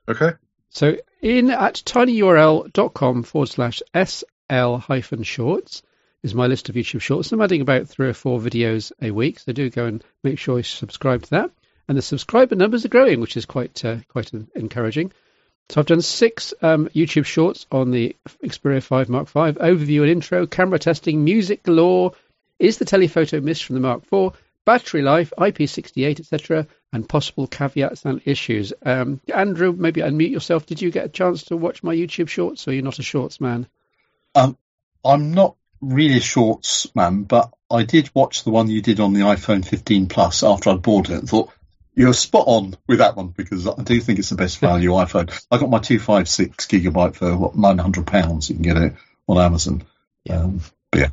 Okay. 0.09 0.33
So 0.71 0.97
in 1.21 1.51
at 1.51 1.75
tinyurl.com 1.75 3.23
forward 3.25 3.49
slash 3.49 3.83
sl 3.95 4.77
hyphen 4.77 5.23
shorts 5.23 5.83
is 6.23 6.35
my 6.35 6.47
list 6.47 6.69
of 6.69 6.75
YouTube 6.77 7.03
shorts. 7.03 7.31
I'm 7.33 7.41
adding 7.41 7.61
about 7.61 7.89
three 7.89 8.09
or 8.09 8.15
four 8.15 8.41
videos 8.41 8.93
a 9.03 9.11
week, 9.11 9.39
so 9.39 9.53
do 9.53 9.69
go 9.69 9.87
and 9.87 10.03
make 10.23 10.39
sure 10.39 10.59
you 10.59 10.63
subscribe 10.63 11.23
to 11.25 11.31
that. 11.31 11.51
And 11.91 11.99
the 11.99 12.03
subscriber 12.03 12.55
numbers 12.55 12.85
are 12.85 12.89
growing, 12.89 13.19
which 13.19 13.37
is 13.37 13.47
quite 13.47 13.85
uh, 13.85 13.97
quite 14.07 14.31
encouraging. 14.55 15.11
So 15.71 15.81
I've 15.81 15.87
done 15.87 16.03
six 16.03 16.55
um, 16.63 16.89
YouTube 16.95 17.25
shorts 17.25 17.67
on 17.73 17.91
the 17.91 18.15
Xperia 18.45 18.81
5 18.81 19.09
Mark 19.09 19.29
V, 19.29 19.41
overview 19.41 20.03
and 20.03 20.11
intro, 20.11 20.47
camera 20.47 20.79
testing, 20.79 21.25
music 21.25 21.65
galore, 21.65 22.13
is 22.61 22.79
the 22.79 22.85
telephoto 22.85 23.41
missed 23.41 23.65
from 23.65 23.75
the 23.75 23.81
Mark 23.81 24.05
IV, 24.05 24.35
battery 24.65 25.03
life, 25.03 25.33
IP68, 25.37 26.21
etc., 26.21 26.69
and 26.93 27.09
possible 27.09 27.49
caveats 27.49 28.05
and 28.05 28.21
issues. 28.25 28.73
Um, 28.87 29.21
Andrew, 29.35 29.73
maybe 29.73 30.01
unmute 30.01 30.31
yourself. 30.31 30.67
Did 30.67 30.81
you 30.81 30.93
get 30.93 31.07
a 31.07 31.09
chance 31.09 31.43
to 31.47 31.57
watch 31.57 31.83
my 31.83 31.93
YouTube 31.97 32.29
shorts, 32.29 32.69
or 32.69 32.73
you're 32.73 32.85
not 32.85 33.01
a 33.01 33.03
shorts 33.03 33.41
man? 33.41 33.67
Um, 34.37 34.57
I'm 35.05 35.35
not 35.35 35.57
really 35.81 36.19
a 36.19 36.21
shorts 36.21 36.87
man, 36.95 37.25
but 37.25 37.53
I 37.69 37.83
did 37.83 38.11
watch 38.15 38.45
the 38.45 38.51
one 38.51 38.71
you 38.71 38.81
did 38.81 39.01
on 39.01 39.13
the 39.13 39.23
iPhone 39.23 39.67
15 39.67 40.07
Plus 40.07 40.45
after 40.45 40.71
I'd 40.71 40.83
bought 40.83 41.11
it 41.11 41.19
and 41.19 41.29
thought 41.29 41.51
you're 41.95 42.13
spot 42.13 42.45
on 42.47 42.77
with 42.87 42.99
that 42.99 43.17
one 43.17 43.29
because 43.29 43.67
I 43.67 43.83
do 43.83 44.01
think 44.01 44.19
it's 44.19 44.31
the 44.31 44.37
best 44.37 44.59
value 44.59 44.91
iPhone. 44.91 45.31
I 45.51 45.59
got 45.59 45.71
my 45.71 45.79
256 45.79 46.67
gigabyte 46.67 47.15
for 47.17 47.37
what 47.37 47.57
900 47.57 48.07
pounds. 48.07 48.49
You 48.49 48.57
can 48.57 48.63
get 48.63 48.77
it 48.77 48.95
on 49.29 49.39
Amazon. 49.39 49.83
Yeah. 50.25 50.41
Um, 50.41 50.61
yeah. 50.95 51.09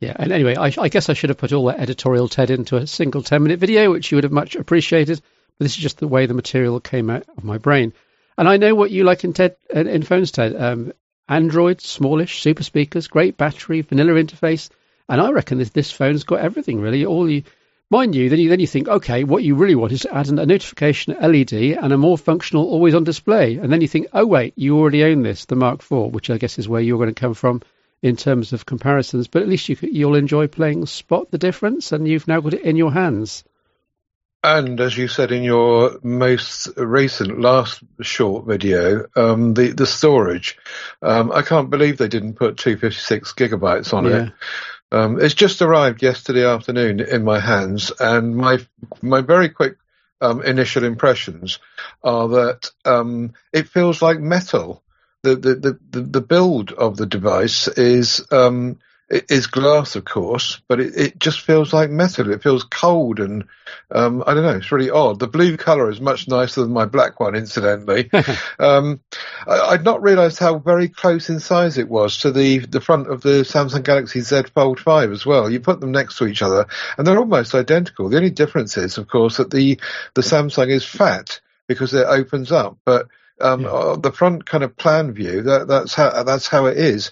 Yeah, 0.00 0.16
and 0.18 0.32
anyway, 0.32 0.56
I, 0.56 0.72
I 0.76 0.88
guess 0.88 1.08
I 1.08 1.12
should 1.12 1.30
have 1.30 1.38
put 1.38 1.52
all 1.52 1.66
that 1.66 1.78
editorial 1.78 2.28
Ted 2.28 2.50
into 2.50 2.76
a 2.76 2.88
single 2.88 3.22
10 3.22 3.40
minute 3.40 3.60
video, 3.60 3.92
which 3.92 4.10
you 4.10 4.16
would 4.16 4.24
have 4.24 4.32
much 4.32 4.56
appreciated. 4.56 5.20
But 5.58 5.64
this 5.64 5.76
is 5.76 5.82
just 5.82 5.98
the 5.98 6.08
way 6.08 6.26
the 6.26 6.34
material 6.34 6.80
came 6.80 7.08
out 7.08 7.24
of 7.36 7.44
my 7.44 7.58
brain. 7.58 7.92
And 8.36 8.48
I 8.48 8.56
know 8.56 8.74
what 8.74 8.90
you 8.90 9.04
like 9.04 9.22
in 9.22 9.32
Ted 9.32 9.56
in, 9.70 9.86
in 9.86 10.02
phones, 10.02 10.32
Ted. 10.32 10.56
Um, 10.60 10.92
Android, 11.28 11.80
smallish, 11.80 12.42
super 12.42 12.64
speakers, 12.64 13.06
great 13.06 13.36
battery, 13.36 13.82
vanilla 13.82 14.14
interface, 14.14 14.70
and 15.08 15.20
I 15.20 15.30
reckon 15.30 15.58
this 15.58 15.70
this 15.70 15.92
phone's 15.92 16.24
got 16.24 16.40
everything 16.40 16.80
really. 16.80 17.06
All 17.06 17.30
you, 17.30 17.44
mind 17.92 18.14
you, 18.14 18.28
then 18.30 18.40
you 18.40 18.48
then 18.48 18.58
you 18.58 18.66
think, 18.66 18.88
okay, 18.88 19.22
what 19.22 19.44
you 19.44 19.54
really 19.54 19.76
want 19.76 19.92
is 19.92 20.00
to 20.00 20.14
add 20.14 20.28
an, 20.28 20.38
a 20.38 20.46
notification 20.46 21.14
LED 21.20 21.52
and 21.52 21.92
a 21.92 21.98
more 21.98 22.18
functional 22.18 22.64
always 22.64 22.94
on 22.94 23.04
display, 23.04 23.56
and 23.56 23.70
then 23.70 23.82
you 23.82 23.86
think, 23.86 24.08
oh 24.12 24.26
wait, 24.26 24.54
you 24.56 24.78
already 24.78 25.04
own 25.04 25.22
this, 25.22 25.44
the 25.44 25.54
Mark 25.54 25.82
IV, 25.82 26.12
which 26.12 26.30
I 26.30 26.38
guess 26.38 26.58
is 26.58 26.68
where 26.68 26.80
you're 26.80 26.98
going 26.98 27.14
to 27.14 27.20
come 27.20 27.34
from 27.34 27.60
in 28.02 28.16
terms 28.16 28.52
of 28.52 28.66
comparisons. 28.66 29.28
But 29.28 29.42
at 29.42 29.48
least 29.48 29.68
you 29.68 29.76
you'll 29.82 30.16
enjoy 30.16 30.48
playing 30.48 30.86
Spot 30.86 31.30
the 31.30 31.38
Difference, 31.38 31.92
and 31.92 32.08
you've 32.08 32.26
now 32.26 32.40
got 32.40 32.54
it 32.54 32.62
in 32.62 32.76
your 32.76 32.92
hands. 32.92 33.44
And 34.44 34.80
as 34.80 34.98
you 34.98 35.06
said 35.06 35.30
in 35.30 35.44
your 35.44 36.00
most 36.02 36.68
recent 36.76 37.40
last 37.40 37.80
short 38.00 38.44
video, 38.44 39.06
um, 39.14 39.54
the 39.54 39.68
the 39.70 39.86
storage, 39.86 40.58
um, 41.00 41.30
I 41.30 41.42
can't 41.42 41.70
believe 41.70 41.96
they 41.96 42.08
didn't 42.08 42.34
put 42.34 42.56
256 42.56 43.34
gigabytes 43.34 43.94
on 43.94 44.06
Yeah. 44.06 44.16
it. 44.16 44.32
Um, 44.92 45.18
it's 45.18 45.34
just 45.34 45.62
arrived 45.62 46.02
yesterday 46.02 46.44
afternoon 46.44 47.00
in 47.00 47.24
my 47.24 47.40
hands, 47.40 47.90
and 47.98 48.36
my 48.36 48.58
my 49.00 49.22
very 49.22 49.48
quick 49.48 49.78
um, 50.20 50.42
initial 50.42 50.84
impressions 50.84 51.58
are 52.04 52.28
that 52.28 52.70
um, 52.84 53.32
it 53.54 53.68
feels 53.68 54.02
like 54.02 54.20
metal. 54.20 54.82
The 55.22 55.36
the, 55.36 55.78
the, 55.90 56.00
the 56.02 56.20
build 56.20 56.72
of 56.72 56.98
the 56.98 57.06
device 57.06 57.68
is 57.68 58.26
um, 58.30 58.80
it 59.08 59.30
is 59.30 59.46
glass, 59.46 59.94
of 59.94 60.04
course, 60.04 60.60
but 60.68 60.80
it, 60.80 60.96
it 60.96 61.18
just 61.18 61.40
feels 61.40 61.72
like 61.72 61.90
metal. 61.90 62.30
It 62.30 62.42
feels 62.42 62.64
cold 62.64 63.20
and 63.20 63.44
um, 63.90 64.22
I 64.26 64.34
don't 64.34 64.42
know. 64.42 64.56
It's 64.56 64.72
really 64.72 64.90
odd. 64.90 65.18
The 65.18 65.26
blue 65.26 65.56
color 65.56 65.90
is 65.90 66.00
much 66.00 66.28
nicer 66.28 66.62
than 66.62 66.72
my 66.72 66.86
black 66.86 67.20
one, 67.20 67.34
incidentally. 67.34 68.10
um, 68.58 69.00
I, 69.46 69.60
I'd 69.60 69.84
not 69.84 70.02
realised 70.02 70.38
how 70.38 70.58
very 70.58 70.88
close 70.88 71.28
in 71.28 71.40
size 71.40 71.78
it 71.78 71.88
was 71.88 72.18
to 72.18 72.32
the 72.32 72.60
the 72.60 72.80
front 72.80 73.08
of 73.08 73.22
the 73.22 73.42
Samsung 73.42 73.82
Galaxy 73.82 74.20
Z 74.20 74.44
Fold 74.54 74.80
5 74.80 75.12
as 75.12 75.26
well. 75.26 75.50
You 75.50 75.60
put 75.60 75.80
them 75.80 75.92
next 75.92 76.18
to 76.18 76.26
each 76.26 76.42
other, 76.42 76.66
and 76.96 77.06
they're 77.06 77.18
almost 77.18 77.54
identical. 77.54 78.08
The 78.08 78.16
only 78.16 78.30
difference 78.30 78.76
is, 78.76 78.98
of 78.98 79.08
course, 79.08 79.36
that 79.36 79.50
the 79.50 79.78
the 80.14 80.22
Samsung 80.22 80.68
is 80.68 80.84
fat 80.84 81.40
because 81.68 81.92
it 81.94 82.06
opens 82.06 82.50
up, 82.50 82.78
but 82.84 83.08
um, 83.42 83.62
Yeah. 83.62 83.68
uh, 83.68 83.96
the 83.96 84.12
front 84.12 84.46
kind 84.46 84.64
of 84.64 84.76
plan 84.76 85.12
view, 85.12 85.42
that, 85.42 85.68
that's 85.68 85.94
how 85.94 86.22
that's 86.22 86.46
how 86.46 86.66
it 86.66 86.76
is. 86.78 87.10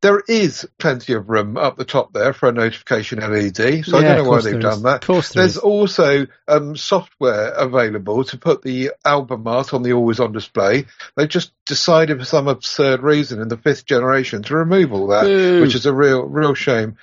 There 0.00 0.22
is 0.28 0.68
plenty 0.78 1.14
of 1.14 1.28
room 1.28 1.56
up 1.56 1.76
the 1.76 1.84
top 1.84 2.12
there 2.12 2.32
for 2.32 2.48
a 2.48 2.52
notification 2.52 3.20
LED, 3.20 3.84
so 3.84 3.98
I 3.98 4.02
don't 4.02 4.24
know 4.24 4.30
why 4.30 4.40
they've 4.40 4.60
done 4.60 4.72
is. 4.78 4.82
that. 4.82 5.02
Of 5.02 5.06
course 5.06 5.32
there 5.32 5.42
There's 5.42 5.56
is. 5.56 5.62
also 5.62 6.26
um, 6.48 6.76
software 6.76 7.50
available 7.52 8.24
to 8.24 8.38
put 8.38 8.62
the 8.62 8.92
album 9.04 9.46
art 9.46 9.72
on 9.74 9.82
the 9.82 9.92
always 9.94 10.20
on 10.20 10.32
display. 10.32 10.86
They've 11.16 11.28
just 11.28 11.52
decided 11.66 12.18
for 12.18 12.24
some 12.26 12.46
absurd 12.48 13.02
reason 13.02 13.40
in 13.40 13.48
the 13.48 13.56
fifth 13.56 13.86
generation 13.86 14.42
to 14.42 14.56
remove 14.56 14.92
all 14.92 15.06
that, 15.08 15.24
Boo. 15.24 15.62
which 15.62 15.74
is 15.74 15.86
a 15.86 15.92
real 15.94 16.22
real 16.24 16.54
shame. 16.54 16.96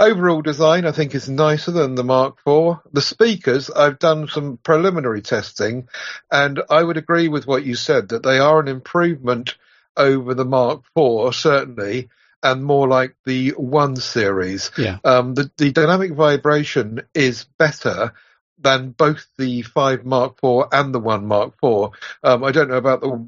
Overall 0.00 0.42
design, 0.42 0.86
I 0.86 0.92
think, 0.92 1.14
is 1.14 1.28
nicer 1.28 1.72
than 1.72 1.96
the 1.96 2.04
Mark 2.04 2.38
IV. 2.46 2.78
The 2.92 3.02
speakers, 3.02 3.68
I've 3.68 3.98
done 3.98 4.28
some 4.28 4.56
preliminary 4.56 5.22
testing, 5.22 5.88
and 6.30 6.62
I 6.70 6.82
would 6.82 6.96
agree 6.96 7.28
with 7.28 7.46
what 7.46 7.64
you 7.64 7.74
said 7.74 8.07
said 8.08 8.22
that 8.22 8.28
they 8.28 8.38
are 8.38 8.60
an 8.60 8.68
improvement 8.68 9.56
over 9.96 10.34
the 10.34 10.44
Mark 10.44 10.82
IV, 10.96 11.34
certainly, 11.34 12.08
and 12.42 12.64
more 12.64 12.88
like 12.88 13.16
the 13.24 13.50
One 13.50 13.96
series. 13.96 14.70
Yeah. 14.78 14.98
Um, 15.04 15.34
the, 15.34 15.50
the 15.56 15.72
dynamic 15.72 16.12
vibration 16.12 17.02
is 17.14 17.44
better 17.58 18.12
than 18.58 18.90
both 18.90 19.26
the 19.36 19.62
5 19.62 20.04
Mark 20.04 20.38
IV 20.42 20.68
and 20.72 20.94
the 20.94 21.00
1 21.00 21.26
Mark 21.26 21.54
IV. 21.62 21.90
Um, 22.22 22.44
I 22.44 22.52
don't 22.52 22.68
know 22.68 22.76
about 22.76 23.00
the 23.00 23.26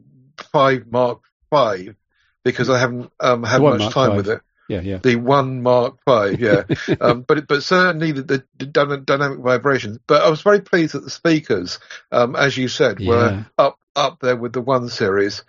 5 0.53 0.87
Mark 0.91 1.21
V 1.53 1.91
because 2.45 2.71
I 2.71 2.79
haven't 2.79 3.13
um, 3.21 3.43
had 3.43 3.63
much 3.63 3.81
Mark 3.81 3.93
time 3.93 4.11
V. 4.13 4.17
with 4.17 4.29
it. 4.29 4.41
Yeah, 4.71 4.83
yeah. 4.83 4.99
The 4.99 5.17
1 5.17 5.63
Mark 5.63 5.97
V, 6.07 6.37
yeah. 6.39 6.63
um, 7.01 7.23
but 7.23 7.49
but 7.49 7.65
certainly 7.65 8.13
the, 8.13 8.45
the, 8.57 8.67
dynamic 8.67 9.41
vibrations. 9.41 9.99
But 10.07 10.23
I 10.23 10.31
was 10.31 10.43
very 10.43 10.61
pleased 10.61 10.95
that 10.95 11.03
the 11.03 11.11
speakers, 11.11 11.81
um, 12.13 12.37
as 12.37 12.57
you 12.57 12.69
said, 12.69 13.01
Yeah. 13.01 13.09
were 13.09 13.47
up 13.59 13.79
up 13.97 14.21
there 14.21 14.37
with 14.37 14.53
the 14.53 14.61
1 14.61 14.89
series. 14.89 15.43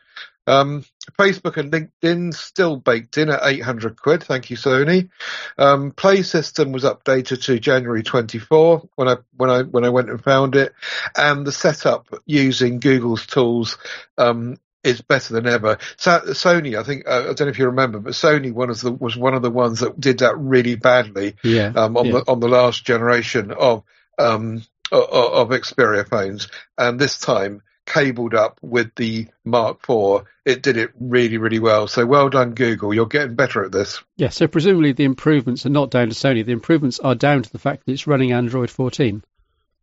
Um, 0.48 0.84
Facebook 1.20 1.58
and 1.58 1.72
LinkedIn 1.72 2.34
still 2.34 2.76
baked 2.76 3.20
in 3.20 3.30
at 3.30 3.42
800 3.44 4.02
quid. 4.02 4.24
Thank 4.24 4.50
you, 4.50 4.58
Sony. 4.58 5.10
Um, 5.56 5.92
Play 5.92 6.24
System 6.24 6.72
was 6.72 6.84
updated 6.84 7.44
to 7.46 7.60
January 7.60 8.02
24 8.02 8.90
when 8.96 9.08
I 9.08 9.18
when 9.38 9.52
I 9.52 9.62
when 9.62 9.86
I 9.86 9.90
went 9.90 10.10
and 10.10 10.24
found 10.24 10.56
it, 10.56 10.74
and 11.16 11.46
the 11.46 11.52
setup 11.52 12.08
using 12.26 12.80
Google's 12.80 13.28
tools 13.28 13.78
um, 14.18 14.58
is 14.84 15.02
better 15.02 15.34
than 15.34 15.48
ever. 15.48 15.78
So, 15.98 16.20
Sony, 16.30 16.78
I 16.80 16.84
think 16.84 17.08
uh, 17.08 17.20
I 17.30 17.34
don't 17.34 17.42
know 17.42 17.48
if 17.48 17.60
you 17.60 17.68
remember, 17.68 18.00
but 18.00 18.14
Sony 18.14 18.52
one 18.54 18.70
of 18.70 18.82
the, 18.82 18.92
was 18.92 19.16
one 19.16 19.34
of 19.34 19.42
the 19.42 19.52
ones 19.52 19.80
that 19.82 20.00
did 20.00 20.20
that 20.20 20.38
really 20.38 20.76
badly 20.76 21.36
Yeah. 21.44 21.72
um, 21.76 21.98
on 21.98 22.06
yeah. 22.08 22.12
the 22.14 22.32
on 22.32 22.40
the 22.40 22.50
last 22.50 22.84
generation 22.86 23.52
of 23.52 23.84
um, 24.18 24.64
o- 24.92 25.08
o- 25.12 25.42
of 25.42 25.50
Xperia 25.50 26.08
phones, 26.08 26.48
and 26.78 27.00
this 27.00 27.18
time 27.20 27.62
cabled 27.86 28.34
up 28.36 28.60
with 28.62 28.94
the 28.96 29.28
Mark 29.44 29.80
IV, 29.90 30.24
it 30.46 30.62
did 30.64 30.78
it 30.78 30.92
really 31.00 31.38
really 31.38 31.60
well. 31.60 31.88
So 31.88 32.06
well 32.06 32.30
done, 32.30 32.52
Google. 32.54 32.94
You're 32.94 33.06
getting 33.08 33.36
better 33.36 33.64
at 33.64 33.72
this. 33.72 34.02
Yeah, 34.18 34.30
so 34.30 34.48
presumably 34.48 34.94
the 34.94 35.04
improvements 35.04 35.66
are 35.66 35.70
not 35.70 35.92
down 35.92 36.10
to 36.10 36.16
Sony. 36.16 36.46
The 36.46 36.52
improvements 36.54 37.00
are 37.00 37.16
down 37.16 37.44
to 37.44 37.52
the 37.52 37.60
fact 37.60 37.86
that 37.86 37.92
it's 37.92 38.08
running 38.08 38.32
Android 38.32 38.70
14. 38.72 39.24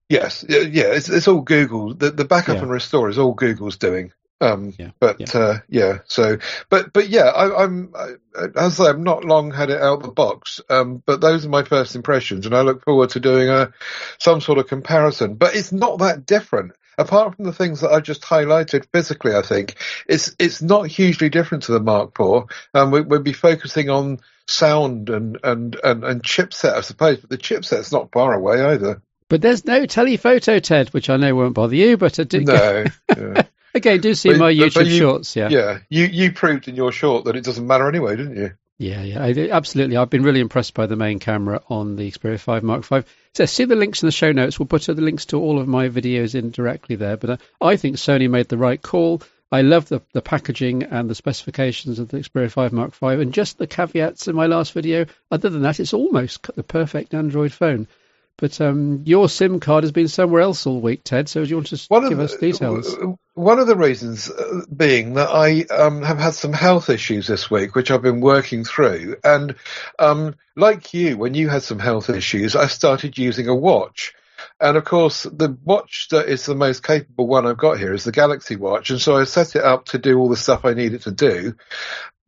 Yes, 0.09 0.45
yeah, 0.49 0.61
yeah 0.61 0.85
it's, 0.95 1.09
it's 1.11 1.29
all 1.29 1.43
Google. 1.43 1.93
The, 1.95 2.11
the 2.11 2.25
backup 2.25 2.57
Yeah. 2.57 2.63
and 2.63 2.71
restore 2.71 3.11
is 3.11 3.19
all 3.19 3.35
Google's 3.35 3.77
doing. 3.77 4.13
Um, 4.41 4.73
Yeah, 4.79 4.91
but 5.01 5.21
yeah. 5.21 5.27
Uh, 5.41 5.59
yeah, 5.69 5.99
so 6.07 6.39
but 6.69 6.93
but 6.93 7.09
yeah, 7.09 7.25
I, 7.25 7.65
I'm 7.65 7.93
I, 7.95 8.13
as 8.57 8.81
I 8.81 8.85
say, 8.85 8.91
I've 8.91 8.99
not 8.99 9.25
long 9.25 9.51
had 9.51 9.71
it 9.71 9.81
out 9.81 9.99
of 9.99 10.03
the 10.05 10.13
box. 10.13 10.61
Um, 10.71 11.03
but 11.05 11.21
those 11.21 11.45
are 11.45 11.51
my 11.51 11.65
first 11.65 11.97
impressions, 11.97 12.47
and 12.47 12.55
I 12.55 12.61
look 12.61 12.85
forward 12.85 13.11
to 13.11 13.21
doing 13.21 13.49
a 13.49 13.73
some 14.19 14.41
sort 14.41 14.59
of 14.59 14.69
comparison. 14.69 15.35
But 15.35 15.57
it's 15.57 15.73
not 15.73 15.99
that 15.99 16.27
different. 16.27 16.73
Apart 16.97 17.37
from 17.37 17.45
the 17.45 17.53
things 17.53 17.81
that 17.81 17.93
I 17.93 18.01
just 18.01 18.23
highlighted 18.23 18.87
physically, 18.93 19.35
I 19.35 19.43
think 19.43 19.77
it's 20.09 20.35
it's 20.39 20.61
not 20.61 20.89
hugely 20.89 21.29
different 21.29 21.65
to 21.65 21.73
the 21.73 21.81
Mark 21.81 22.19
IV. 22.19 22.45
Um, 22.75 22.91
we, 22.91 23.03
we'll 23.03 23.23
be 23.23 23.33
focusing 23.33 23.89
on 23.89 24.19
sound 24.49 25.11
and, 25.11 25.39
and, 25.45 25.79
and, 25.85 26.05
and 26.05 26.23
chipset, 26.23 26.75
I 26.75 26.81
suppose, 26.81 27.19
but 27.21 27.31
the 27.31 27.39
chipset's 27.39 27.93
not 27.93 28.11
far 28.11 28.33
away 28.33 28.63
either. 28.65 29.03
But 29.29 29.43
there's 29.43 29.65
no 29.65 29.87
telephoto, 29.87 30.59
Ted, 30.59 30.89
which 30.89 31.11
I 31.11 31.19
know 31.19 31.35
won't 31.35 31.55
bother 31.55 31.77
you, 31.77 31.97
but 31.99 32.19
I 32.19 32.25
do, 32.25 32.41
No, 32.41 32.85
yeah. 33.17 33.43
again, 33.75 34.01
do 34.01 34.15
see 34.15 34.31
But- 34.31 34.39
my 34.39 34.53
YouTube 34.53 34.87
you- 34.91 34.99
shorts. 34.99 35.37
Yeah. 35.37 35.49
yeah, 35.51 35.79
you 35.89 36.05
you 36.05 36.33
proved 36.33 36.69
in 36.69 36.75
your 36.77 36.93
short 36.93 37.25
that 37.25 37.37
it 37.37 37.45
doesn't 37.45 37.67
matter 37.67 37.89
anyway, 37.89 38.17
didn't 38.17 38.37
you? 38.37 38.53
Yeah, 38.81 39.03
yeah, 39.03 39.25
I 39.25 39.51
absolutely. 39.51 39.97
I've 39.97 40.09
been 40.11 40.23
really 40.23 40.39
impressed 40.41 40.73
by 40.73 40.87
the 40.87 40.95
main 40.95 41.19
camera 41.19 41.61
on 41.69 41.97
the 41.97 42.09
Xperia 42.11 42.39
5 42.39 42.63
Mark 42.63 42.85
V. 42.85 43.03
So 43.35 43.45
see 43.45 43.65
the 43.65 43.75
links 43.75 44.03
in 44.03 44.07
the 44.07 44.13
show 44.13 44.31
notes. 44.31 44.59
We'll 44.59 44.67
put 44.67 44.83
the 44.83 44.95
links 44.95 45.25
to 45.27 45.41
all 45.41 45.59
of 45.59 45.67
my 45.67 45.89
videos 45.89 46.37
in 46.37 46.51
directly 46.53 46.95
there. 46.95 47.17
But 47.17 47.31
uh, 47.31 47.37
I 47.61 47.77
think 47.77 47.97
Sony 47.97 48.31
made 48.31 48.49
the 48.49 48.57
right 48.57 48.81
call. 48.81 49.21
I 49.51 49.63
love 49.63 49.89
the, 49.89 50.03
the 50.13 50.23
packaging 50.23 50.85
and 50.85 51.11
the 51.11 51.15
specifications 51.17 51.99
of 51.99 52.09
the 52.09 52.19
Xperia 52.19 52.51
5 52.53 52.73
Mark 52.73 52.93
5, 52.93 53.19
and 53.19 53.33
just 53.35 53.59
the 53.59 53.67
caveats 53.67 54.29
in 54.29 54.37
my 54.37 54.47
last 54.47 54.73
video. 54.73 55.07
Other 55.31 55.49
than 55.49 55.63
that, 55.63 55.81
it's 55.81 55.95
almost 55.95 56.43
the 56.55 56.63
perfect 56.63 57.15
Android 57.15 57.53
phone. 57.53 57.89
But 58.37 58.61
um, 58.61 59.03
your 59.07 59.29
SIM 59.29 59.59
card 59.59 59.83
has 59.83 59.91
been 59.91 60.07
somewhere 60.07 60.43
else 60.43 60.67
all 60.67 60.81
week, 60.81 61.03
Ted. 61.03 61.29
So 61.29 61.43
do 61.43 61.51
you 61.51 61.57
want 61.57 61.67
to 61.69 61.77
give 62.09 62.19
of 62.19 62.21
us 62.21 62.37
details? 62.37 62.95
One 63.39 63.61
of 63.61 63.69
the 63.69 63.77
reasons 63.77 64.29
uh, 64.29 64.63
being 64.75 65.15
that 65.15 65.29
I 65.31 65.61
um, 65.73 66.03
have 66.03 66.19
had 66.19 66.35
some 66.35 66.53
health 66.53 66.91
issues 66.91 67.29
this 67.29 67.49
week, 67.49 67.77
which 67.77 67.93
I've 67.93 68.03
been 68.03 68.21
working 68.21 68.65
through. 68.65 69.15
And 69.23 69.55
um, 69.97 70.35
like 70.57 70.93
you, 70.93 71.17
when 71.17 71.35
you 71.35 71.49
had 71.49 71.63
some 71.63 71.79
health 71.79 72.11
issues, 72.11 72.57
I 72.57 72.67
started 72.67 73.17
using 73.17 73.47
a 73.47 73.55
watch. 73.55 74.13
And 74.61 74.77
of 74.77 74.85
course, 74.85 75.23
the 75.23 75.57
watch 75.65 76.09
that 76.11 76.29
is 76.29 76.47
the 76.47 76.57
most 76.57 76.83
capable 76.83 77.29
one 77.29 77.47
I've 77.47 77.59
got 77.59 77.79
here 77.79 77.95
is 77.95 78.03
the 78.03 78.11
Galaxy 78.11 78.57
Watch. 78.57 78.91
And 78.91 79.01
so 79.01 79.17
I 79.17 79.23
set 79.23 79.55
it 79.55 79.63
up 79.63 79.85
to 79.87 79.99
do 79.99 80.19
all 80.19 80.29
the 80.29 80.37
stuff 80.37 80.65
I 80.65 80.75
need 80.75 80.95
it 80.95 81.03
to 81.03 81.13
do. 81.13 81.55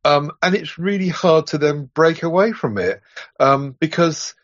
Um, 0.04 0.30
and 0.40 0.54
it's 0.54 0.78
really 0.78 1.08
hard 1.08 1.48
to 1.48 1.58
then 1.58 1.90
break 1.92 2.22
away 2.22 2.52
from 2.52 2.78
it 2.78 3.02
um, 3.40 3.76
because 3.80 4.34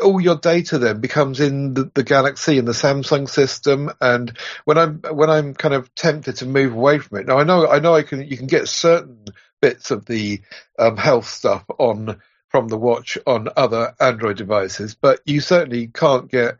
all 0.00 0.20
your 0.20 0.36
data 0.36 0.78
then 0.78 1.00
becomes 1.00 1.40
in 1.40 1.74
the, 1.74 1.90
the 1.94 2.04
Galaxy 2.04 2.58
and 2.58 2.68
the 2.68 2.72
Samsung 2.72 3.28
system. 3.28 3.90
And 4.00 4.36
when 4.64 4.78
I'm 4.78 5.00
when 5.00 5.30
I'm 5.30 5.54
kind 5.54 5.74
of 5.74 5.94
tempted 5.94 6.36
to 6.36 6.46
move 6.46 6.72
away 6.72 6.98
from 6.98 7.18
it, 7.18 7.26
now 7.26 7.38
I 7.38 7.44
know 7.44 7.68
I 7.68 7.80
know 7.80 7.94
I 7.94 8.02
can 8.02 8.26
you 8.26 8.36
can 8.36 8.46
get 8.46 8.68
certain 8.68 9.24
bits 9.60 9.90
of 9.90 10.06
the 10.06 10.40
um, 10.78 10.96
health 10.96 11.26
stuff 11.26 11.64
on 11.78 12.20
from 12.48 12.68
the 12.68 12.78
watch 12.78 13.18
on 13.26 13.48
other 13.56 13.94
Android 13.98 14.36
devices, 14.36 14.94
but 14.94 15.20
you 15.24 15.40
certainly 15.40 15.88
can't 15.88 16.30
get 16.30 16.56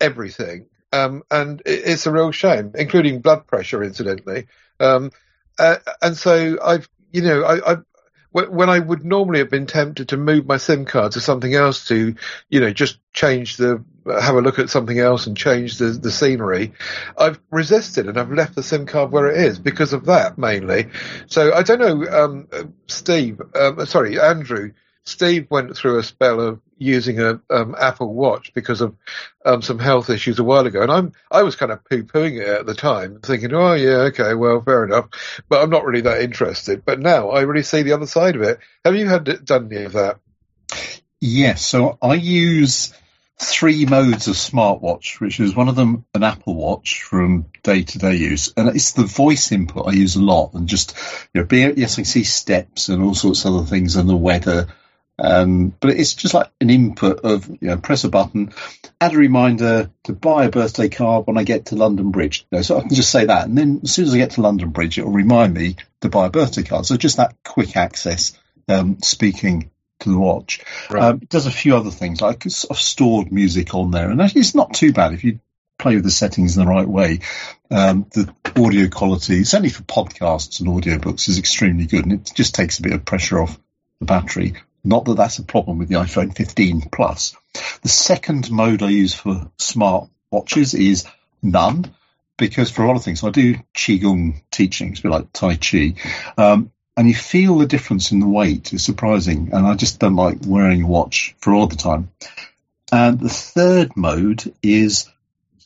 everything. 0.00 0.66
Um, 0.92 1.22
and 1.30 1.62
it, 1.64 1.82
it's 1.84 2.06
a 2.06 2.12
real 2.12 2.32
shame, 2.32 2.72
including 2.74 3.20
blood 3.20 3.46
pressure, 3.46 3.84
incidentally. 3.84 4.48
Um, 4.80 5.12
uh, 5.58 5.76
and 6.02 6.16
so 6.16 6.58
I've, 6.62 6.88
you 7.12 7.22
know, 7.22 7.42
I, 7.44 7.72
I, 7.72 7.76
when 8.32 8.70
I 8.70 8.78
would 8.78 9.04
normally 9.04 9.40
have 9.40 9.50
been 9.50 9.66
tempted 9.66 10.08
to 10.08 10.16
move 10.16 10.46
my 10.46 10.56
SIM 10.56 10.84
card 10.84 11.12
to 11.12 11.20
something 11.20 11.54
else 11.54 11.88
to, 11.88 12.14
you 12.48 12.60
know, 12.60 12.72
just 12.72 12.98
change 13.12 13.58
the, 13.58 13.84
have 14.06 14.34
a 14.34 14.40
look 14.40 14.58
at 14.58 14.70
something 14.70 14.98
else 14.98 15.26
and 15.26 15.36
change 15.36 15.78
the, 15.78 15.86
the 15.86 16.10
scenery, 16.10 16.72
I've 17.16 17.38
resisted 17.50 18.08
and 18.08 18.18
I've 18.18 18.32
left 18.32 18.54
the 18.54 18.62
SIM 18.62 18.86
card 18.86 19.12
where 19.12 19.30
it 19.30 19.36
is 19.36 19.58
because 19.58 19.92
of 19.92 20.06
that 20.06 20.38
mainly. 20.38 20.88
So 21.26 21.52
I 21.52 21.62
don't 21.62 21.80
know, 21.80 22.24
um, 22.24 22.48
Steve, 22.86 23.40
um, 23.54 23.84
sorry, 23.86 24.18
Andrew, 24.18 24.72
Steve 25.04 25.48
went 25.50 25.76
through 25.76 25.98
a 25.98 26.02
spell 26.02 26.40
of 26.40 26.60
using 26.78 27.20
a 27.20 27.40
um, 27.50 27.74
Apple 27.78 28.12
Watch 28.12 28.52
because 28.54 28.80
of 28.80 28.96
um, 29.44 29.62
some 29.62 29.78
health 29.78 30.10
issues 30.10 30.38
a 30.38 30.44
while 30.44 30.66
ago, 30.66 30.82
and 30.82 30.92
I'm 30.92 31.12
I 31.30 31.42
was 31.42 31.56
kind 31.56 31.72
of 31.72 31.84
poo 31.84 32.04
pooing 32.04 32.40
it 32.40 32.46
at 32.46 32.66
the 32.66 32.74
time, 32.74 33.20
thinking, 33.20 33.52
oh 33.52 33.74
yeah, 33.74 34.08
okay, 34.10 34.34
well, 34.34 34.60
fair 34.60 34.84
enough, 34.84 35.08
but 35.48 35.62
I'm 35.62 35.70
not 35.70 35.84
really 35.84 36.02
that 36.02 36.22
interested. 36.22 36.84
But 36.84 37.00
now 37.00 37.30
I 37.30 37.42
really 37.42 37.64
see 37.64 37.82
the 37.82 37.94
other 37.94 38.06
side 38.06 38.36
of 38.36 38.42
it. 38.42 38.60
Have 38.84 38.94
you 38.94 39.08
had 39.08 39.44
done 39.44 39.68
any 39.72 39.84
of 39.84 39.92
that? 39.92 40.18
Yes, 41.20 41.64
so 41.64 41.98
I 42.00 42.14
use 42.14 42.94
three 43.40 43.86
modes 43.86 44.28
of 44.28 44.34
smartwatch, 44.34 45.20
which 45.20 45.40
is 45.40 45.54
one 45.54 45.68
of 45.68 45.74
them 45.74 46.04
an 46.14 46.22
Apple 46.22 46.54
Watch 46.54 47.02
from 47.02 47.46
day 47.62 47.82
to 47.82 47.98
day 47.98 48.14
use, 48.14 48.52
and 48.56 48.68
it's 48.68 48.92
the 48.92 49.04
voice 49.04 49.50
input 49.50 49.88
I 49.88 49.92
use 49.92 50.14
a 50.14 50.22
lot, 50.22 50.54
and 50.54 50.68
just 50.68 50.96
you 51.34 51.42
know, 51.42 51.72
yes, 51.76 51.94
I 51.94 51.96
can 51.96 52.04
see 52.04 52.24
steps 52.24 52.88
and 52.88 53.02
all 53.02 53.14
sorts 53.14 53.44
of 53.44 53.54
other 53.54 53.66
things 53.66 53.96
and 53.96 54.08
the 54.08 54.16
weather. 54.16 54.68
Um, 55.22 55.72
but 55.78 55.90
it's 55.90 56.14
just 56.14 56.34
like 56.34 56.50
an 56.60 56.68
input 56.68 57.20
of 57.20 57.48
you 57.48 57.68
know, 57.68 57.76
press 57.76 58.02
a 58.02 58.08
button, 58.08 58.52
add 59.00 59.14
a 59.14 59.18
reminder 59.18 59.88
to 60.04 60.12
buy 60.12 60.44
a 60.44 60.50
birthday 60.50 60.88
card 60.88 61.28
when 61.28 61.38
I 61.38 61.44
get 61.44 61.66
to 61.66 61.76
London 61.76 62.10
Bridge. 62.10 62.44
You 62.50 62.58
know, 62.58 62.62
so 62.62 62.76
I 62.76 62.80
can 62.80 62.94
just 62.94 63.12
say 63.12 63.26
that, 63.26 63.46
and 63.46 63.56
then 63.56 63.80
as 63.84 63.94
soon 63.94 64.06
as 64.06 64.14
I 64.14 64.18
get 64.18 64.32
to 64.32 64.40
London 64.42 64.70
Bridge, 64.70 64.98
it'll 64.98 65.12
remind 65.12 65.54
me 65.54 65.76
to 66.00 66.08
buy 66.08 66.26
a 66.26 66.30
birthday 66.30 66.64
card. 66.64 66.86
So 66.86 66.96
just 66.96 67.18
that 67.18 67.36
quick 67.44 67.76
access, 67.76 68.36
um, 68.68 69.00
speaking 69.00 69.70
to 70.00 70.10
the 70.10 70.18
watch. 70.18 70.60
Right. 70.90 71.04
Um, 71.04 71.20
it 71.22 71.28
does 71.28 71.46
a 71.46 71.52
few 71.52 71.76
other 71.76 71.92
things, 71.92 72.20
like 72.20 72.44
of 72.44 72.52
stored 72.52 73.30
music 73.30 73.76
on 73.76 73.92
there, 73.92 74.10
and 74.10 74.20
actually 74.20 74.40
it's 74.40 74.56
not 74.56 74.74
too 74.74 74.92
bad 74.92 75.12
if 75.12 75.22
you 75.22 75.38
play 75.78 75.94
with 75.94 76.04
the 76.04 76.10
settings 76.10 76.56
in 76.56 76.64
the 76.64 76.70
right 76.70 76.88
way. 76.88 77.20
Um, 77.70 78.06
the 78.12 78.34
audio 78.56 78.88
quality, 78.88 79.44
certainly 79.44 79.70
for 79.70 79.84
podcasts 79.84 80.58
and 80.58 80.68
audiobooks, 80.68 81.28
is 81.28 81.38
extremely 81.38 81.86
good, 81.86 82.06
and 82.06 82.12
it 82.14 82.32
just 82.34 82.56
takes 82.56 82.80
a 82.80 82.82
bit 82.82 82.92
of 82.92 83.04
pressure 83.04 83.40
off 83.40 83.56
the 84.00 84.06
battery. 84.06 84.54
Not 84.84 85.04
that 85.04 85.16
that's 85.16 85.38
a 85.38 85.44
problem 85.44 85.78
with 85.78 85.88
the 85.88 85.96
iPhone 85.96 86.34
15 86.34 86.88
Plus. 86.90 87.36
The 87.82 87.88
second 87.88 88.50
mode 88.50 88.82
I 88.82 88.88
use 88.88 89.14
for 89.14 89.50
smart 89.58 90.08
watches 90.30 90.74
is 90.74 91.06
none, 91.42 91.94
because 92.36 92.70
for 92.70 92.82
a 92.82 92.86
lot 92.88 92.96
of 92.96 93.04
things, 93.04 93.22
I 93.22 93.30
do 93.30 93.56
Qigong 93.74 94.42
teaching, 94.50 94.90
it's 94.90 95.00
a 95.00 95.02
bit 95.04 95.12
like 95.12 95.32
Tai 95.32 95.56
Chi. 95.56 95.94
Um, 96.36 96.72
and 96.96 97.08
you 97.08 97.14
feel 97.14 97.58
the 97.58 97.66
difference 97.66 98.12
in 98.12 98.20
the 98.20 98.28
weight. 98.28 98.72
It's 98.72 98.84
surprising. 98.84 99.50
And 99.52 99.66
I 99.66 99.74
just 99.74 99.98
don't 99.98 100.16
like 100.16 100.38
wearing 100.46 100.82
a 100.82 100.86
watch 100.86 101.34
for 101.38 101.54
all 101.54 101.66
the 101.66 101.76
time. 101.76 102.10
And 102.90 103.18
the 103.18 103.30
third 103.30 103.96
mode 103.96 104.52
is 104.62 105.08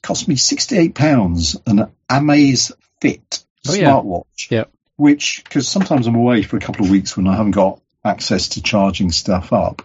cost 0.03 0.29
me 0.29 0.37
£68, 0.37 1.57
an 1.67 1.91
Amaze 2.09 2.71
Fit 3.01 3.45
Oh, 3.69 3.75
yeah. 3.75 3.91
smartwatch. 3.91 4.51
Yeah. 4.51 4.65
Which, 4.97 5.43
because 5.43 5.69
sometimes 5.69 6.07
I'm 6.07 6.15
away 6.15 6.43
for 6.43 6.57
a 6.57 6.61
couple 6.61 6.85
of 6.85 6.91
weeks 6.91 7.17
when 7.17 7.27
I 7.27 7.37
haven't 7.37 7.53
got 7.53 7.81
access 8.07 8.49
to 8.49 8.63
charging 8.63 9.11
stuff 9.11 9.53
up. 9.53 9.83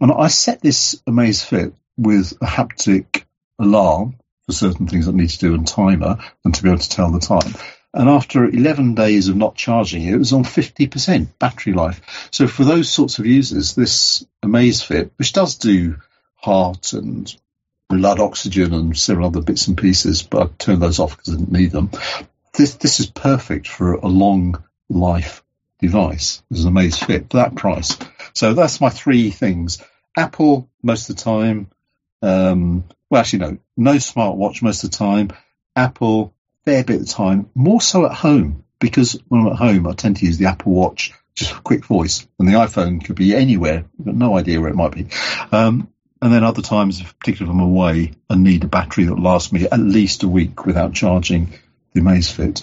And 0.00 0.12
I 0.12 0.28
set 0.28 0.60
this 0.60 1.00
Amazfit 1.06 1.72
with 1.96 2.32
a 2.40 2.46
haptic 2.46 3.24
alarm 3.58 4.16
for 4.46 4.52
certain 4.52 4.86
things 4.86 5.08
I 5.08 5.12
need 5.12 5.30
to 5.30 5.38
do 5.38 5.54
and 5.54 5.66
timer 5.66 6.18
and 6.44 6.54
to 6.54 6.62
be 6.62 6.68
able 6.68 6.78
to 6.78 6.88
tell 6.88 7.10
the 7.10 7.20
time. 7.20 7.54
And 7.94 8.08
after 8.08 8.44
11 8.44 8.94
days 8.94 9.28
of 9.28 9.36
not 9.36 9.54
charging 9.54 10.04
it, 10.04 10.14
it 10.14 10.18
was 10.18 10.32
on 10.32 10.44
50% 10.44 11.38
battery 11.38 11.74
life. 11.74 12.28
So 12.30 12.46
for 12.46 12.64
those 12.64 12.88
sorts 12.88 13.18
of 13.18 13.26
users, 13.26 13.74
this 13.74 14.26
Amazfit, 14.42 15.10
which 15.16 15.32
does 15.32 15.56
do 15.56 15.96
heart 16.34 16.94
and 16.94 17.34
blood 17.88 18.18
oxygen 18.18 18.72
and 18.72 18.96
several 18.96 19.26
other 19.26 19.42
bits 19.42 19.68
and 19.68 19.76
pieces, 19.76 20.22
but 20.22 20.42
I 20.42 20.50
turned 20.58 20.80
those 20.80 20.98
off 20.98 21.16
because 21.16 21.34
I 21.34 21.36
didn't 21.36 21.52
need 21.52 21.70
them. 21.70 21.90
This 22.54 22.74
this 22.74 23.00
is 23.00 23.06
perfect 23.06 23.68
for 23.68 23.94
a 23.94 24.08
long 24.08 24.62
life 24.88 25.42
device. 25.82 26.42
It's 26.50 26.64
an 26.64 26.72
Amazfit 26.72 27.30
for 27.30 27.36
that 27.36 27.54
price. 27.54 27.98
So 28.32 28.54
that's 28.54 28.80
my 28.80 28.88
three 28.88 29.30
things. 29.30 29.82
Apple 30.16 30.70
most 30.82 31.10
of 31.10 31.16
the 31.16 31.22
time. 31.22 31.68
Um, 32.22 32.84
well, 33.10 33.20
actually, 33.20 33.40
no, 33.40 33.58
no 33.76 33.94
smartwatch 33.94 34.62
most 34.62 34.84
of 34.84 34.90
the 34.90 34.96
time. 34.96 35.30
Apple, 35.76 36.34
fair 36.64 36.84
bit 36.84 37.02
of 37.02 37.08
time. 37.08 37.50
More 37.54 37.80
so 37.80 38.06
at 38.06 38.12
home 38.12 38.64
because 38.78 39.18
when 39.28 39.42
I'm 39.42 39.48
at 39.48 39.58
home, 39.58 39.86
I 39.86 39.92
tend 39.92 40.16
to 40.16 40.26
use 40.26 40.38
the 40.38 40.46
Apple 40.46 40.72
Watch 40.72 41.12
just 41.34 41.52
for 41.52 41.62
quick 41.62 41.84
voice, 41.84 42.26
and 42.38 42.46
the 42.46 42.52
iPhone 42.52 43.02
could 43.02 43.16
be 43.16 43.34
anywhere. 43.34 43.84
I've 43.98 44.04
got 44.04 44.14
no 44.14 44.36
idea 44.36 44.60
where 44.60 44.68
it 44.70 44.76
might 44.76 44.92
be. 44.92 45.06
Um, 45.50 45.88
and 46.20 46.32
then 46.32 46.44
other 46.44 46.62
times, 46.62 47.02
particularly 47.02 47.50
if 47.50 47.62
I'm 47.62 47.68
away, 47.68 48.12
I 48.28 48.36
need 48.36 48.64
a 48.64 48.68
battery 48.68 49.04
that 49.04 49.18
lasts 49.18 49.52
me 49.52 49.64
at 49.64 49.80
least 49.80 50.22
a 50.22 50.28
week 50.28 50.66
without 50.66 50.92
charging 50.92 51.52
the 51.94 52.00
Amazfit. 52.00 52.62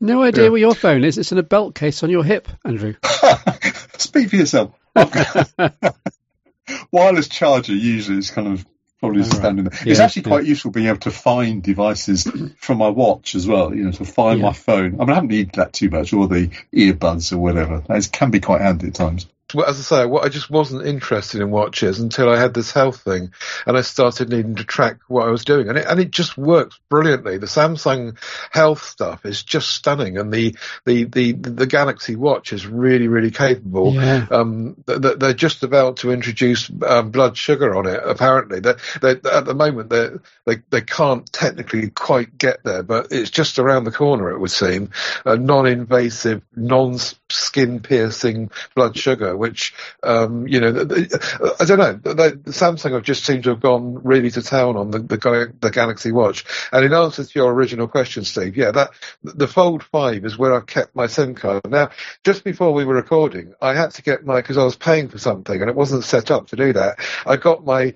No 0.00 0.22
idea 0.22 0.44
yeah. 0.44 0.50
where 0.50 0.60
your 0.60 0.74
phone 0.74 1.04
is. 1.04 1.18
It's 1.18 1.32
in 1.32 1.38
a 1.38 1.42
belt 1.42 1.74
case 1.74 2.02
on 2.02 2.10
your 2.10 2.24
hip, 2.24 2.48
Andrew. 2.64 2.94
Speak 3.98 4.30
for 4.30 4.36
yourself. 4.36 4.72
Wireless 6.90 7.28
charger 7.28 7.74
usually 7.74 8.18
is 8.18 8.30
kind 8.30 8.48
of 8.48 8.66
probably 9.00 9.22
oh, 9.22 9.24
standing 9.24 9.64
there. 9.64 9.78
Yeah, 9.84 9.92
it's 9.92 10.00
actually 10.00 10.22
quite 10.22 10.44
yeah. 10.44 10.50
useful 10.50 10.70
being 10.70 10.88
able 10.88 10.98
to 11.00 11.10
find 11.10 11.62
devices 11.62 12.24
from 12.58 12.78
my 12.78 12.88
watch 12.88 13.34
as 13.34 13.46
well, 13.46 13.74
you 13.74 13.84
know, 13.84 13.92
to 13.92 14.04
find 14.04 14.42
my 14.42 14.52
phone. 14.52 14.96
I 14.96 15.04
mean, 15.04 15.10
I 15.10 15.14
haven't 15.14 15.30
needed 15.30 15.54
that 15.54 15.72
too 15.72 15.88
much, 15.90 16.12
or 16.12 16.28
the 16.28 16.50
earbuds 16.74 17.32
or 17.32 17.38
whatever. 17.38 17.82
That 17.88 18.10
can 18.12 18.30
be 18.30 18.40
quite 18.40 18.60
handy 18.60 18.88
at 18.88 18.94
times 18.94 19.26
as 19.54 19.78
I 19.78 19.82
say, 19.82 20.06
what 20.06 20.24
I 20.24 20.28
just 20.28 20.50
wasn't 20.50 20.86
interested 20.86 21.40
in 21.40 21.50
watches 21.50 22.00
until 22.00 22.28
I 22.28 22.38
had 22.38 22.52
this 22.52 22.72
health 22.72 23.02
thing, 23.02 23.32
and 23.64 23.76
I 23.76 23.82
started 23.82 24.28
needing 24.28 24.56
to 24.56 24.64
track 24.64 24.98
what 25.06 25.26
I 25.26 25.30
was 25.30 25.44
doing, 25.44 25.68
and 25.68 25.78
it 25.78 25.86
and 25.86 26.00
it 26.00 26.10
just 26.10 26.36
works 26.36 26.78
brilliantly. 26.88 27.38
The 27.38 27.46
Samsung 27.46 28.18
Health 28.50 28.82
stuff 28.82 29.24
is 29.24 29.42
just 29.44 29.70
stunning, 29.70 30.18
and 30.18 30.32
the 30.32 30.56
the 30.84 31.04
the, 31.04 31.32
the 31.32 31.66
Galaxy 31.66 32.16
Watch 32.16 32.52
is 32.52 32.66
really 32.66 33.06
really 33.06 33.30
capable. 33.30 33.94
Yeah. 33.94 34.26
Um, 34.30 34.82
they're 34.86 35.32
just 35.32 35.62
about 35.62 35.98
to 35.98 36.10
introduce 36.10 36.70
um, 36.84 37.10
blood 37.10 37.36
sugar 37.36 37.76
on 37.76 37.86
it. 37.86 38.00
Apparently, 38.04 38.60
they 38.60 38.74
they 39.00 39.10
at 39.30 39.44
the 39.44 39.54
moment 39.54 39.90
they 39.90 40.08
they 40.44 40.62
they 40.70 40.80
can't 40.80 41.30
technically 41.32 41.90
quite 41.90 42.36
get 42.36 42.64
there, 42.64 42.82
but 42.82 43.08
it's 43.12 43.30
just 43.30 43.60
around 43.60 43.84
the 43.84 43.92
corner. 43.92 44.30
It 44.30 44.40
would 44.40 44.50
seem 44.50 44.90
a 45.24 45.36
non-invasive, 45.36 46.42
non-skin 46.56 47.80
piercing 47.80 48.50
blood 48.74 48.96
sugar 48.96 49.35
which 49.36 49.74
um, 50.02 50.46
you 50.46 50.60
know, 50.60 50.68
I 50.68 51.64
don't 51.64 51.78
know. 51.78 51.92
The, 51.92 52.40
Samsung 52.46 52.92
have 52.92 53.02
just 53.02 53.24
seemed 53.24 53.44
to 53.44 53.50
have 53.50 53.60
gone 53.60 54.02
really 54.02 54.30
to 54.30 54.42
town 54.42 54.76
on 54.76 54.90
the, 54.90 54.98
the, 54.98 55.52
the 55.60 55.70
Galaxy 55.70 56.12
Watch. 56.12 56.44
And 56.72 56.84
in 56.84 56.92
answer 56.92 57.24
to 57.24 57.38
your 57.38 57.52
original 57.52 57.88
question, 57.88 58.24
Steve, 58.24 58.56
yeah, 58.56 58.70
that 58.72 58.90
the 59.22 59.48
Fold 59.48 59.82
Five 59.84 60.24
is 60.24 60.38
where 60.38 60.54
I've 60.54 60.66
kept 60.66 60.94
my 60.94 61.06
SIM 61.06 61.34
card. 61.34 61.62
Now, 61.68 61.90
just 62.24 62.44
before 62.44 62.72
we 62.72 62.84
were 62.84 62.94
recording, 62.94 63.54
I 63.60 63.74
had 63.74 63.92
to 63.92 64.02
get 64.02 64.24
my 64.24 64.40
because 64.40 64.58
I 64.58 64.64
was 64.64 64.76
paying 64.76 65.08
for 65.08 65.18
something 65.18 65.60
and 65.60 65.70
it 65.70 65.76
wasn't 65.76 66.04
set 66.04 66.30
up 66.30 66.48
to 66.48 66.56
do 66.56 66.72
that. 66.74 66.98
I 67.26 67.36
got 67.36 67.64
my 67.64 67.94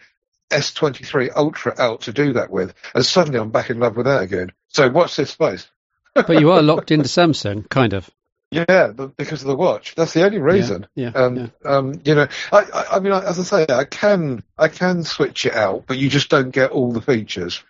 S23 0.51 1.31
Ultra 1.35 1.75
out 1.79 2.03
to 2.03 2.13
do 2.13 2.33
that 2.35 2.51
with, 2.51 2.75
and 2.95 3.07
suddenly 3.07 3.39
I'm 3.39 3.51
back 3.51 3.71
in 3.71 3.79
love 3.79 3.97
with 3.97 4.07
that 4.07 4.23
again. 4.23 4.53
So 4.69 4.89
watch 4.89 5.17
this 5.17 5.31
space. 5.31 5.69
but 6.15 6.41
you 6.41 6.51
are 6.51 6.63
locked 6.63 6.91
into 6.91 7.09
Samsung, 7.09 7.69
kind 7.69 7.93
of. 7.93 8.11
Yeah, 8.51 8.93
because 9.17 9.43
of 9.43 9.49
the 9.49 9.57
watch. 9.57 9.95
That's 9.95 10.13
the 10.13 10.25
only 10.25 10.39
reason. 10.39 10.87
Yeah. 10.95 11.13
yeah, 11.15 11.21
um, 11.21 11.37
yeah. 11.37 11.47
Um, 11.65 12.01
you 12.05 12.15
know, 12.17 12.27
I, 12.53 12.59
I, 12.59 12.97
I 12.97 13.01
mean, 13.01 13.13
as 13.13 13.39
I 13.39 13.43
say, 13.43 13.67
I 13.73 13.85
can, 13.85 14.43
I 14.59 14.69
can 14.69 15.05
switch 15.05 15.47
it 15.47 15.55
out, 15.55 15.85
but 15.87 15.99
you 15.99 16.09
just 16.09 16.31
don't 16.31 16.51
get 16.51 16.73
all 16.73 16.93
the 16.93 17.01
features. 17.01 17.63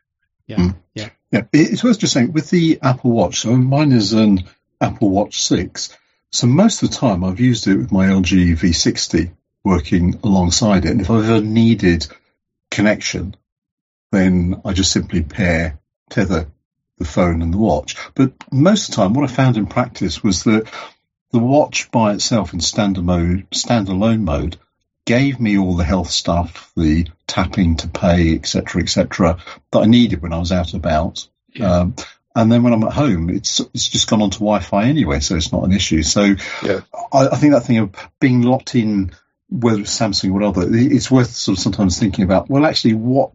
Yeah. 0.46 0.56
Mm. 0.56 0.76
Yeah. 0.94 1.08
Yeah. 1.30 1.42
It's 1.52 1.84
worth 1.84 1.98
just 1.98 2.14
saying 2.14 2.32
with 2.32 2.48
the 2.50 2.78
Apple 2.82 3.10
Watch. 3.10 3.40
So 3.40 3.54
mine 3.54 3.92
is 3.92 4.14
an 4.14 4.44
Apple 4.80 5.10
Watch 5.10 5.42
Six. 5.42 5.96
So 6.32 6.46
most 6.46 6.82
of 6.82 6.90
the 6.90 6.96
time 6.96 7.24
I've 7.24 7.40
used 7.40 7.66
it 7.66 7.76
with 7.76 7.92
my 7.92 8.06
LG 8.06 8.58
V60 8.58 9.32
working 9.64 10.18
alongside 10.24 10.86
it. 10.86 10.92
And 10.92 11.00
if 11.00 11.10
I've 11.10 11.24
ever 11.24 11.40
needed 11.40 12.06
connection, 12.70 13.36
then 14.12 14.62
I 14.64 14.72
just 14.72 14.92
simply 14.92 15.22
pair 15.22 15.78
tether 16.08 16.50
the 17.00 17.04
phone 17.04 17.42
and 17.42 17.52
the 17.52 17.58
watch. 17.58 17.96
But 18.14 18.32
most 18.52 18.88
of 18.88 18.94
the 18.94 19.02
time, 19.02 19.14
what 19.14 19.28
I 19.28 19.32
found 19.32 19.56
in 19.56 19.66
practice 19.66 20.22
was 20.22 20.44
that 20.44 20.70
the 21.32 21.40
watch 21.40 21.90
by 21.90 22.12
itself 22.12 22.52
in 22.52 22.60
standard 22.60 23.04
mode, 23.04 23.48
standalone 23.50 24.20
mode, 24.20 24.58
gave 25.06 25.40
me 25.40 25.58
all 25.58 25.76
the 25.76 25.84
health 25.84 26.10
stuff, 26.10 26.70
the 26.76 27.08
tapping 27.26 27.76
to 27.76 27.88
pay, 27.88 28.34
etc., 28.34 28.82
etc., 28.82 29.38
that 29.72 29.80
I 29.80 29.86
needed 29.86 30.22
when 30.22 30.32
I 30.32 30.38
was 30.38 30.52
out 30.52 30.72
and 30.72 30.84
about. 30.84 31.26
Yeah. 31.54 31.72
Um, 31.72 31.96
and 32.36 32.52
then 32.52 32.62
when 32.62 32.72
I'm 32.72 32.84
at 32.84 32.92
home, 32.92 33.28
it's 33.28 33.58
it's 33.74 33.88
just 33.88 34.08
gone 34.08 34.22
onto 34.22 34.38
Wi-Fi 34.38 34.84
anyway, 34.84 35.18
so 35.18 35.34
it's 35.34 35.52
not 35.52 35.64
an 35.64 35.72
issue. 35.72 36.02
So 36.02 36.36
yeah. 36.62 36.80
I, 37.12 37.28
I, 37.28 37.36
think 37.36 37.54
that 37.54 37.64
thing 37.64 37.78
of 37.78 38.10
being 38.20 38.42
locked 38.42 38.76
in, 38.76 39.10
whether 39.48 39.80
it's 39.80 39.98
Samsung 39.98 40.32
or 40.32 40.42
other, 40.44 40.68
it's 40.70 41.10
worth 41.10 41.30
sort 41.30 41.58
of 41.58 41.62
sometimes 41.62 41.98
thinking 41.98 42.24
about. 42.24 42.48
Well, 42.48 42.64
actually, 42.64 42.94
what 42.94 43.32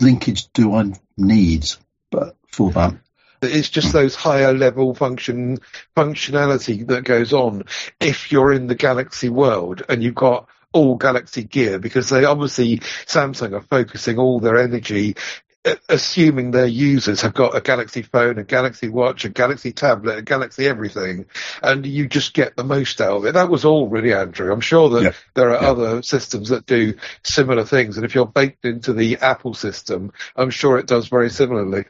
linkage 0.00 0.52
do 0.52 0.74
I 0.74 0.92
need? 1.16 1.66
But 2.10 2.36
for 2.56 2.70
that. 2.72 2.94
It's 3.42 3.68
just 3.68 3.92
those 3.92 4.14
higher 4.14 4.54
level 4.54 4.94
function 4.94 5.58
functionality 5.94 6.86
that 6.88 7.04
goes 7.04 7.32
on 7.32 7.64
if 8.00 8.32
you're 8.32 8.52
in 8.52 8.66
the 8.66 8.74
Galaxy 8.74 9.28
world 9.28 9.82
and 9.88 10.02
you've 10.02 10.14
got 10.14 10.48
all 10.72 10.96
Galaxy 10.96 11.44
gear 11.44 11.78
because 11.78 12.08
they 12.08 12.24
obviously 12.24 12.78
Samsung 12.78 13.52
are 13.52 13.60
focusing 13.62 14.18
all 14.18 14.40
their 14.40 14.56
energy 14.56 15.16
uh, 15.66 15.74
assuming 15.88 16.52
their 16.52 16.66
users 16.66 17.22
have 17.22 17.34
got 17.34 17.56
a 17.56 17.60
Galaxy 17.60 18.02
phone, 18.02 18.38
a 18.38 18.44
Galaxy 18.44 18.88
watch, 18.88 19.24
a 19.24 19.28
Galaxy 19.28 19.72
tablet, 19.72 20.18
a 20.18 20.22
Galaxy 20.22 20.66
everything, 20.66 21.26
and 21.60 21.84
you 21.84 22.06
just 22.08 22.34
get 22.34 22.56
the 22.56 22.62
most 22.62 23.00
out 23.00 23.16
of 23.16 23.24
it. 23.24 23.34
That 23.34 23.50
was 23.50 23.64
all 23.64 23.88
really, 23.88 24.12
Andrew. 24.12 24.52
I'm 24.52 24.60
sure 24.60 24.88
that 24.90 25.02
yeah. 25.02 25.12
there 25.34 25.50
are 25.50 25.62
yeah. 25.62 25.70
other 25.70 26.02
systems 26.02 26.50
that 26.50 26.66
do 26.66 26.94
similar 27.24 27.64
things, 27.64 27.96
and 27.96 28.06
if 28.06 28.14
you're 28.14 28.26
baked 28.26 28.64
into 28.64 28.92
the 28.92 29.16
Apple 29.16 29.54
system, 29.54 30.12
I'm 30.36 30.50
sure 30.50 30.78
it 30.78 30.86
does 30.86 31.08
very 31.08 31.30
similarly. 31.30 31.86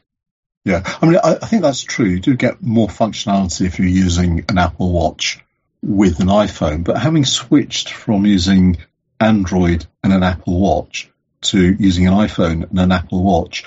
Yeah, 0.67 0.83
I 1.01 1.07
mean, 1.07 1.17
I, 1.23 1.35
I, 1.41 1.47
think 1.47 1.63
that's 1.63 1.83
true. 1.83 2.07
You 2.07 2.19
do 2.19 2.35
get 2.35 2.61
more 2.61 2.89
functionality 2.89 3.67
if 3.67 3.79
you're 3.79 3.87
using 3.87 4.45
an 4.49 4.59
Apple 4.59 4.91
Watch 4.91 5.39
with 5.81 6.19
an 6.19 6.27
iPhone, 6.27 6.83
but 6.83 6.99
having 6.99 7.25
switched 7.25 7.93
from 7.93 8.27
using 8.27 8.79
Android 9.21 9.87
and 10.03 10.13
an 10.13 10.25
Apple 10.25 10.59
Watch 10.59 11.09
to 11.43 11.61
using 11.61 12.09
an 12.09 12.15
iPhone 12.15 12.69
and 12.69 12.81
an 12.81 12.91
Apple 12.91 13.23
Watch, 13.23 13.63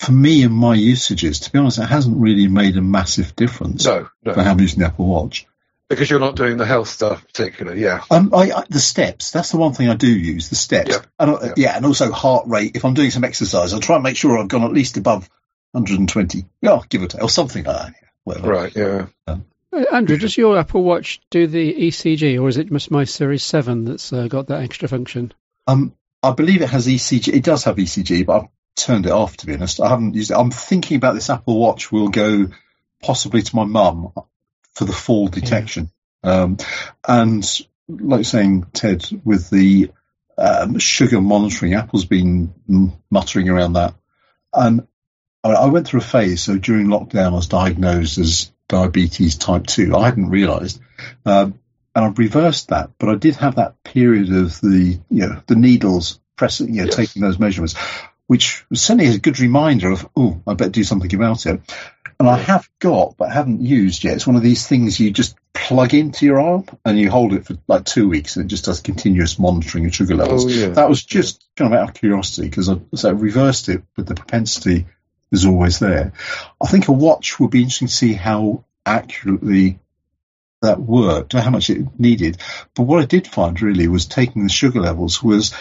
for 0.00 0.10
me 0.10 0.42
and 0.42 0.52
my 0.52 0.74
usages, 0.74 1.38
to 1.40 1.52
be 1.52 1.60
honest, 1.60 1.78
it 1.78 1.84
hasn't 1.84 2.18
really 2.18 2.48
made 2.48 2.76
a 2.76 2.82
massive 2.82 3.36
difference 3.36 3.84
no, 3.84 4.08
no. 4.24 4.34
for 4.34 4.42
how 4.42 4.50
I'm 4.50 4.60
using 4.60 4.80
the 4.80 4.86
Apple 4.86 5.06
Watch. 5.06 5.46
Because 5.88 6.10
you're 6.10 6.18
not 6.18 6.34
doing 6.34 6.56
the 6.56 6.66
health 6.66 6.88
stuff 6.88 7.24
particularly, 7.28 7.80
yeah. 7.80 8.02
Um, 8.10 8.34
I, 8.34 8.50
I, 8.50 8.64
the 8.68 8.80
steps. 8.80 9.30
That's 9.30 9.52
the 9.52 9.58
one 9.58 9.72
thing 9.72 9.88
I 9.88 9.94
do 9.94 10.10
use. 10.10 10.48
The 10.48 10.56
steps. 10.56 10.90
Yeah. 10.90 11.02
And, 11.16 11.30
uh, 11.30 11.38
yeah. 11.42 11.52
yeah, 11.56 11.76
and 11.76 11.86
also 11.86 12.10
heart 12.10 12.48
rate. 12.48 12.74
If 12.74 12.84
I'm 12.84 12.94
doing 12.94 13.10
some 13.12 13.22
exercise, 13.22 13.72
I'll 13.72 13.78
try 13.78 13.94
and 13.94 14.02
make 14.02 14.16
sure 14.16 14.36
I've 14.36 14.48
gone 14.48 14.64
at 14.64 14.72
least 14.72 14.96
above 14.96 15.30
120. 15.72 16.44
Yeah, 16.62 16.80
give 16.88 17.02
or 17.02 17.06
take, 17.06 17.22
or 17.22 17.28
something 17.28 17.64
like 17.64 17.76
that. 17.76 17.94
Whatever. 18.24 18.48
Right, 18.48 18.76
yeah. 18.76 19.06
Um, 19.26 19.46
Andrew, 19.92 20.18
does 20.18 20.36
your 20.36 20.58
Apple 20.58 20.82
Watch 20.82 21.20
do 21.30 21.46
the 21.46 21.72
ECG, 21.72 22.40
or 22.40 22.48
is 22.48 22.56
it 22.56 22.70
just 22.70 22.90
my 22.90 23.04
Series 23.04 23.42
7 23.42 23.84
that's 23.84 24.12
uh, 24.12 24.26
got 24.26 24.48
that 24.48 24.62
extra 24.62 24.88
function? 24.88 25.32
Um, 25.66 25.94
I 26.22 26.32
believe 26.32 26.62
it 26.62 26.70
has 26.70 26.86
ECG. 26.86 27.28
It 27.28 27.44
does 27.44 27.64
have 27.64 27.76
ECG, 27.76 28.26
but 28.26 28.42
I've 28.42 28.48
turned 28.76 29.06
it 29.06 29.12
off, 29.12 29.36
to 29.38 29.46
be 29.46 29.54
honest. 29.54 29.80
I 29.80 29.88
haven't 29.88 30.14
used 30.14 30.32
it. 30.32 30.36
I'm 30.36 30.50
thinking 30.50 30.96
about 30.96 31.14
this 31.14 31.30
Apple 31.30 31.58
Watch 31.58 31.92
will 31.92 32.08
go 32.08 32.48
possibly 33.02 33.42
to 33.42 33.56
my 33.56 33.64
mum 33.64 34.12
for 34.72 34.84
the 34.84 34.92
fall 34.92 35.28
detection. 35.28 35.90
Yeah. 36.24 36.42
Um, 36.42 36.56
and 37.06 37.60
like 37.88 38.24
saying, 38.24 38.66
Ted, 38.72 39.06
with 39.24 39.50
the 39.50 39.90
um, 40.36 40.78
sugar 40.78 41.20
monitoring, 41.20 41.74
Apple's 41.74 42.04
been 42.04 42.52
muttering 43.10 43.48
around 43.48 43.74
that. 43.74 43.94
And 44.52 44.86
I 45.42 45.66
went 45.66 45.86
through 45.86 46.00
a 46.00 46.04
phase. 46.04 46.42
So 46.42 46.58
during 46.58 46.88
lockdown, 46.88 47.32
I 47.32 47.36
was 47.36 47.46
diagnosed 47.46 48.18
as 48.18 48.52
diabetes 48.68 49.36
type 49.36 49.66
two. 49.66 49.96
I 49.96 50.04
hadn't 50.04 50.30
realised, 50.30 50.80
um, 51.24 51.58
and 51.94 52.04
I've 52.04 52.18
reversed 52.18 52.68
that. 52.68 52.90
But 52.98 53.08
I 53.08 53.14
did 53.14 53.36
have 53.36 53.56
that 53.56 53.82
period 53.82 54.32
of 54.32 54.60
the 54.60 55.00
you 55.10 55.26
know 55.26 55.42
the 55.46 55.56
needles 55.56 56.20
pressing, 56.36 56.74
you 56.74 56.82
know, 56.82 56.86
yes. 56.86 56.96
taking 56.96 57.22
those 57.22 57.38
measurements, 57.38 57.74
which 58.26 58.64
was 58.70 58.80
certainly 58.82 59.14
a 59.14 59.18
good 59.18 59.40
reminder 59.40 59.90
of 59.90 60.08
oh, 60.14 60.40
I 60.46 60.54
better 60.54 60.70
do 60.70 60.84
something 60.84 61.14
about 61.14 61.46
it. 61.46 61.60
And 62.18 62.28
I 62.28 62.36
have 62.36 62.68
got, 62.80 63.16
but 63.16 63.32
haven't 63.32 63.62
used 63.62 64.04
yet. 64.04 64.12
It's 64.12 64.26
one 64.26 64.36
of 64.36 64.42
these 64.42 64.66
things 64.66 65.00
you 65.00 65.10
just 65.10 65.36
plug 65.54 65.94
into 65.94 66.26
your 66.26 66.38
arm 66.38 66.66
and 66.84 66.98
you 66.98 67.10
hold 67.10 67.32
it 67.32 67.46
for 67.46 67.56
like 67.66 67.86
two 67.86 68.10
weeks 68.10 68.36
and 68.36 68.44
it 68.44 68.48
just 68.48 68.66
does 68.66 68.82
continuous 68.82 69.38
monitoring 69.38 69.86
of 69.86 69.94
sugar 69.94 70.14
levels. 70.14 70.44
Oh, 70.44 70.48
yeah. 70.50 70.68
That 70.68 70.90
was 70.90 71.02
just 71.02 71.42
kind 71.56 71.72
of 71.72 71.80
out 71.80 71.88
of 71.88 71.94
curiosity 71.94 72.46
because 72.46 72.68
I, 72.68 72.76
so 72.94 73.08
I 73.08 73.12
reversed 73.12 73.70
it 73.70 73.84
with 73.96 74.06
the 74.06 74.14
propensity 74.14 74.84
is 75.32 75.46
always 75.46 75.78
there. 75.78 76.12
I 76.60 76.66
think 76.66 76.88
a 76.88 76.92
watch 76.92 77.38
would 77.38 77.50
be 77.50 77.62
interesting 77.62 77.88
to 77.88 77.94
see 77.94 78.12
how 78.12 78.64
accurately 78.84 79.78
that 80.62 80.80
worked 80.80 81.34
or 81.34 81.40
how 81.40 81.50
much 81.50 81.70
it 81.70 81.98
needed. 81.98 82.38
But 82.74 82.82
what 82.82 83.02
I 83.02 83.06
did 83.06 83.26
find 83.26 83.60
really 83.60 83.88
was 83.88 84.06
taking 84.06 84.42
the 84.42 84.48
sugar 84.48 84.80
levels 84.80 85.22
was 85.22 85.54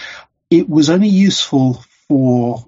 it 0.50 0.70
was 0.70 0.90
only 0.90 1.10
useful 1.10 1.84
for 2.08 2.66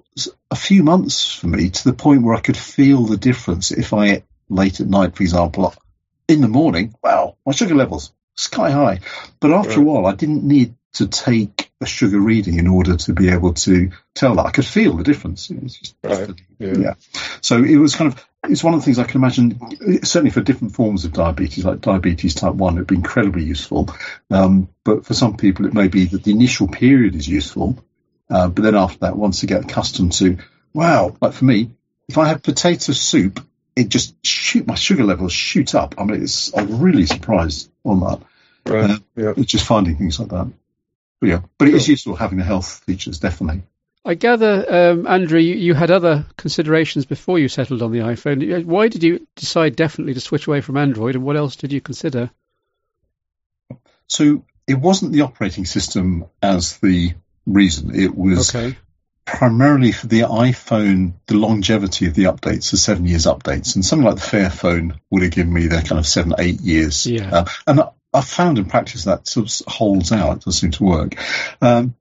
a 0.50 0.56
few 0.56 0.82
months 0.82 1.34
for 1.34 1.48
me 1.48 1.70
to 1.70 1.84
the 1.84 1.92
point 1.92 2.22
where 2.22 2.34
I 2.34 2.40
could 2.40 2.56
feel 2.56 3.04
the 3.04 3.16
difference 3.16 3.70
if 3.70 3.92
I 3.92 4.06
ate 4.06 4.24
late 4.48 4.80
at 4.80 4.86
night, 4.86 5.16
for 5.16 5.22
example. 5.22 5.74
In 6.28 6.40
the 6.40 6.48
morning, 6.48 6.94
wow, 7.02 7.36
my 7.44 7.52
sugar 7.52 7.74
levels 7.74 8.12
sky 8.34 8.70
high. 8.70 9.00
But 9.40 9.52
after 9.52 9.70
right. 9.70 9.78
a 9.78 9.82
while, 9.82 10.06
I 10.06 10.14
didn't 10.14 10.44
need 10.44 10.74
to 10.94 11.08
take 11.08 11.70
a 11.80 11.86
sugar 11.86 12.20
reading 12.20 12.58
in 12.58 12.66
order 12.66 12.96
to 12.96 13.12
be 13.12 13.30
able 13.30 13.54
to 13.54 13.90
tell 14.14 14.34
that. 14.36 14.46
I 14.46 14.50
could 14.50 14.66
feel 14.66 14.96
the 14.96 15.04
difference. 15.04 15.48
Just, 15.48 15.94
right. 16.04 16.30
yeah. 16.58 16.74
yeah. 16.76 16.94
So 17.40 17.62
it 17.62 17.76
was 17.76 17.94
kind 17.94 18.12
of, 18.12 18.24
it's 18.44 18.62
one 18.62 18.74
of 18.74 18.80
the 18.80 18.84
things 18.84 18.98
I 18.98 19.04
can 19.04 19.20
imagine, 19.20 19.58
certainly 20.04 20.30
for 20.30 20.40
different 20.40 20.74
forms 20.74 21.04
of 21.04 21.12
diabetes, 21.12 21.64
like 21.64 21.80
diabetes 21.80 22.34
type 22.34 22.54
1, 22.54 22.74
it'd 22.74 22.86
be 22.86 22.96
incredibly 22.96 23.44
useful. 23.44 23.88
Um, 24.30 24.68
but 24.84 25.06
for 25.06 25.14
some 25.14 25.36
people, 25.36 25.66
it 25.66 25.74
may 25.74 25.88
be 25.88 26.06
that 26.06 26.24
the 26.24 26.32
initial 26.32 26.68
period 26.68 27.14
is 27.14 27.26
useful. 27.26 27.82
Uh, 28.28 28.48
but 28.48 28.62
then 28.62 28.74
after 28.74 28.98
that, 29.00 29.16
once 29.16 29.42
you 29.42 29.48
get 29.48 29.64
accustomed 29.64 30.12
to, 30.12 30.38
wow, 30.72 31.16
like 31.20 31.32
for 31.32 31.44
me, 31.44 31.70
if 32.08 32.18
I 32.18 32.28
have 32.28 32.42
potato 32.42 32.92
soup, 32.92 33.40
it 33.74 33.88
just 33.88 34.14
shoot 34.24 34.66
my 34.66 34.74
sugar 34.74 35.04
levels 35.04 35.32
shoot 35.32 35.74
up. 35.74 35.94
I 35.98 36.04
mean, 36.04 36.22
it's 36.22 36.54
I'm 36.56 36.80
really 36.80 37.06
surprised 37.06 37.70
on 37.84 38.00
that. 38.00 38.20
Right. 38.66 38.90
Uh, 38.90 38.98
yeah. 39.16 39.32
It's 39.36 39.50
just 39.50 39.66
finding 39.66 39.96
things 39.96 40.20
like 40.20 40.28
that. 40.28 40.52
But 41.22 41.28
yeah, 41.28 41.42
but 41.56 41.68
it 41.68 41.74
is 41.74 41.86
useful 41.86 42.16
having 42.16 42.38
the 42.38 42.44
health 42.44 42.82
features, 42.84 43.20
definitely. 43.20 43.62
I 44.04 44.14
gather, 44.14 44.90
um, 44.90 45.06
Andrew, 45.06 45.38
you, 45.38 45.54
you, 45.54 45.72
had 45.72 45.92
other 45.92 46.26
considerations 46.36 47.06
before 47.06 47.38
you 47.38 47.46
settled 47.46 47.80
on 47.80 47.92
the 47.92 48.00
iPhone. 48.00 48.64
Why 48.64 48.88
did 48.88 49.04
you 49.04 49.24
decide 49.36 49.76
definitely 49.76 50.14
to 50.14 50.20
switch 50.20 50.48
away 50.48 50.62
from 50.62 50.76
Android, 50.76 51.14
and 51.14 51.22
what 51.22 51.36
else 51.36 51.54
did 51.54 51.72
you 51.72 51.80
consider? 51.80 52.32
So 54.08 54.44
it 54.66 54.74
wasn't 54.74 55.12
the 55.12 55.20
operating 55.20 55.64
system 55.64 56.24
as 56.42 56.78
the 56.78 57.14
reason. 57.46 57.94
It 57.94 58.16
was 58.16 58.52
okay. 58.52 58.76
primarily 59.24 59.92
for 59.92 60.08
the 60.08 60.22
iPhone, 60.22 61.12
the 61.28 61.36
longevity 61.36 62.08
of 62.08 62.14
the 62.14 62.24
updates, 62.24 62.72
the 62.72 62.78
seven 62.78 63.06
years 63.06 63.26
updates, 63.26 63.76
and 63.76 63.84
something 63.84 64.04
like 64.04 64.16
the 64.16 64.22
Fairphone 64.22 64.98
would 65.10 65.22
have 65.22 65.30
given 65.30 65.52
me 65.52 65.68
the 65.68 65.82
kind 65.82 66.00
of 66.00 66.06
seven, 66.08 66.34
eight 66.40 66.60
years. 66.60 67.06
Yeah. 67.06 67.32
Uh, 67.32 67.44
and 67.68 67.80
I've 68.12 68.28
found 68.28 68.58
in 68.58 68.66
practice 68.66 69.04
that 69.04 69.26
sort 69.26 69.46
of 69.46 69.72
holds 69.72 70.12
out, 70.12 70.38
it 70.38 70.44
does 70.44 70.58
seem 70.58 70.70
to 70.72 70.84
work. 70.84 71.14
Um, 71.60 71.94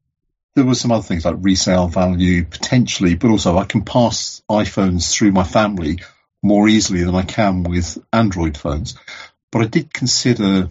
there 0.55 0.66
were 0.66 0.76
some 0.76 0.91
other 0.91 1.03
things 1.03 1.24
like 1.24 1.36
resale 1.39 1.88
value 1.88 2.43
potentially, 2.43 3.16
but 3.16 3.32
also 3.32 3.57
I 3.57 3.66
can 3.66 3.84
pass 3.84 4.41
iPhones 4.49 5.14
through 5.14 5.32
my 5.32 5.43
family 5.43 5.99
more 6.43 6.68
easily 6.68 7.03
than 7.03 7.16
I 7.16 7.24
can 7.24 7.64
with 7.64 7.97
Android 8.12 8.57
phones. 8.57 8.97
But 9.51 9.62
I 9.62 9.66
did 9.66 9.93
consider 9.93 10.70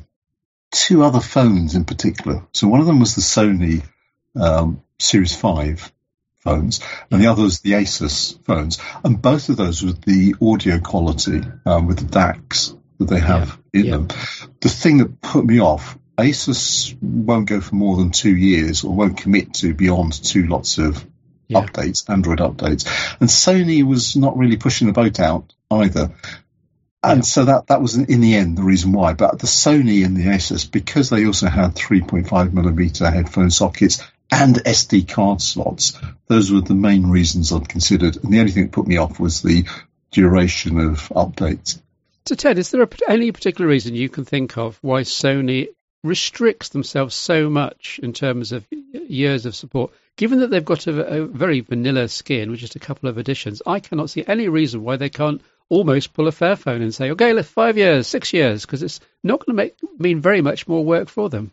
two 0.71 1.03
other 1.03 1.21
phones 1.21 1.75
in 1.75 1.85
particular. 1.85 2.47
So 2.53 2.69
one 2.69 2.81
of 2.81 2.87
them 2.87 3.01
was 3.01 3.15
the 3.15 3.23
Sony 3.23 3.85
um, 4.37 4.83
Series 4.99 5.35
5 5.35 5.93
phones, 6.39 6.81
and 7.11 7.21
the 7.21 7.27
other 7.29 7.43
was 7.43 7.61
the 7.61 7.73
Asus 7.73 8.43
phones. 8.45 8.79
And 9.05 9.21
both 9.21 9.49
of 9.49 9.57
those 9.57 9.83
with 9.83 10.03
the 10.03 10.35
audio 10.41 10.79
quality 10.79 11.43
um, 11.67 11.87
with 11.87 11.99
the 11.99 12.19
DACs 12.19 12.77
that 13.01 13.09
they 13.09 13.19
have 13.19 13.59
yeah. 13.73 13.81
in 13.81 13.87
yeah. 13.87 13.97
them. 13.97 14.09
The 14.61 14.69
thing 14.69 14.99
that 14.99 15.21
put 15.21 15.45
me 15.45 15.61
off, 15.61 15.99
Asus 16.17 16.97
won't 17.01 17.49
go 17.49 17.61
for 17.61 17.75
more 17.75 17.97
than 17.97 18.11
two 18.11 18.35
years 18.35 18.85
or 18.85 18.95
won't 18.95 19.17
commit 19.17 19.55
to 19.55 19.75
beyond 19.75 20.13
two 20.13 20.47
lots 20.47 20.79
of 20.79 21.05
yeah. 21.49 21.63
updates, 21.63 22.09
Android 22.09 22.39
updates. 22.39 22.87
And 23.21 23.29
Sony 23.29 23.83
was 23.83 24.17
not 24.17 24.37
really 24.37 24.57
pushing 24.57 24.87
the 24.87 24.93
boat 24.93 25.19
out 25.19 25.53
either. 25.71 26.13
And 27.03 27.25
so 27.25 27.47
that, 27.47 27.69
that 27.69 27.81
was 27.81 27.97
in 27.97 28.21
the 28.21 28.35
end 28.35 28.59
the 28.59 28.63
reason 28.63 28.93
why. 28.93 29.15
But 29.15 29.39
the 29.39 29.47
Sony 29.47 30.05
and 30.05 30.15
the 30.15 30.27
Asus, 30.27 30.71
because 30.71 31.09
they 31.09 31.25
also 31.25 31.49
had 31.49 31.75
3.5 31.75 32.53
millimeter 32.53 33.11
headphone 33.11 33.51
sockets 33.51 34.03
and 34.31 34.57
SD 34.57 35.09
card 35.09 35.41
slots, 35.41 35.99
those 36.27 36.53
were 36.53 36.61
the 36.61 36.75
main 36.75 37.09
reasons 37.09 37.53
I'd 37.53 37.69
considered. 37.69 38.23
And 38.23 38.31
the 38.31 38.41
only 38.41 38.53
thing 38.53 38.65
that 38.65 38.73
put 38.73 38.87
me 38.87 38.99
off 38.99 39.19
was 39.19 39.41
the 39.41 39.65
duration 40.11 40.79
of 40.79 41.09
updates. 41.09 41.81
So, 42.31 42.37
Ted, 42.37 42.59
is 42.59 42.71
there 42.71 42.83
a, 42.83 42.89
any 43.09 43.33
particular 43.33 43.69
reason 43.69 43.97
you 43.97 44.09
can 44.09 44.25
think 44.25 44.57
of 44.57 44.79
why 44.83 45.01
Sony 45.01 45.67
restricts 46.05 46.69
themselves 46.69 47.13
so 47.13 47.51
much 47.51 47.99
in 48.01 48.13
terms 48.13 48.53
of 48.53 48.65
years 48.71 49.47
of 49.47 49.57
support? 49.57 49.91
Given 50.17 50.39
that 50.39 50.49
they've 50.49 50.65
got 50.65 50.87
a, 50.87 51.23
a 51.23 51.27
very 51.27 51.59
vanilla 51.59 52.07
skin 52.07 52.49
with 52.49 52.61
just 52.61 52.77
a 52.77 52.79
couple 52.79 53.09
of 53.09 53.19
additions, 53.19 53.63
I 53.67 53.81
cannot 53.81 54.11
see 54.11 54.23
any 54.25 54.47
reason 54.47 54.85
why 54.85 54.95
they 54.95 55.09
can't 55.09 55.43
almost 55.69 56.13
pull 56.13 56.29
a 56.29 56.31
Fairphone 56.31 56.83
and 56.83 56.95
say, 56.95 57.11
okay, 57.11 57.33
let's 57.33 57.49
five 57.49 57.77
years, 57.77 58.07
six 58.07 58.33
years, 58.33 58.65
because 58.65 58.85
it's 58.85 59.01
not 59.25 59.45
going 59.45 59.57
to 59.57 59.63
make 59.65 59.77
mean 59.99 60.21
very 60.21 60.41
much 60.41 60.69
more 60.69 60.85
work 60.85 61.09
for 61.09 61.29
them. 61.31 61.51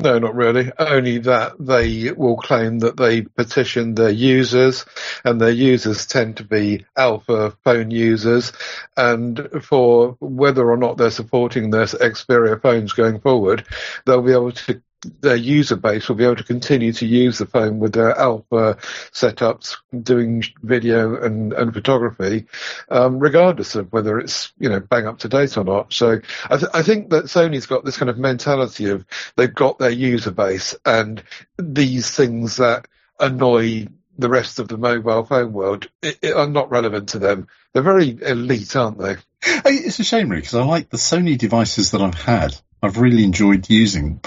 No, 0.00 0.18
not 0.18 0.34
really. 0.34 0.72
Only 0.78 1.18
that 1.18 1.54
they 1.60 2.10
will 2.12 2.36
claim 2.36 2.80
that 2.80 2.96
they 2.96 3.22
petition 3.22 3.94
their 3.94 4.10
users, 4.10 4.84
and 5.24 5.40
their 5.40 5.50
users 5.50 6.06
tend 6.06 6.38
to 6.38 6.44
be 6.44 6.84
alpha 6.96 7.56
phone 7.62 7.90
users. 7.90 8.52
And 8.96 9.48
for 9.62 10.16
whether 10.18 10.68
or 10.68 10.76
not 10.76 10.96
they're 10.96 11.10
supporting 11.10 11.70
their 11.70 11.84
Xperia 11.84 12.60
phones 12.60 12.92
going 12.92 13.20
forward, 13.20 13.64
they'll 14.04 14.22
be 14.22 14.32
able 14.32 14.52
to 14.52 14.82
their 15.20 15.36
user 15.36 15.76
base 15.76 16.08
will 16.08 16.16
be 16.16 16.24
able 16.24 16.36
to 16.36 16.44
continue 16.44 16.92
to 16.92 17.06
use 17.06 17.38
the 17.38 17.46
phone 17.46 17.78
with 17.78 17.92
their 17.92 18.16
alpha 18.16 18.78
setups, 19.12 19.76
doing 20.02 20.44
video 20.62 21.20
and, 21.22 21.52
and 21.52 21.74
photography, 21.74 22.46
um, 22.88 23.18
regardless 23.18 23.74
of 23.74 23.92
whether 23.92 24.18
it's 24.18 24.52
you 24.58 24.68
know 24.68 24.80
bang 24.80 25.06
up 25.06 25.18
to 25.20 25.28
date 25.28 25.56
or 25.56 25.64
not. 25.64 25.92
So 25.92 26.20
I, 26.48 26.56
th- 26.56 26.70
I 26.72 26.82
think 26.82 27.10
that 27.10 27.24
Sony's 27.24 27.66
got 27.66 27.84
this 27.84 27.96
kind 27.96 28.10
of 28.10 28.18
mentality 28.18 28.90
of 28.90 29.04
they've 29.36 29.52
got 29.52 29.78
their 29.78 29.90
user 29.90 30.30
base 30.30 30.74
and 30.84 31.22
these 31.58 32.10
things 32.10 32.56
that 32.56 32.86
annoy 33.18 33.88
the 34.18 34.28
rest 34.28 34.58
of 34.58 34.68
the 34.68 34.76
mobile 34.76 35.24
phone 35.24 35.52
world 35.52 35.88
it, 36.02 36.18
it 36.22 36.34
are 36.34 36.46
not 36.46 36.70
relevant 36.70 37.10
to 37.10 37.18
them. 37.18 37.48
They're 37.72 37.82
very 37.82 38.18
elite, 38.22 38.76
aren't 38.76 38.98
they? 38.98 39.16
It's 39.44 39.98
a 39.98 40.04
shame, 40.04 40.28
really, 40.28 40.42
because 40.42 40.54
I 40.54 40.64
like 40.64 40.90
the 40.90 40.98
Sony 40.98 41.36
devices 41.36 41.90
that 41.90 42.00
I've 42.00 42.14
had 42.14 42.56
I've 42.82 42.98
really 42.98 43.24
enjoyed 43.24 43.70
using. 43.70 44.20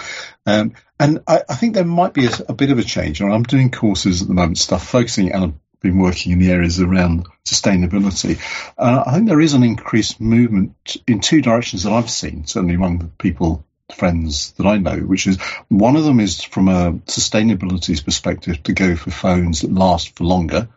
Um, 0.45 0.73
and 0.99 1.19
I, 1.27 1.41
I, 1.49 1.55
think 1.55 1.73
there 1.73 1.83
might 1.83 2.13
be 2.13 2.27
a, 2.27 2.31
a, 2.49 2.53
bit 2.53 2.71
of 2.71 2.79
a 2.79 2.83
change. 2.83 3.21
I'm 3.21 3.43
doing 3.43 3.69
courses 3.69 4.21
at 4.21 4.27
the 4.27 4.33
moment, 4.33 4.57
stuff 4.57 4.87
focusing, 4.87 5.31
and 5.33 5.43
I've 5.43 5.81
been 5.81 5.99
working 5.99 6.31
in 6.31 6.39
the 6.39 6.51
areas 6.51 6.79
around 6.79 7.27
sustainability. 7.43 8.39
Uh, 8.77 9.03
I 9.05 9.13
think 9.13 9.27
there 9.27 9.41
is 9.41 9.53
an 9.53 9.63
increased 9.63 10.21
movement 10.21 10.97
in 11.05 11.19
two 11.19 11.41
directions 11.41 11.83
that 11.83 11.91
I've 11.91 12.09
seen, 12.09 12.45
certainly 12.47 12.75
among 12.75 12.99
the 12.99 13.05
people, 13.05 13.65
friends 13.93 14.51
that 14.53 14.65
I 14.65 14.77
know, 14.77 14.97
which 14.97 15.27
is 15.27 15.39
one 15.67 15.95
of 15.95 16.05
them 16.05 16.19
is 16.19 16.43
from 16.43 16.69
a 16.69 16.93
sustainability 17.05 18.03
perspective 18.03 18.63
to 18.63 18.73
go 18.73 18.95
for 18.95 19.11
phones 19.11 19.61
that 19.61 19.71
last 19.71 20.15
for 20.15 20.23
longer. 20.23 20.69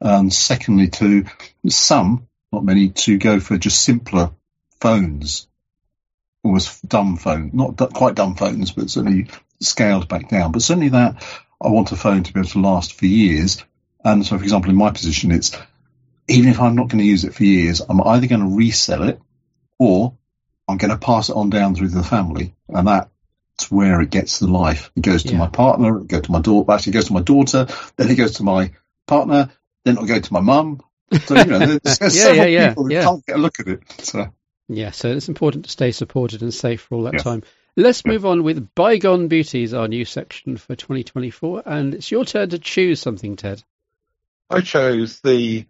And 0.00 0.32
secondly, 0.32 0.88
to 0.88 1.24
some, 1.68 2.28
not 2.52 2.64
many, 2.64 2.90
to 2.90 3.18
go 3.18 3.40
for 3.40 3.56
just 3.56 3.82
simpler 3.82 4.30
phones 4.80 5.46
was 6.42 6.80
dumb 6.80 7.16
phone, 7.16 7.50
not 7.52 7.76
d- 7.76 7.86
quite 7.92 8.14
dumb 8.14 8.34
phones, 8.34 8.72
but 8.72 8.90
certainly 8.90 9.28
scaled 9.60 10.08
back 10.08 10.28
down. 10.28 10.52
But 10.52 10.62
certainly 10.62 10.88
that 10.90 11.22
I 11.60 11.68
want 11.68 11.92
a 11.92 11.96
phone 11.96 12.22
to 12.22 12.32
be 12.32 12.40
able 12.40 12.48
to 12.50 12.60
last 12.60 12.94
for 12.94 13.06
years. 13.06 13.62
And 14.02 14.24
so, 14.24 14.38
for 14.38 14.42
example, 14.42 14.70
in 14.70 14.76
my 14.76 14.90
position, 14.90 15.30
it's 15.30 15.56
even 16.28 16.48
if 16.48 16.60
I'm 16.60 16.76
not 16.76 16.88
going 16.88 17.00
to 17.00 17.04
use 17.04 17.24
it 17.24 17.34
for 17.34 17.44
years, 17.44 17.82
I'm 17.86 18.00
either 18.00 18.26
going 18.26 18.40
to 18.40 18.56
resell 18.56 19.08
it 19.08 19.20
or 19.78 20.14
I'm 20.68 20.78
going 20.78 20.92
to 20.92 20.98
pass 20.98 21.28
it 21.28 21.36
on 21.36 21.50
down 21.50 21.74
through 21.74 21.88
the 21.88 22.02
family. 22.02 22.54
And 22.68 22.86
that's 22.86 23.70
where 23.70 24.00
it 24.00 24.10
gets 24.10 24.38
the 24.38 24.46
life. 24.46 24.90
It 24.96 25.02
goes 25.02 25.24
to 25.24 25.32
yeah. 25.32 25.38
my 25.38 25.48
partner, 25.48 25.98
it 25.98 26.08
goes 26.08 26.22
to 26.22 26.32
my 26.32 26.40
daughter, 26.40 26.72
actually 26.72 26.92
it 26.92 26.94
goes 26.94 27.06
to 27.06 27.12
my 27.12 27.22
daughter, 27.22 27.66
then 27.96 28.10
it 28.10 28.14
goes 28.14 28.36
to 28.36 28.44
my 28.44 28.72
partner, 29.06 29.50
then 29.84 29.94
it'll 29.94 30.06
go 30.06 30.20
to 30.20 30.32
my 30.32 30.40
mum. 30.40 30.80
So, 31.24 31.34
you 31.34 31.44
know, 31.44 31.58
there's, 31.82 31.98
there's 31.98 32.16
yeah, 32.16 32.22
several 32.22 32.46
yeah, 32.46 32.68
people 32.68 32.84
that 32.84 33.04
can't 33.04 33.26
get 33.26 33.36
a 33.36 33.38
look 33.38 33.60
at 33.60 33.68
it. 33.68 33.82
So. 33.98 34.32
Yeah, 34.72 34.92
so 34.92 35.10
it's 35.10 35.28
important 35.28 35.64
to 35.64 35.70
stay 35.70 35.90
supported 35.90 36.42
and 36.42 36.54
safe 36.54 36.82
for 36.82 36.94
all 36.94 37.02
that 37.02 37.18
time. 37.18 37.42
Let's 37.76 38.04
move 38.04 38.24
on 38.24 38.44
with 38.44 38.72
Bygone 38.76 39.26
Beauties, 39.26 39.74
our 39.74 39.88
new 39.88 40.04
section 40.04 40.56
for 40.56 40.76
2024. 40.76 41.64
And 41.66 41.94
it's 41.94 42.10
your 42.10 42.24
turn 42.24 42.50
to 42.50 42.58
choose 42.60 43.00
something, 43.00 43.34
Ted. 43.34 43.64
I 44.48 44.60
chose 44.60 45.20
the 45.20 45.66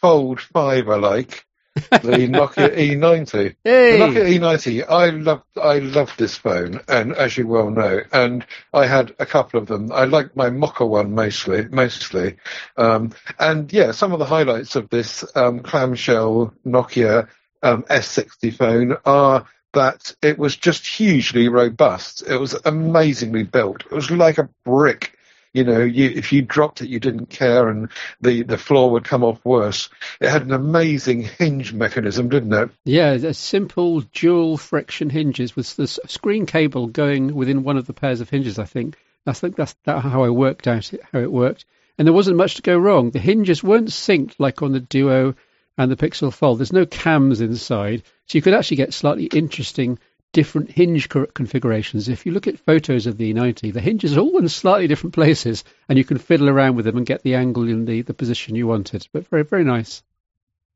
Fold 0.00 0.40
5 0.40 0.88
I 0.88 0.96
like, 0.96 1.44
the 1.74 1.80
Nokia 1.90 2.76
E90. 2.76 3.56
Hey. 3.64 3.98
The 3.98 4.04
Nokia 4.04 4.38
E90, 4.38 4.88
I 4.88 5.10
love, 5.10 5.42
I 5.60 5.78
love 5.80 6.12
this 6.16 6.36
phone, 6.36 6.80
and 6.86 7.12
as 7.12 7.36
you 7.36 7.48
well 7.48 7.70
know, 7.70 8.00
and 8.12 8.46
I 8.72 8.86
had 8.86 9.14
a 9.18 9.26
couple 9.26 9.60
of 9.60 9.66
them. 9.66 9.90
I 9.92 10.04
like 10.04 10.36
my 10.36 10.50
Mocha 10.50 10.86
one 10.86 11.14
mostly, 11.14 11.66
mostly. 11.68 12.36
Um, 12.76 13.12
and 13.40 13.72
yeah, 13.72 13.90
some 13.90 14.12
of 14.12 14.20
the 14.20 14.24
highlights 14.24 14.76
of 14.76 14.88
this 14.88 15.24
um, 15.36 15.60
clamshell 15.60 16.54
Nokia 16.64 17.28
um, 17.62 17.82
S60 17.84 18.54
phone 18.54 18.96
are 19.04 19.46
that 19.72 20.14
it 20.22 20.38
was 20.38 20.56
just 20.56 20.86
hugely 20.86 21.48
robust. 21.48 22.22
It 22.26 22.36
was 22.36 22.54
amazingly 22.64 23.44
built. 23.44 23.84
It 23.84 23.92
was 23.92 24.10
like 24.10 24.38
a 24.38 24.48
brick. 24.64 25.16
You 25.52 25.64
know, 25.64 25.80
you, 25.80 26.08
if 26.08 26.32
you 26.32 26.42
dropped 26.42 26.80
it, 26.80 26.88
you 26.88 27.00
didn't 27.00 27.26
care, 27.26 27.68
and 27.68 27.88
the, 28.20 28.44
the 28.44 28.58
floor 28.58 28.92
would 28.92 29.04
come 29.04 29.24
off 29.24 29.44
worse. 29.44 29.88
It 30.20 30.30
had 30.30 30.42
an 30.42 30.52
amazing 30.52 31.22
hinge 31.22 31.72
mechanism, 31.72 32.28
didn't 32.28 32.52
it? 32.52 32.70
Yeah, 32.84 33.10
a 33.12 33.34
simple 33.34 34.00
dual 34.00 34.56
friction 34.56 35.10
hinges 35.10 35.56
with 35.56 35.74
the 35.74 35.88
screen 35.88 36.46
cable 36.46 36.86
going 36.86 37.34
within 37.34 37.64
one 37.64 37.76
of 37.76 37.86
the 37.86 37.92
pairs 37.92 38.20
of 38.20 38.30
hinges. 38.30 38.60
I 38.60 38.64
think. 38.64 38.96
I 39.26 39.32
think 39.32 39.56
that's 39.56 39.74
that 39.84 40.00
how 40.00 40.22
I 40.22 40.30
worked 40.30 40.66
out 40.68 40.92
it, 40.94 41.00
how 41.12 41.18
it 41.18 41.32
worked, 41.32 41.64
and 41.98 42.06
there 42.06 42.14
wasn't 42.14 42.36
much 42.36 42.54
to 42.54 42.62
go 42.62 42.78
wrong. 42.78 43.10
The 43.10 43.18
hinges 43.18 43.62
weren't 43.62 43.88
synced 43.88 44.36
like 44.38 44.62
on 44.62 44.72
the 44.72 44.80
Duo 44.80 45.34
and 45.78 45.90
the 45.90 45.96
Pixel 45.96 46.32
Fold. 46.32 46.58
There's 46.58 46.72
no 46.72 46.86
cams 46.86 47.40
inside, 47.40 48.02
so 48.26 48.38
you 48.38 48.42
could 48.42 48.54
actually 48.54 48.78
get 48.78 48.94
slightly 48.94 49.26
interesting 49.26 49.98
different 50.32 50.70
hinge 50.70 51.08
configurations. 51.08 52.08
If 52.08 52.24
you 52.24 52.32
look 52.32 52.46
at 52.46 52.58
photos 52.58 53.06
of 53.06 53.16
the 53.16 53.32
E90, 53.34 53.72
the 53.72 53.80
hinges 53.80 54.16
are 54.16 54.20
all 54.20 54.38
in 54.38 54.48
slightly 54.48 54.86
different 54.86 55.14
places, 55.14 55.64
and 55.88 55.98
you 55.98 56.04
can 56.04 56.18
fiddle 56.18 56.48
around 56.48 56.76
with 56.76 56.84
them 56.84 56.96
and 56.96 57.06
get 57.06 57.22
the 57.22 57.34
angle 57.34 57.68
in 57.68 57.84
the, 57.84 58.02
the 58.02 58.14
position 58.14 58.54
you 58.54 58.66
wanted. 58.66 59.08
But 59.12 59.26
very, 59.28 59.44
very 59.44 59.64
nice. 59.64 60.02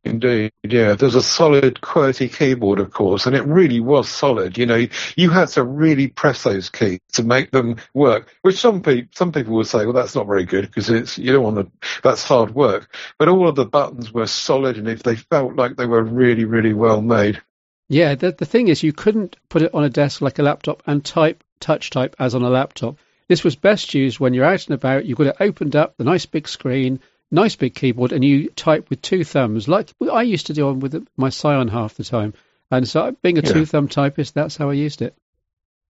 Indeed, 0.04 0.52
yeah. 0.62 0.94
There's 0.94 1.14
a 1.14 1.22
solid 1.22 1.80
QWERTY 1.80 2.36
keyboard, 2.36 2.78
of 2.78 2.92
course, 2.92 3.24
and 3.24 3.34
it 3.34 3.44
really 3.46 3.80
was 3.80 4.08
solid. 4.08 4.58
You 4.58 4.66
know, 4.66 4.86
you 5.16 5.30
had 5.30 5.48
to 5.48 5.64
really 5.64 6.08
press 6.08 6.42
those 6.42 6.68
keys 6.68 7.00
to 7.12 7.22
make 7.22 7.50
them 7.50 7.76
work. 7.94 8.34
Which 8.42 8.58
some 8.58 8.82
people, 8.82 9.08
some 9.14 9.32
people 9.32 9.54
would 9.54 9.66
say, 9.66 9.84
well, 9.84 9.94
that's 9.94 10.14
not 10.14 10.26
very 10.26 10.44
good 10.44 10.66
because 10.66 10.90
it's 10.90 11.16
you 11.16 11.32
don't 11.32 11.42
want 11.42 11.56
to. 11.56 12.00
That's 12.02 12.22
hard 12.22 12.54
work. 12.54 12.94
But 13.18 13.28
all 13.28 13.48
of 13.48 13.56
the 13.56 13.64
buttons 13.64 14.12
were 14.12 14.26
solid, 14.26 14.76
and 14.76 14.88
if 14.88 15.02
they 15.02 15.16
felt 15.16 15.56
like 15.56 15.76
they 15.76 15.86
were 15.86 16.02
really, 16.02 16.44
really 16.44 16.74
well 16.74 17.00
made. 17.00 17.40
Yeah, 17.88 18.14
the, 18.14 18.32
the 18.32 18.46
thing 18.46 18.68
is, 18.68 18.82
you 18.82 18.92
couldn't 18.92 19.36
put 19.48 19.62
it 19.62 19.74
on 19.74 19.84
a 19.84 19.90
desk 19.90 20.20
like 20.20 20.38
a 20.38 20.42
laptop 20.42 20.82
and 20.86 21.04
type 21.04 21.42
touch 21.60 21.90
type 21.90 22.14
as 22.18 22.34
on 22.34 22.42
a 22.42 22.50
laptop. 22.50 22.98
This 23.28 23.42
was 23.42 23.56
best 23.56 23.94
used 23.94 24.20
when 24.20 24.34
you're 24.34 24.44
out 24.44 24.66
and 24.66 24.74
about. 24.74 25.06
You've 25.06 25.16
got 25.16 25.28
it 25.28 25.36
opened 25.40 25.76
up, 25.76 25.96
the 25.96 26.04
nice 26.04 26.26
big 26.26 26.46
screen, 26.46 27.00
nice 27.30 27.56
big 27.56 27.74
keyboard, 27.74 28.12
and 28.12 28.24
you 28.24 28.48
type 28.50 28.90
with 28.90 29.02
two 29.02 29.24
thumbs, 29.24 29.68
like 29.68 29.90
I 30.10 30.22
used 30.22 30.46
to 30.46 30.54
do 30.54 30.68
on 30.68 30.80
with 30.80 31.06
my 31.16 31.28
Psion 31.28 31.70
half 31.70 31.94
the 31.94 32.04
time. 32.04 32.34
And 32.70 32.88
so, 32.88 33.14
being 33.22 33.38
a 33.38 33.42
yeah. 33.42 33.52
two 33.52 33.66
thumb 33.66 33.88
typist, 33.88 34.34
that's 34.34 34.56
how 34.56 34.70
I 34.70 34.74
used 34.74 35.02
it. 35.02 35.14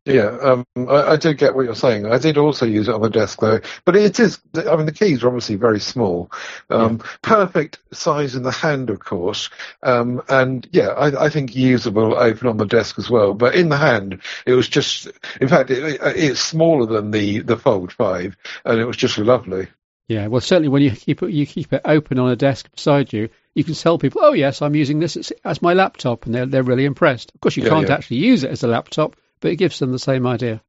Yeah, 0.07 0.37
um, 0.43 0.67
I, 0.77 1.13
I, 1.13 1.17
do 1.17 1.33
get 1.33 1.55
what 1.55 1.65
you're 1.65 1.75
saying. 1.75 2.05
I 2.05 2.19
did 2.19 2.37
also 2.37 2.67
use 2.67 2.89
it 2.89 2.95
on 2.95 3.01
the 3.01 3.09
desk 3.09 3.41
though, 3.41 3.61
but 3.87 3.97
it 3.97 4.21
is. 4.21 4.39
I 4.55 4.77
mean, 4.77 4.85
the 4.85 4.93
keys 4.93 5.25
are 5.25 5.29
obviously 5.29 5.55
very 5.55 5.81
small. 5.81 6.31
Um, 6.69 7.01
yeah. 7.01 7.11
Perfect 7.23 7.79
size 7.91 8.35
in 8.35 8.43
the 8.43 8.51
hand, 8.51 8.91
of 8.91 8.99
course, 8.99 9.49
um, 9.83 10.21
and 10.29 10.69
yeah, 10.73 10.89
I, 10.89 11.25
I, 11.25 11.29
think 11.31 11.57
usable 11.57 12.15
open 12.17 12.49
on 12.49 12.59
the 12.59 12.67
desk 12.67 12.99
as 12.99 13.09
well. 13.09 13.33
But 13.33 13.55
in 13.55 13.71
the 13.71 13.79
hand, 13.79 14.21
it 14.45 14.53
was 14.53 14.69
just. 14.69 15.09
In 15.41 15.49
fact, 15.49 15.71
it, 15.71 15.99
it's 16.03 16.41
smaller 16.41 16.85
than 16.85 17.11
the 17.11 17.41
the 17.41 17.57
Fold 17.57 17.91
Five, 17.91 18.37
and 18.67 18.79
it 18.79 18.85
was 18.85 18.99
just 18.99 19.17
lovely. 19.17 19.69
Yeah, 20.09 20.27
well, 20.27 20.41
certainly 20.41 20.69
when 20.69 20.83
you 20.83 20.91
keep 20.91 21.23
it, 21.23 21.31
you 21.31 21.47
keep 21.47 21.73
it 21.73 21.83
open 21.85 22.19
on 22.19 22.31
a 22.31 22.37
desk 22.37 22.71
beside 22.71 23.13
you, 23.13 23.31
you 23.55 23.65
can 23.65 23.75
tell 23.75 23.99
people, 23.99 24.21
"Oh 24.23 24.33
yes, 24.33 24.61
I'm 24.61 24.75
using 24.75 24.99
this 24.99 25.33
as 25.45 25.63
my 25.63 25.75
laptop," 25.75 26.27
and 26.27 26.35
they're 26.35 26.47
they're 26.47 26.63
really 26.63 26.85
impressed. 26.85 27.33
Of 27.35 27.41
course, 27.41 27.57
you 27.57 27.63
yeah, 27.63 27.71
can't 27.71 27.89
yeah. 27.89 27.95
actually 27.95 28.19
use 28.19 28.45
it 28.45 28.51
as 28.51 28.63
a 28.63 28.69
laptop 28.69 29.17
but 29.45 29.53
it 29.53 29.57
gives 29.57 29.79
them 29.79 29.93
the 29.93 29.99
same 29.99 30.27
idea. 30.27 30.63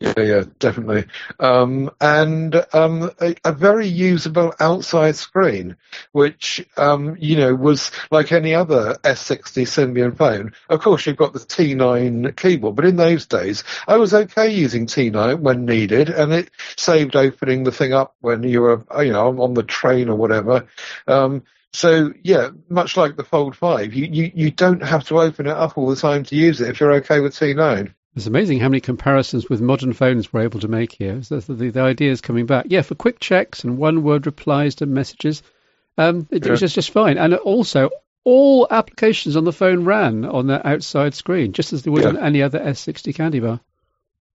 Yeah, 0.00 0.14
yeah, 0.16 0.44
definitely. 0.58 1.04
Um, 1.38 1.90
and 2.00 2.54
um, 2.72 3.10
a, 3.20 3.34
a, 3.44 3.52
very 3.52 3.86
usable 3.86 4.54
outside 4.58 5.14
screen, 5.16 5.76
which 6.12 6.66
um, 6.78 7.18
you 7.20 7.36
know 7.36 7.54
was 7.54 7.92
like 8.10 8.32
any 8.32 8.54
other 8.54 8.96
S60 9.04 9.64
Symbian 9.66 10.16
phone. 10.16 10.52
Of 10.70 10.80
course, 10.80 11.04
you've 11.04 11.18
got 11.18 11.34
the 11.34 11.38
T9 11.40 12.34
keyboard, 12.34 12.76
but 12.76 12.86
in 12.86 12.96
those 12.96 13.26
days, 13.26 13.62
I 13.86 13.98
was 13.98 14.14
okay 14.14 14.48
using 14.48 14.86
T9 14.86 15.40
when 15.40 15.66
needed, 15.66 16.08
and 16.08 16.32
it 16.32 16.50
saved 16.78 17.14
opening 17.14 17.64
the 17.64 17.72
thing 17.72 17.92
up 17.92 18.16
when 18.22 18.42
you 18.42 18.62
were, 18.62 18.82
you 19.04 19.12
know, 19.12 19.42
on 19.42 19.52
the 19.52 19.62
train 19.62 20.08
or 20.08 20.16
whatever. 20.16 20.66
Um, 21.06 21.42
so 21.74 22.14
yeah, 22.22 22.48
much 22.70 22.96
like 22.96 23.16
the 23.16 23.24
Fold 23.24 23.54
5, 23.54 23.92
you, 23.92 24.06
you, 24.06 24.32
you 24.34 24.50
don't 24.50 24.82
have 24.82 25.04
to 25.08 25.20
open 25.20 25.46
it 25.46 25.52
up 25.52 25.76
all 25.76 25.90
the 25.90 25.96
time 25.96 26.24
to 26.24 26.36
use 26.36 26.62
it 26.62 26.70
if 26.70 26.80
you're 26.80 26.94
okay 26.94 27.20
with 27.20 27.34
T9. 27.34 27.92
It's 28.16 28.26
amazing 28.26 28.58
how 28.58 28.68
many 28.68 28.80
comparisons 28.80 29.48
with 29.48 29.60
modern 29.60 29.92
phones 29.92 30.32
we're 30.32 30.42
able 30.42 30.60
to 30.60 30.68
make 30.68 30.92
here. 30.92 31.22
So 31.22 31.38
the, 31.38 31.70
the, 31.70 31.80
idea 31.80 32.10
is 32.10 32.20
coming 32.20 32.46
back. 32.46 32.66
Yeah, 32.68 32.82
for 32.82 32.96
quick 32.96 33.20
checks 33.20 33.62
and 33.62 33.78
one 33.78 34.02
word 34.02 34.26
replies 34.26 34.76
to 34.76 34.86
messages, 34.86 35.42
um, 35.96 36.26
it, 36.30 36.44
yeah. 36.44 36.50
was 36.50 36.60
just, 36.60 36.74
just 36.74 36.90
fine. 36.90 37.18
And 37.18 37.34
also, 37.34 37.90
all 38.24 38.66
applications 38.68 39.36
on 39.36 39.44
the 39.44 39.52
phone 39.52 39.84
ran 39.84 40.24
on 40.24 40.48
the 40.48 40.66
outside 40.66 41.14
screen, 41.14 41.52
just 41.52 41.72
as 41.72 41.82
they 41.82 41.90
would 41.90 42.02
yeah. 42.02 42.08
on 42.08 42.18
any 42.18 42.42
other 42.42 42.58
S60 42.58 43.14
candy 43.14 43.38
bar. 43.38 43.60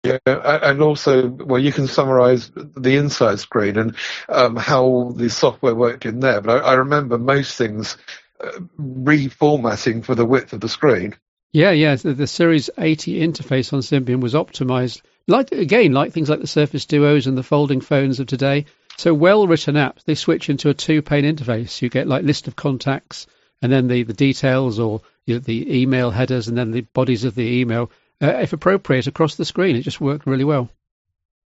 Yeah, 0.05 0.17
and 0.25 0.81
also, 0.81 1.27
well, 1.27 1.59
you 1.59 1.71
can 1.71 1.87
summarize 1.87 2.51
the 2.55 2.95
inside 2.95 3.39
screen 3.39 3.77
and 3.77 3.95
um, 4.29 4.55
how 4.55 5.13
the 5.15 5.29
software 5.29 5.73
worked 5.73 6.05
in 6.05 6.19
there. 6.19 6.41
But 6.41 6.63
I, 6.63 6.71
I 6.71 6.73
remember 6.75 7.17
most 7.17 7.57
things 7.57 7.97
uh, 8.39 8.51
reformatting 8.79 10.05
for 10.05 10.13
the 10.13 10.25
width 10.25 10.53
of 10.53 10.61
the 10.61 10.69
screen. 10.69 11.15
Yeah, 11.55 11.71
yeah. 11.71 11.95
The, 11.95 12.13
the, 12.13 12.27
Series 12.27 12.69
80 12.77 13.25
interface 13.25 13.71
on 13.71 13.79
Symbian 13.79 14.19
was 14.19 14.33
optimized, 14.33 15.01
like 15.25 15.53
again, 15.53 15.93
like 15.93 16.11
things 16.11 16.29
like 16.29 16.41
the 16.41 16.47
Surface 16.47 16.85
Duos 16.85 17.27
and 17.27 17.37
the 17.37 17.43
folding 17.43 17.79
phones 17.79 18.19
of 18.19 18.27
today. 18.27 18.65
So 18.97 19.13
well-written 19.13 19.75
apps, 19.75 20.03
they 20.03 20.15
switch 20.15 20.49
into 20.49 20.67
a 20.67 20.73
two-pane 20.73 21.23
interface. 21.23 21.81
You 21.81 21.87
get 21.87 22.07
like 22.07 22.25
list 22.25 22.49
of 22.49 22.57
contacts, 22.57 23.25
and 23.61 23.71
then 23.71 23.87
the, 23.87 24.03
the 24.03 24.11
details 24.11 24.79
or 24.79 24.99
you 25.25 25.35
know, 25.35 25.39
the 25.39 25.81
email 25.81 26.11
headers, 26.11 26.49
and 26.49 26.57
then 26.57 26.71
the 26.71 26.81
bodies 26.81 27.23
of 27.23 27.35
the 27.35 27.61
email, 27.61 27.89
uh, 28.21 28.27
if 28.41 28.51
appropriate, 28.51 29.07
across 29.07 29.35
the 29.35 29.45
screen. 29.45 29.77
It 29.77 29.83
just 29.83 30.01
worked 30.01 30.27
really 30.27 30.43
well. 30.43 30.69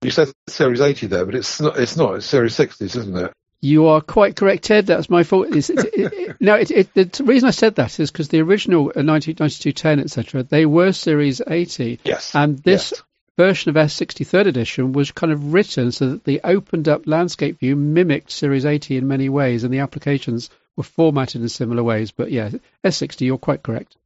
You 0.01 0.11
said 0.11 0.29
Series 0.47 0.79
80 0.79 1.07
there, 1.07 1.25
but 1.25 1.35
it's 1.35 1.59
not. 1.59 1.77
It's 1.77 1.97
not. 1.97 2.15
It's 2.15 2.25
Series 2.25 2.55
60s, 2.55 2.95
isn't 2.95 3.17
it? 3.17 3.33
You 3.61 3.87
are 3.87 3.99
quite 3.99 4.37
correct, 4.37 4.63
Ted. 4.63 4.85
That's 4.85 5.09
my 5.09 5.23
fault. 5.23 5.53
It's, 5.53 5.69
it, 5.69 5.79
it, 5.93 6.37
now, 6.41 6.55
it, 6.55 6.93
the 6.93 7.23
reason 7.25 7.47
I 7.47 7.51
said 7.51 7.75
that 7.75 7.99
is 7.99 8.09
because 8.09 8.29
the 8.29 8.41
original 8.41 8.85
199210, 8.85 9.99
etc., 9.99 10.43
they 10.43 10.65
were 10.65 10.93
Series 10.93 11.41
80. 11.45 11.99
Yes. 12.05 12.33
And 12.33 12.57
this 12.59 12.93
yes. 12.95 13.03
version 13.37 13.69
of 13.69 13.75
S60 13.75 14.25
third 14.25 14.47
edition 14.47 14.93
was 14.93 15.11
kind 15.11 15.33
of 15.33 15.53
written 15.53 15.91
so 15.91 16.11
that 16.11 16.23
the 16.23 16.39
opened 16.43 16.87
up 16.87 17.05
landscape 17.05 17.59
view 17.59 17.75
mimicked 17.75 18.31
Series 18.31 18.65
80 18.65 18.97
in 18.97 19.07
many 19.07 19.27
ways, 19.27 19.65
and 19.65 19.73
the 19.73 19.79
applications 19.79 20.49
were 20.77 20.83
formatted 20.83 21.41
in 21.41 21.49
similar 21.49 21.83
ways. 21.83 22.11
But 22.11 22.31
yeah, 22.31 22.51
S60, 22.85 23.21
you're 23.21 23.37
quite 23.37 23.61
correct. 23.61 23.97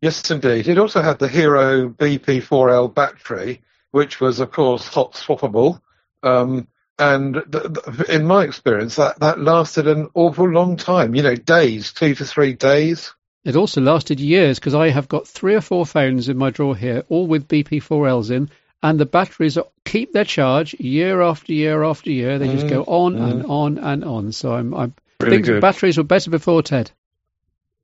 Yes, 0.00 0.30
indeed. 0.30 0.66
It 0.66 0.78
also 0.78 1.02
had 1.02 1.18
the 1.18 1.28
Hero 1.28 1.90
BP4L 1.90 2.92
battery, 2.92 3.60
which 3.90 4.18
was, 4.20 4.40
of 4.40 4.50
course, 4.50 4.88
hot 4.88 5.12
swappable. 5.12 5.80
Um, 6.22 6.66
and 6.98 7.34
th- 7.34 7.64
th- 7.84 8.08
in 8.08 8.26
my 8.26 8.44
experience, 8.44 8.96
that, 8.96 9.20
that 9.20 9.40
lasted 9.40 9.86
an 9.86 10.08
awful 10.14 10.48
long 10.48 10.76
time. 10.76 11.14
You 11.14 11.22
know, 11.22 11.34
days, 11.34 11.92
two 11.92 12.14
to 12.14 12.24
three 12.24 12.52
days. 12.54 13.12
It 13.44 13.56
also 13.56 13.80
lasted 13.80 14.20
years 14.20 14.58
because 14.58 14.74
I 14.74 14.90
have 14.90 15.08
got 15.08 15.26
three 15.26 15.54
or 15.54 15.60
four 15.60 15.84
phones 15.84 16.28
in 16.28 16.36
my 16.36 16.50
drawer 16.50 16.76
here, 16.76 17.04
all 17.08 17.26
with 17.26 17.48
BP4Ls 17.48 18.30
in, 18.30 18.50
and 18.82 19.00
the 19.00 19.06
batteries 19.06 19.58
are, 19.58 19.66
keep 19.84 20.12
their 20.12 20.24
charge 20.24 20.74
year 20.74 21.20
after 21.22 21.52
year 21.52 21.82
after 21.82 22.10
year. 22.10 22.38
They 22.38 22.48
mm, 22.48 22.52
just 22.52 22.68
go 22.68 22.84
on 22.84 23.14
mm. 23.14 23.30
and 23.30 23.46
on 23.46 23.78
and 23.78 24.04
on. 24.04 24.32
So 24.32 24.52
I'm, 24.52 24.74
I'm 24.74 24.94
really 25.20 25.42
think 25.42 25.60
batteries 25.60 25.98
were 25.98 26.04
better 26.04 26.30
before 26.30 26.62
Ted. 26.62 26.90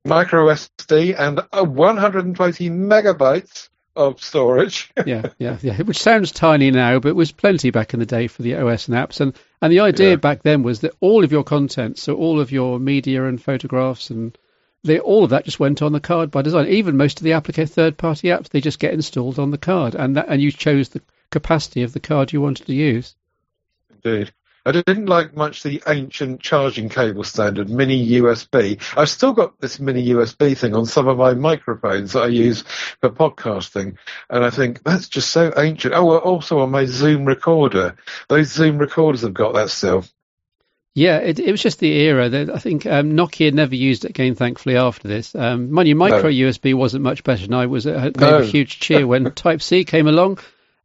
Micro 0.05 0.47
SD 0.47 1.15
and 1.19 1.41
120 1.51 2.69
megabytes 2.69 3.69
of 3.99 4.23
storage. 4.23 4.91
yeah, 5.05 5.29
yeah, 5.37 5.57
yeah. 5.61 5.81
Which 5.81 5.99
sounds 5.99 6.31
tiny 6.31 6.71
now, 6.71 6.99
but 6.99 7.09
it 7.09 7.15
was 7.15 7.31
plenty 7.31 7.69
back 7.69 7.93
in 7.93 7.99
the 7.99 8.05
day 8.05 8.27
for 8.27 8.41
the 8.41 8.55
OS 8.55 8.87
and 8.87 8.97
apps. 8.97 9.19
And 9.19 9.33
and 9.61 9.71
the 9.71 9.81
idea 9.81 10.11
yeah. 10.11 10.15
back 10.15 10.41
then 10.41 10.63
was 10.63 10.79
that 10.79 10.95
all 11.01 11.23
of 11.23 11.31
your 11.31 11.43
content, 11.43 11.99
so 11.99 12.15
all 12.15 12.39
of 12.39 12.51
your 12.51 12.79
media 12.79 13.25
and 13.25 13.41
photographs 13.41 14.09
and 14.09 14.37
they, 14.83 14.99
all 14.99 15.25
of 15.25 15.31
that 15.31 15.43
just 15.43 15.59
went 15.59 15.81
on 15.81 15.91
the 15.91 15.99
card 15.99 16.31
by 16.31 16.41
design. 16.41 16.67
Even 16.67 16.95
most 16.95 17.19
of 17.19 17.25
the 17.25 17.33
application 17.33 17.73
third-party 17.73 18.29
apps, 18.29 18.47
they 18.47 18.61
just 18.61 18.79
get 18.79 18.93
installed 18.93 19.37
on 19.37 19.51
the 19.51 19.57
card, 19.57 19.93
and 19.93 20.15
that 20.15 20.27
and 20.29 20.41
you 20.41 20.51
chose 20.51 20.89
the 20.89 21.01
capacity 21.31 21.83
of 21.83 21.91
the 21.91 21.99
card 21.99 22.31
you 22.31 22.39
wanted 22.39 22.65
to 22.67 22.73
use. 22.73 23.15
Indeed. 23.91 24.31
I 24.65 24.71
didn't 24.71 25.05
like 25.05 25.35
much 25.35 25.63
the 25.63 25.81
ancient 25.87 26.41
charging 26.41 26.89
cable 26.89 27.23
standard, 27.23 27.69
mini 27.69 28.09
USB. 28.11 28.81
I've 28.97 29.09
still 29.09 29.33
got 29.33 29.59
this 29.59 29.79
mini 29.79 30.07
USB 30.09 30.57
thing 30.57 30.75
on 30.75 30.85
some 30.85 31.07
of 31.07 31.17
my 31.17 31.33
microphones 31.33 32.13
that 32.13 32.23
I 32.23 32.27
use 32.27 32.63
for 33.01 33.09
podcasting, 33.09 33.95
and 34.29 34.43
I 34.43 34.49
think 34.49 34.83
that's 34.83 35.07
just 35.07 35.31
so 35.31 35.53
ancient. 35.55 35.93
Oh, 35.93 36.17
also 36.17 36.59
on 36.59 36.71
my 36.71 36.85
Zoom 36.85 37.25
recorder. 37.25 37.95
Those 38.27 38.51
Zoom 38.51 38.77
recorders 38.77 39.21
have 39.21 39.33
got 39.33 39.53
that 39.53 39.69
still. 39.69 40.05
Yeah, 40.95 41.17
it, 41.19 41.39
it 41.39 41.51
was 41.51 41.61
just 41.61 41.79
the 41.79 41.91
era 41.91 42.27
that 42.29 42.49
I 42.49 42.57
think 42.57 42.85
um, 42.85 43.11
Nokia 43.13 43.53
never 43.53 43.75
used 43.75 44.05
it 44.05 44.09
again, 44.09 44.35
thankfully, 44.35 44.75
after 44.75 45.07
this. 45.07 45.33
Um, 45.35 45.71
mind 45.71 45.87
you, 45.87 45.95
micro 45.95 46.23
no. 46.23 46.29
USB 46.29 46.73
wasn't 46.73 47.03
much 47.03 47.23
better, 47.23 47.45
and 47.45 47.55
I 47.55 47.67
was 47.67 47.87
uh, 47.87 48.11
no. 48.17 48.39
a 48.39 48.45
huge 48.45 48.79
cheer 48.79 49.07
when 49.07 49.31
Type 49.35 49.61
C 49.61 49.85
came 49.85 50.07
along. 50.07 50.39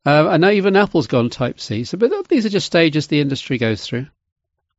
Uh, 0.06 0.28
and 0.30 0.42
now 0.42 0.50
even 0.50 0.76
Apple's 0.76 1.06
gone 1.06 1.30
Type 1.30 1.60
C. 1.60 1.84
So, 1.84 1.96
but 1.96 2.28
these 2.28 2.44
are 2.44 2.50
just 2.50 2.66
stages 2.66 3.06
the 3.06 3.20
industry 3.20 3.58
goes 3.58 3.84
through. 3.84 4.06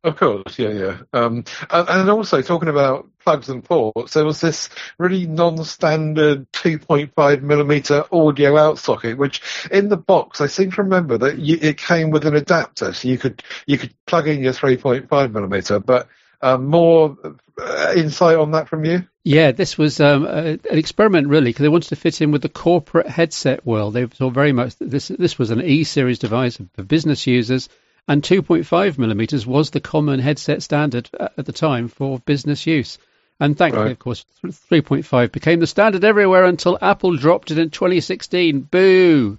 Of 0.06 0.18
course, 0.18 0.60
yeah, 0.60 0.70
yeah. 0.70 0.98
Um, 1.14 1.46
and, 1.72 1.90
and, 1.90 2.10
also 2.12 2.44
talking 2.44 2.70
about 2.70 3.10
plugs 3.24 3.50
and 3.50 3.64
ports, 3.64 4.14
there 4.14 4.24
was 4.24 4.40
this 4.40 4.70
really 5.00 5.26
non-standard 5.26 6.52
2.5 6.52 7.42
millimeter 7.42 8.04
audio 8.12 8.56
out 8.56 8.78
socket, 8.78 9.18
which 9.18 9.42
in 9.72 9.90
the 9.90 9.98
box 9.98 10.42
I 10.42 10.46
seem 10.46 10.70
to 10.74 10.84
remember 10.84 11.18
that 11.18 11.40
you, 11.40 11.58
it 11.60 11.78
came 11.78 12.12
with 12.12 12.28
an 12.28 12.36
adapter, 12.36 12.94
so 12.94 13.08
you 13.08 13.18
could 13.18 13.42
you 13.66 13.80
could 13.80 13.96
plug 14.06 14.28
in 14.28 14.44
your 14.44 14.54
3.5 14.54 15.32
millimeter. 15.32 15.80
But 15.80 16.08
um, 16.46 16.66
more 16.66 17.18
uh, 17.60 17.94
insight 17.96 18.38
on 18.38 18.52
that 18.52 18.68
from 18.68 18.86
you? 18.86 19.08
Yeah, 19.24 19.52
this 19.52 19.78
was 19.78 20.00
um, 20.00 20.26
a, 20.26 20.60
an 20.70 20.78
experiment 20.78 21.28
really 21.28 21.50
because 21.50 21.64
they 21.64 21.70
wanted 21.70 21.90
to 21.90 21.96
fit 21.96 22.22
in 22.22 22.32
with 22.32 22.42
the 22.42 22.50
corporate 22.50 23.08
headset 23.08 23.66
world. 23.66 23.94
They 23.94 24.08
saw 24.10 24.30
very 24.30 24.52
much 24.52 24.76
this. 24.80 25.08
This 25.08 25.40
was 25.40 25.52
an 25.52 25.62
E 25.62 25.84
series 25.84 26.20
device 26.20 26.60
for 26.74 26.84
business 26.84 27.26
users 27.26 27.70
and 28.08 28.22
2.5 28.22 28.98
millimeters 28.98 29.48
was 29.48 29.72
the 29.72 29.80
common 29.80 30.20
headset 30.20 30.62
standard 30.62 31.10
at 31.20 31.46
the 31.46 31.52
time 31.52 31.88
for 31.88 32.20
business 32.20 32.68
use. 32.68 32.98
And 33.40 33.58
thankfully, 33.58 33.86
right. 33.86 33.92
of 33.92 34.00
course, 34.00 34.26
3.5 34.46 35.32
became 35.32 35.60
the 35.60 35.68
standard 35.68 36.04
everywhere 36.04 36.46
until 36.46 36.78
Apple 36.82 37.18
dropped 37.18 37.52
it 37.52 37.58
in 37.58 37.70
2016. 37.70 38.62
Boo! 38.62 39.38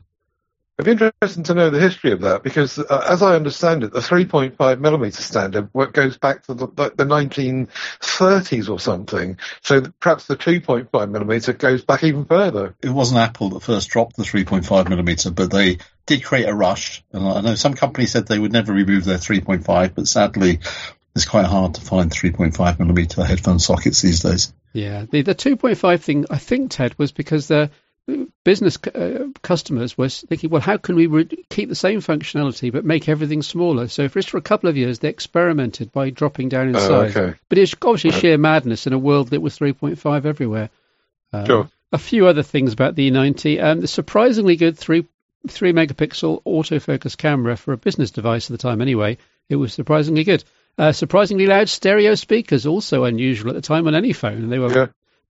It'd 0.79 0.99
be 0.99 1.05
interesting 1.05 1.45
to 1.45 1.55
know 1.55 1.71
the 1.71 1.81
history 1.81 2.13
of 2.13 2.21
that 2.21 2.43
because, 2.43 2.79
uh, 2.79 3.07
as 3.09 3.23
I 3.23 3.35
understand 3.35 3.83
it, 3.83 3.93
the 3.95 4.01
3.5 4.01 4.79
millimeter 4.79 5.23
standard 5.23 5.71
goes 5.93 6.19
back 6.19 6.43
to 6.45 6.55
the, 6.55 6.67
the 6.67 7.07
1930s 7.07 8.69
or 8.69 8.79
something. 8.79 9.39
So 9.63 9.81
perhaps 10.01 10.27
the 10.27 10.37
2.5 10.37 11.11
millimeter 11.11 11.55
goes 11.55 11.83
back 11.83 12.05
even 12.05 12.27
further. 12.27 12.75
It 12.83 12.91
wasn't 12.91 13.21
Apple 13.21 13.49
that 13.51 13.63
first 13.63 13.89
dropped 13.89 14.17
the 14.17 14.23
3.5 14.23 14.89
millimeter, 14.91 15.31
but 15.31 15.51
they 15.51 15.79
did 16.05 16.23
create 16.23 16.47
a 16.47 16.55
rush. 16.55 17.03
And 17.11 17.27
I 17.27 17.41
know 17.41 17.55
some 17.55 17.73
companies 17.73 18.13
said 18.13 18.27
they 18.27 18.39
would 18.39 18.53
never 18.53 18.75
remove 18.75 19.07
their 19.07 19.17
3.5, 19.17 19.95
but 19.95 20.07
sadly, 20.07 20.61
it's 21.15 21.25
quite 21.25 21.47
hard 21.47 21.77
to 21.77 21.81
find 21.81 22.11
3.5 22.11 22.79
millimeter 22.79 23.25
headphone 23.25 23.61
sockets 23.61 24.03
these 24.03 24.21
days. 24.21 24.53
Yeah, 24.75 25.07
the, 25.11 25.23
the 25.23 25.35
2.5 25.35 26.01
thing, 26.01 26.27
I 26.29 26.37
think, 26.37 26.73
Ted, 26.73 26.99
was 26.99 27.13
because 27.13 27.49
the 27.49 27.71
business 28.45 28.79
uh, 28.95 29.27
customers 29.43 29.99
were 29.99 30.09
thinking, 30.09 30.51
well, 30.51 30.61
how 30.61 30.77
can 30.77 30.95
we 30.95 31.07
re- 31.07 31.45
keep 31.51 31.69
the 31.69 31.75
same 31.75 32.01
functionality 32.01 32.73
but 32.73 32.85
make 32.85 33.09
everything 33.09 33.43
smaller? 33.43 33.89
So 33.89 34.09
for 34.09 34.21
just 34.21 34.31
for 34.31 34.39
a 34.39 34.43
couple 34.43 34.69
of 34.69 34.77
years, 34.77 35.01
they 35.01 35.09
experimented 35.09 35.93
by 35.93 36.11
dropping 36.11 36.49
down 36.49 36.69
in 36.69 36.77
oh, 36.77 36.81
size. 36.81 37.17
Okay. 37.17 37.39
But 37.49 37.59
it's 37.59 37.75
obviously 37.83 38.13
sheer 38.13 38.39
madness 38.39 38.87
in 38.87 38.93
a 38.93 38.99
world 38.99 39.29
that 39.29 39.43
was 39.43 39.59
3.5 39.59 40.25
everywhere. 40.25 40.71
Um, 41.33 41.47
sure. 41.47 41.71
A 41.93 41.99
few 41.99 42.27
other 42.27 42.43
things 42.43 42.73
about 42.73 42.95
the 42.95 43.11
E90. 43.11 43.63
Um, 43.63 43.81
the 43.81 43.89
surprisingly 43.89 44.57
good 44.57 44.79
three 44.79 45.07
three 45.49 45.73
megapixel 45.73 46.43
autofocus 46.43 47.17
camera 47.17 47.57
for 47.57 47.73
a 47.73 47.77
business 47.77 48.11
device 48.11 48.51
at 48.51 48.53
the 48.53 48.59
time. 48.59 48.81
Anyway, 48.81 49.19
it 49.49 49.57
was 49.57 49.73
surprisingly 49.73 50.25
good. 50.25 50.43
Uh, 50.77 50.93
surprisingly 50.93 51.47
loud 51.47 51.69
stereo 51.69 52.17
speakers, 52.17 52.67
also 52.67 53.05
unusual 53.05 53.51
at 53.51 53.55
the 53.55 53.63
time 53.63 53.87
on 53.87 53.95
any 53.95 54.13
phone. 54.13 54.49
They 54.49 54.59
were 54.59 54.73
yeah 54.73 54.87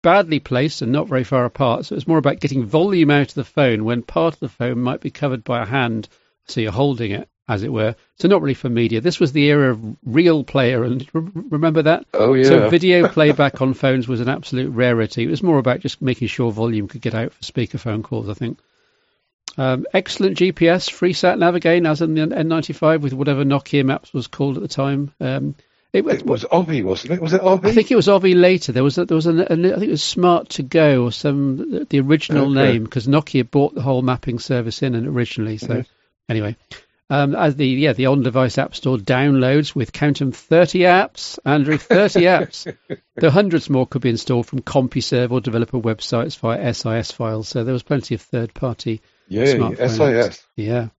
badly 0.06 0.38
placed 0.38 0.84
and 0.84 0.92
not 0.92 1.08
very 1.08 1.24
far 1.24 1.46
apart. 1.46 1.84
So 1.84 1.96
it's 1.96 2.08
more 2.08 2.20
about 2.20 2.40
getting 2.40 2.64
volume 2.64 3.10
out 3.10 3.30
of 3.30 3.34
the 3.34 3.44
phone 3.44 3.86
when 3.86 4.04
part 4.04 4.36
of 4.36 4.40
the 4.40 4.50
phone 4.50 4.80
might 4.80 5.02
be 5.02 5.10
covered 5.10 5.44
by 5.44 5.64
a 5.64 5.66
hand, 5.66 6.08
so 6.46 6.62
you're 6.62 6.72
holding 6.72 7.10
it, 7.10 7.28
as 7.48 7.64
it 7.64 7.74
were. 7.74 7.96
So 8.20 8.28
not 8.28 8.44
really 8.44 8.54
for 8.54 8.70
media. 8.70 9.02
This 9.02 9.20
was 9.20 9.32
the 9.32 9.46
era 9.46 9.72
of 9.72 9.98
real 10.06 10.44
player, 10.44 10.84
and 10.84 11.10
remember 11.12 11.82
that? 11.82 12.06
Oh 12.14 12.36
yeah. 12.36 12.44
So 12.44 12.70
video 12.70 13.08
playback 13.18 13.64
on 13.64 13.74
phones 13.74 14.08
was 14.08 14.22
an 14.22 14.30
absolute 14.30 14.70
rarity. 14.70 15.24
It 15.24 15.30
was 15.32 15.42
more 15.42 15.58
about 15.58 15.80
just 15.80 16.04
making 16.04 16.28
sure 16.28 16.52
volume 16.52 16.88
could 16.88 17.02
get 17.02 17.16
out 17.16 17.34
for 17.34 17.42
speakerphone 17.42 18.04
calls, 18.04 18.30
I 18.30 18.36
think. 18.36 18.60
Um, 19.58 19.88
excellent 19.92 20.38
GPS, 20.38 20.88
free 20.88 21.14
sat 21.14 21.40
nav 21.40 21.56
again, 21.56 21.88
as 21.88 22.04
in 22.04 22.14
the 22.14 22.28
N95 22.28 23.02
with 23.02 23.14
whatever 23.14 23.44
Nokia 23.44 23.84
Maps 23.84 24.14
was 24.14 24.28
called 24.28 24.58
at 24.58 24.62
the 24.62 24.68
time. 24.68 25.14
Um, 25.20 25.56
it, 25.96 26.06
it 26.06 26.26
was 26.26 26.44
Ovi, 26.44 26.84
wasn't 26.84 27.14
it? 27.14 27.22
Was 27.22 27.34
it 27.34 27.42
Ovi? 27.42 27.66
I 27.68 27.72
think 27.72 27.92
it 27.92 27.96
was 27.96 28.08
Ovi 28.08 28.40
later. 28.40 28.72
There 28.72 28.84
was 28.84 28.98
a, 28.98 29.06
there 29.06 29.16
was 29.16 29.28
an, 29.28 29.40
a, 29.40 29.44
I 29.44 29.48
think 29.48 29.84
it 29.84 29.90
was 29.90 30.02
Smart2Go 30.02 31.04
or 31.04 31.12
some 31.12 31.86
the 31.90 32.00
original 32.00 32.52
okay. 32.52 32.74
name 32.74 32.84
because 32.84 33.08
Nokia 33.08 33.50
bought 33.50 33.76
the 33.76 33.82
whole 33.82 34.02
mapping 34.02 34.40
service 34.40 34.84
in 34.84 34.96
and 34.96 35.08
originally. 35.08 35.58
So 35.58 35.84
anyway, 36.30 36.58
um, 37.10 37.36
as 37.36 37.56
the 37.56 37.68
yeah 37.68 37.94
the 37.94 38.08
on-device 38.08 38.58
app 38.58 38.76
store 38.76 38.98
downloads 38.98 39.76
with 39.76 39.94
count 39.94 40.20
them 40.20 40.32
30 40.32 40.80
apps, 40.80 41.40
Andrew, 41.46 41.78
30 41.78 42.22
apps. 42.22 42.76
The 43.16 43.32
hundreds 43.32 43.70
more 43.70 43.88
could 43.88 44.02
be 44.02 44.10
installed 44.10 44.48
from 44.48 44.62
CompuServe 44.62 45.32
or 45.32 45.40
developer 45.40 45.80
websites 45.80 46.38
via 46.40 46.74
SIS 46.74 47.12
files. 47.12 47.48
So 47.48 47.64
there 47.64 47.74
was 47.74 47.84
plenty 47.84 48.16
of 48.16 48.22
third-party. 48.22 49.02
Yeah, 49.28 49.88
SIS. 49.88 50.46
Yeah. 50.56 50.90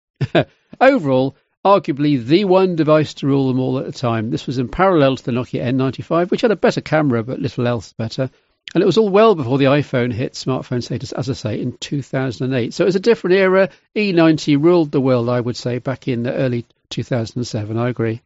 Overall, 0.80 1.36
arguably 1.66 2.24
the 2.24 2.44
one 2.44 2.76
device 2.76 3.12
to 3.14 3.26
rule 3.26 3.48
them 3.48 3.58
all 3.58 3.78
at 3.80 3.86
the 3.86 3.90
time. 3.90 4.30
This 4.30 4.46
was 4.46 4.58
in 4.58 4.68
parallel 4.68 5.16
to 5.16 5.24
the 5.24 5.32
Nokia 5.32 5.64
N95, 5.64 6.30
which 6.30 6.42
had 6.42 6.52
a 6.52 6.56
better 6.56 6.80
camera 6.80 7.24
but 7.24 7.40
little 7.40 7.66
else 7.66 7.92
better. 7.92 8.30
And 8.72 8.82
it 8.82 8.86
was 8.86 8.98
all 8.98 9.08
well 9.08 9.34
before 9.34 9.58
the 9.58 9.64
iPhone 9.64 10.12
hit 10.12 10.34
smartphone 10.34 10.80
status, 10.80 11.10
as 11.10 11.28
I 11.28 11.32
say, 11.32 11.60
in 11.60 11.76
2008. 11.78 12.72
So 12.72 12.84
it 12.84 12.86
was 12.86 12.94
a 12.94 13.00
different 13.00 13.34
era. 13.34 13.70
E90 13.96 14.62
ruled 14.62 14.92
the 14.92 15.00
world, 15.00 15.28
I 15.28 15.40
would 15.40 15.56
say, 15.56 15.78
back 15.78 16.06
in 16.06 16.22
the 16.22 16.32
early 16.32 16.66
2007. 16.90 17.76
I 17.76 17.88
agree. 17.88 18.22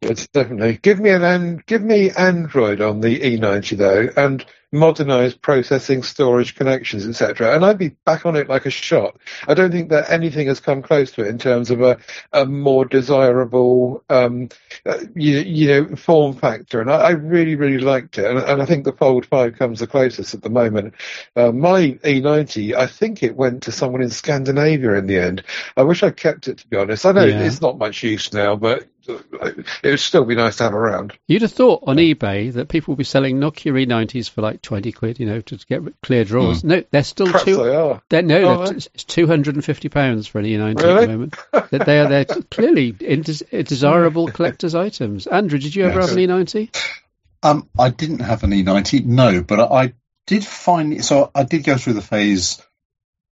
Yes, 0.00 0.28
definitely. 0.28 0.78
Give 0.80 1.00
me 1.00 1.10
an 1.10 1.62
give 1.66 1.82
me 1.82 2.10
Android 2.10 2.80
on 2.80 3.00
the 3.00 3.18
E90 3.18 3.76
though, 3.76 4.08
and 4.16 4.44
modernized 4.70 5.40
processing, 5.40 6.02
storage, 6.02 6.54
connections, 6.54 7.06
etc. 7.06 7.54
And 7.54 7.64
I'd 7.64 7.78
be 7.78 7.90
back 8.04 8.26
on 8.26 8.36
it 8.36 8.48
like 8.48 8.66
a 8.66 8.70
shot. 8.70 9.16
I 9.46 9.54
don't 9.54 9.72
think 9.72 9.88
that 9.88 10.10
anything 10.10 10.46
has 10.48 10.60
come 10.60 10.82
close 10.82 11.10
to 11.12 11.22
it 11.22 11.28
in 11.28 11.38
terms 11.38 11.70
of 11.70 11.80
a, 11.80 11.98
a 12.32 12.44
more 12.44 12.84
desirable, 12.84 14.04
um, 14.10 14.50
uh, 14.84 14.98
you, 15.14 15.38
you, 15.38 15.68
know, 15.68 15.96
form 15.96 16.34
factor. 16.34 16.80
And 16.80 16.90
I, 16.90 16.96
I 16.96 17.10
really, 17.10 17.54
really 17.54 17.78
liked 17.78 18.18
it. 18.18 18.26
And, 18.26 18.38
and, 18.38 18.60
I 18.60 18.66
think 18.66 18.84
the 18.84 18.92
Fold 18.92 19.24
5 19.24 19.58
comes 19.58 19.80
the 19.80 19.86
closest 19.86 20.34
at 20.34 20.42
the 20.42 20.50
moment. 20.50 20.94
Uh, 21.34 21.50
my 21.50 21.98
E90, 22.04 22.74
I 22.74 22.86
think 22.86 23.22
it 23.22 23.36
went 23.36 23.62
to 23.64 23.72
someone 23.72 24.02
in 24.02 24.10
Scandinavia 24.10 24.94
in 24.94 25.06
the 25.06 25.18
end. 25.18 25.44
I 25.76 25.82
wish 25.82 26.02
I 26.02 26.10
kept 26.10 26.46
it, 26.46 26.58
to 26.58 26.68
be 26.68 26.76
honest. 26.76 27.06
I 27.06 27.12
know 27.12 27.24
yeah. 27.24 27.40
it's 27.40 27.62
not 27.62 27.78
much 27.78 28.02
use 28.02 28.34
now, 28.34 28.54
but 28.54 28.86
it 29.08 29.66
would 29.84 30.00
still 30.00 30.24
be 30.24 30.34
nice 30.34 30.56
to 30.56 30.64
have 30.64 30.74
around. 30.74 31.18
You'd 31.26 31.42
have 31.42 31.52
thought 31.52 31.84
on 31.86 31.96
eBay 31.96 32.52
that 32.52 32.68
people 32.68 32.92
would 32.92 32.98
be 32.98 33.04
selling 33.04 33.38
Nokia 33.38 33.86
E90s 33.86 34.28
for 34.30 34.42
like 34.42 34.62
twenty 34.62 34.92
quid, 34.92 35.18
you 35.18 35.26
know, 35.26 35.40
to 35.40 35.56
get 35.66 35.82
clear 36.02 36.24
draws. 36.24 36.62
Mm. 36.62 36.64
No, 36.64 36.84
they're 36.90 37.04
still 37.04 37.26
Perhaps 37.26 37.44
two. 37.44 37.56
They 37.56 37.74
are. 37.74 38.02
They're, 38.08 38.22
no, 38.22 38.64
they're, 38.64 38.76
it's 38.76 39.04
two 39.04 39.26
hundred 39.26 39.54
and 39.54 39.64
fifty 39.64 39.88
pounds 39.88 40.26
for 40.26 40.38
an 40.38 40.44
E90 40.44 40.78
really? 40.78 40.92
at 40.92 41.00
the 41.00 41.08
moment. 41.08 41.36
that 41.52 41.86
they 41.86 42.00
are 42.00 42.08
they're 42.08 42.24
clearly 42.24 42.92
desirable 42.92 44.28
collector's 44.28 44.74
items. 44.74 45.26
Andrew, 45.26 45.58
did 45.58 45.74
you 45.74 45.86
ever 45.86 46.00
yes. 46.00 46.10
have 46.10 46.18
an 46.18 46.24
E90? 46.24 46.94
Um, 47.42 47.68
I 47.78 47.90
didn't 47.90 48.20
have 48.20 48.42
an 48.42 48.50
E90, 48.50 49.04
no, 49.04 49.42
but 49.42 49.60
I 49.60 49.94
did 50.26 50.44
find 50.44 51.04
so 51.04 51.30
I 51.34 51.44
did 51.44 51.64
go 51.64 51.76
through 51.76 51.94
the 51.94 52.02
phase 52.02 52.60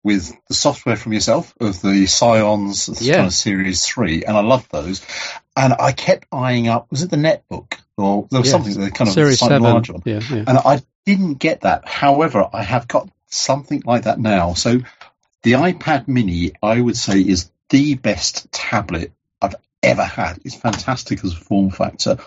with 0.06 0.32
the 0.46 0.54
software 0.54 0.96
from 0.96 1.12
yourself 1.12 1.52
of 1.60 1.82
the 1.82 2.06
Psions 2.06 3.04
yeah. 3.04 3.16
kind 3.16 3.26
of 3.26 3.32
Series 3.32 3.84
3, 3.84 4.24
and 4.24 4.36
I 4.36 4.40
loved 4.40 4.70
those. 4.70 5.04
And 5.56 5.74
I 5.78 5.92
kept 5.92 6.26
eyeing 6.30 6.68
up, 6.68 6.90
was 6.90 7.02
it 7.02 7.10
the 7.10 7.16
netbook? 7.16 7.78
Or 7.96 8.28
there 8.30 8.40
was 8.40 8.48
yes. 8.48 8.50
something 8.50 8.80
that 8.80 8.94
kind 8.94 9.08
of 9.08 9.14
Series 9.14 9.38
7. 9.38 9.62
larger. 9.62 9.94
Yeah, 10.04 10.20
yeah. 10.30 10.44
And 10.46 10.58
I 10.58 10.82
didn't 11.06 11.34
get 11.34 11.62
that. 11.62 11.88
However, 11.88 12.46
I 12.52 12.62
have 12.62 12.86
got 12.86 13.08
something 13.28 13.82
like 13.86 14.04
that 14.04 14.20
now. 14.20 14.52
So 14.52 14.80
the 15.42 15.52
iPad 15.52 16.08
mini, 16.08 16.52
I 16.62 16.80
would 16.80 16.96
say, 16.96 17.20
is 17.20 17.50
the 17.70 17.94
best 17.94 18.52
tablet 18.52 19.12
I've 19.40 19.54
ever 19.82 20.04
had. 20.04 20.40
It's 20.44 20.54
fantastic 20.54 21.24
as 21.24 21.32
a 21.32 21.36
form 21.36 21.70
factor. 21.70 22.18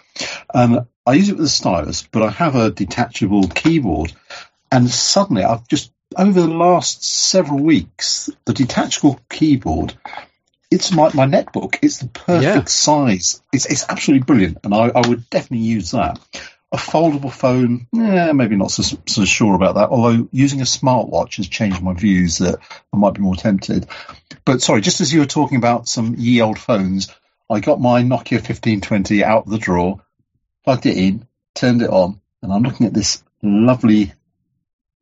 Um, 0.54 0.88
I 1.06 1.14
use 1.14 1.30
it 1.30 1.38
with 1.38 1.46
a 1.46 1.50
stylus, 1.50 2.08
but 2.12 2.24
I 2.24 2.30
have 2.30 2.56
a 2.56 2.72
detachable 2.72 3.48
keyboard. 3.48 4.14
And 4.72 4.90
suddenly 4.90 5.44
I've 5.44 5.68
just 5.68 5.92
over 6.18 6.42
the 6.42 6.48
last 6.48 7.04
several 7.04 7.60
weeks, 7.60 8.30
the 8.46 8.54
detachable 8.54 9.20
keyboard, 9.30 9.94
it's 10.72 10.92
my, 10.92 11.12
my 11.14 11.26
netbook. 11.26 11.80
It's 11.82 12.00
the 12.00 12.08
perfect 12.08 12.44
yeah. 12.44 12.64
size. 12.66 13.42
It's, 13.52 13.66
it's 13.66 13.86
absolutely 13.90 14.26
brilliant, 14.26 14.60
and 14.64 14.74
I, 14.74 14.90
I 14.90 15.08
would 15.08 15.30
definitely 15.30 15.66
use 15.66 15.92
that. 15.92 16.20
A 16.72 16.78
foldable 16.78 17.32
phone, 17.32 17.88
yeah, 17.92 18.32
maybe 18.32 18.56
not 18.56 18.70
so, 18.70 18.98
so 19.08 19.26
sure 19.26 19.56
about 19.56 19.76
that. 19.76 19.90
Although 19.90 20.30
using 20.32 20.62
a 20.62 20.66
smartwatch 20.66 21.38
has 21.38 21.48
changed 21.48 21.82
my 21.82 21.94
views 21.94 22.38
that 22.38 22.60
I 22.94 22.98
might 22.98 23.16
be 23.16 23.22
more 23.22 23.36
tempted. 23.36 23.88
But 24.46 24.62
sorry, 24.62 24.82
just 24.82 25.02
as 25.02 25.12
you 25.12 25.22
were 25.22 25.26
talking 25.26 25.58
about 25.58 25.88
some 25.88 26.14
ye 26.16 26.42
old 26.42 26.60
phones, 26.60 27.08
I 27.50 27.60
got 27.60 27.82
my 27.82 28.04
Nokia 28.04 28.34
1520 28.34 29.24
out 29.24 29.46
of 29.46 29.50
the 29.50 29.58
drawer, 29.58 30.02
plugged 30.64 30.86
it 30.86 30.96
in, 30.96 31.28
turned 31.56 31.82
it 31.82 31.90
on, 31.90 32.22
and 32.44 32.54
I'm 32.54 32.62
looking 32.62 32.86
at 32.86 32.94
this 32.94 33.24
lovely 33.42 34.14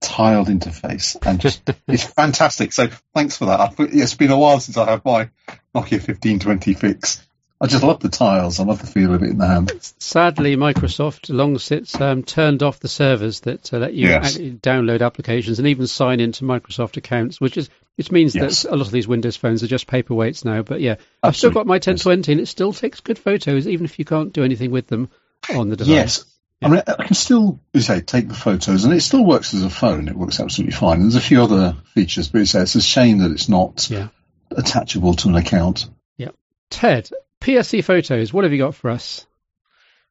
tiled 0.01 0.47
interface 0.47 1.17
and 1.25 1.39
just 1.41 1.69
it's 1.87 2.03
fantastic. 2.03 2.73
So 2.73 2.87
thanks 3.13 3.37
for 3.37 3.45
that. 3.45 3.59
I've, 3.59 3.75
it's 3.79 4.13
been 4.15 4.31
a 4.31 4.37
while 4.37 4.59
since 4.59 4.77
I 4.77 4.89
have 4.89 5.03
my 5.05 5.29
Nokia 5.75 5.99
1520 5.99 6.73
fix. 6.73 7.23
I 7.59 7.65
just 7.65 7.83
love 7.83 7.99
the 8.01 8.09
tiles. 8.09 8.59
I 8.59 8.63
love 8.65 8.79
the 8.81 8.85
feel 8.85 9.15
of 9.15 9.23
it 9.23 9.31
in 9.31 9.39
the 9.39 9.47
hand. 9.47 9.71
Sadly, 9.97 10.55
Microsoft, 10.55 11.33
long 11.33 11.57
since 11.57 11.99
um, 11.99 12.21
turned 12.21 12.61
off 12.61 12.79
the 12.79 12.87
servers 12.87 13.39
that 13.41 13.73
uh, 13.73 13.77
let 13.79 13.95
you 13.95 14.09
Yes. 14.09 14.37
download 14.37 15.03
applications 15.03 15.57
and 15.57 15.67
even 15.67 15.87
sign 15.87 16.19
into 16.19 16.43
Microsoft 16.43 16.97
accounts, 16.97 17.41
which 17.41 17.57
is 17.57 17.69
which 17.95 18.11
means 18.11 18.35
Yes. 18.35 18.61
that 18.61 18.73
a 18.73 18.75
lot 18.75 18.85
of 18.85 18.91
these 18.91 19.07
Windows 19.07 19.37
phones 19.37 19.63
are 19.63 19.67
just 19.67 19.87
paperweights 19.87 20.45
now. 20.45 20.61
But 20.61 20.81
yeah, 20.81 20.97
I've 21.23 21.35
still 21.35 21.49
got 21.49 21.65
my 21.65 21.75
1020 21.75 22.31
and 22.33 22.41
it 22.41 22.45
still 22.45 22.73
takes 22.73 22.99
good 22.99 23.17
photos, 23.17 23.67
even 23.67 23.85
if 23.85 23.97
you 23.97 24.05
can't 24.05 24.31
do 24.33 24.43
anything 24.43 24.69
with 24.69 24.85
them 24.85 25.09
on 25.51 25.69
the 25.69 25.75
device. 25.77 25.91
Yes. 25.91 26.25
I 26.61 26.69
mean, 26.69 26.81
I 26.87 27.03
can 27.05 27.13
still, 27.15 27.59
as 27.73 27.89
I 27.89 27.95
say, 27.97 28.01
take 28.01 28.27
the 28.27 28.33
photos, 28.33 28.83
and 28.83 28.93
it 28.93 29.01
still 29.01 29.23
works 29.23 29.53
as 29.53 29.63
a 29.63 29.69
phone. 29.69 30.07
It 30.07 30.15
works 30.15 30.39
absolutely 30.39 30.75
fine. 30.75 31.01
There's 31.01 31.15
a 31.15 31.21
few 31.21 31.43
other 31.43 31.75
features, 31.93 32.29
but 32.29 32.41
it's, 32.41 32.55
it's 32.55 32.73
a 32.75 32.81
shame 32.81 33.19
that 33.19 33.31
it's 33.31 33.47
not 33.47 33.89
Yeah. 33.89 34.07
attachable 34.49 35.13
to 35.15 35.29
an 35.29 35.35
account. 35.35 35.87
Yeah. 36.17 36.29
Ted, 36.71 37.09
PSC 37.41 37.83
photos. 37.83 38.33
What 38.33 38.43
have 38.43 38.53
you 38.53 38.57
got 38.59 38.73
for 38.73 38.89
us? 38.89 39.27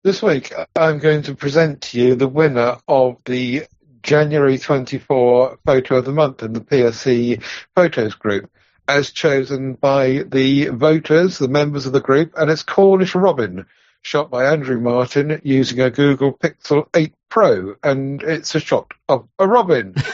This 0.04 0.22
week, 0.22 0.52
I'm 0.76 0.98
going 1.00 1.22
to 1.22 1.34
present 1.34 1.80
to 1.82 2.00
you 2.00 2.14
the 2.14 2.28
winner 2.28 2.76
of 2.86 3.16
the 3.24 3.64
January 4.04 4.56
24 4.56 5.58
photo 5.66 5.96
of 5.96 6.04
the 6.04 6.12
month 6.12 6.44
in 6.44 6.52
the 6.52 6.60
PSC 6.60 7.42
photos 7.74 8.14
group, 8.14 8.48
as 8.86 9.10
chosen 9.10 9.74
by 9.74 10.22
the 10.28 10.66
voters, 10.68 11.38
the 11.38 11.48
members 11.48 11.86
of 11.86 11.92
the 11.92 12.00
group, 12.00 12.34
and 12.36 12.48
it's 12.52 12.62
Cornish 12.62 13.16
Robin, 13.16 13.66
shot 14.02 14.30
by 14.30 14.46
Andrew 14.46 14.80
Martin 14.80 15.40
using 15.44 15.80
a 15.80 15.90
Google 15.90 16.32
Pixel 16.32 16.88
8 16.94 17.12
Pro, 17.28 17.74
and 17.82 18.22
it's 18.22 18.54
a 18.54 18.60
shot 18.60 18.92
of 19.08 19.28
a 19.38 19.46
robin. 19.46 19.94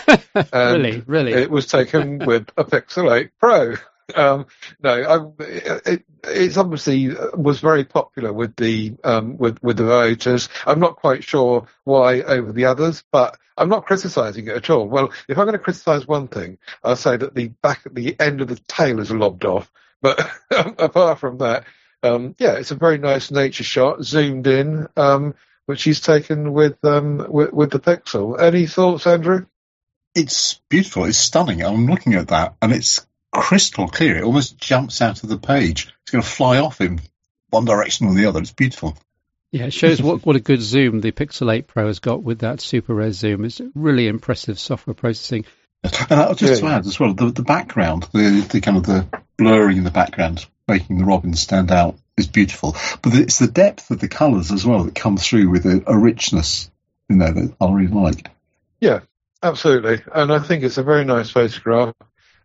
Really, 0.55 1.03
really. 1.07 1.33
It 1.35 1.51
was 1.51 1.67
taken 1.67 2.19
with 2.27 2.49
a 2.57 2.65
Pixel 2.65 3.15
8 3.15 3.31
Pro. 3.39 3.75
Um, 4.15 4.47
no, 4.83 5.35
I, 5.39 5.45
it, 5.45 6.05
it's 6.25 6.57
obviously 6.57 7.17
uh, 7.17 7.37
was 7.37 7.61
very 7.61 7.85
popular 7.85 8.33
with 8.33 8.57
the 8.57 8.95
um, 9.05 9.37
with 9.37 9.63
with 9.63 9.77
the 9.77 9.85
voters. 9.85 10.49
I'm 10.67 10.81
not 10.81 10.97
quite 10.97 11.25
sure 11.25 11.67
why 11.85 12.23
over 12.23 12.53
the 12.53 12.67
others, 12.67 13.05
but 13.13 13.39
I'm 13.57 13.69
not 13.69 13.87
criticising 13.87 14.49
it 14.49 14.57
at 14.57 14.71
all. 14.71 14.89
Well, 14.89 15.13
if 15.29 15.39
I'm 15.39 15.45
going 15.45 15.53
to 15.53 15.59
criticise 15.59 16.07
one 16.07 16.29
thing, 16.29 16.59
I'll 16.83 16.97
say 16.97 17.17
that 17.17 17.35
the 17.35 17.49
back 17.49 17.83
at 17.87 17.95
the 17.95 18.19
end 18.19 18.41
of 18.41 18.49
the 18.49 18.61
tail 18.69 19.01
is 19.01 19.11
lobbed 19.11 19.45
off. 19.45 19.71
But 20.01 20.31
apart 20.51 21.21
from 21.21 21.39
that, 21.39 21.65
um, 22.03 22.35
yeah, 22.39 22.55
it's 22.55 22.71
a 22.71 22.77
very 22.77 22.99
nice 22.99 23.31
nature 23.31 23.65
shot, 23.65 24.03
zoomed 24.03 24.47
in, 24.47 24.89
um, 24.97 25.35
which 25.67 25.83
he's 25.85 26.01
taken 26.01 26.53
with 26.53 26.85
um, 26.85 27.27
with, 27.29 27.53
with 27.53 27.71
the 27.71 27.81
Pixel. 27.81 28.41
Any 28.41 28.67
thoughts, 28.67 29.07
Andrew? 29.07 29.47
It's 30.15 30.61
beautiful. 30.69 31.05
It's 31.05 31.19
stunning. 31.19 31.63
I'm 31.63 31.87
looking 31.87 32.15
at 32.15 32.29
that, 32.29 32.55
and 32.61 32.73
it's 32.73 33.07
crystal 33.31 33.89
clear. 33.89 34.19
It 34.19 34.25
almost 34.25 34.59
jumps 34.59 35.01
out 35.01 35.23
of 35.23 35.29
the 35.29 35.39
page. 35.39 35.93
It's 36.03 36.11
going 36.11 36.23
to 36.23 36.29
fly 36.29 36.59
off 36.59 36.81
in 36.81 37.01
one 37.51 37.65
direction 37.65 38.09
or 38.09 38.15
the 38.15 38.27
other. 38.27 38.41
It's 38.41 38.53
beautiful. 38.53 38.97
Yeah, 39.53 39.67
it 39.67 39.73
shows 39.73 40.01
what, 40.03 40.25
what 40.25 40.37
a 40.37 40.41
good 40.41 40.63
zoom 40.63 41.01
the 41.03 41.13
Pixel 41.13 41.53
8 41.53 41.67
Pro 41.67 41.87
has 41.87 41.99
got 41.99 42.23
with 42.23 42.39
that 42.39 42.61
super 42.63 42.95
res 42.95 43.17
zoom. 43.19 43.45
It's 43.45 43.61
really 43.75 44.09
impressive 44.09 44.59
software 44.59 44.95
processing. 44.95 45.45
And 45.83 46.21
I'll 46.21 46.35
just 46.35 46.61
to 46.61 46.67
Yeah. 46.67 46.77
add 46.77 46.87
as 46.87 46.99
well, 46.99 47.13
the, 47.13 47.31
the 47.31 47.43
background, 47.43 48.09
the, 48.13 48.47
the 48.51 48.61
kind 48.61 48.77
of 48.79 48.85
the 48.87 49.07
blurring 49.37 49.79
in 49.79 49.85
the 49.85 49.91
background, 49.91 50.47
making 50.69 50.99
the 50.99 51.05
robin 51.05 51.35
stand 51.35 51.71
out 51.71 51.97
is 52.17 52.27
beautiful. 52.27 52.77
But 53.03 53.15
it's 53.15 53.39
the 53.39 53.47
depth 53.47 53.91
of 53.91 54.01
the 54.01 54.09
colours 54.09 54.53
as 54.53 54.67
well 54.67 54.85
that 54.85 54.95
come 54.95 55.17
through 55.17 55.51
with 55.51 55.67
a, 55.67 55.83
a 55.87 55.99
richness 55.99 56.71
in 57.09 57.19
there 57.19 57.33
that 57.33 57.55
I 57.61 57.73
really 57.73 57.93
like. 57.93 58.29
Yeah, 58.81 59.01
absolutely, 59.43 60.03
and 60.15 60.33
I 60.33 60.39
think 60.41 60.65
it's 60.65 60.79
a 60.79 60.83
very 60.83 61.05
nice 61.05 61.31
photograph. 61.31 61.95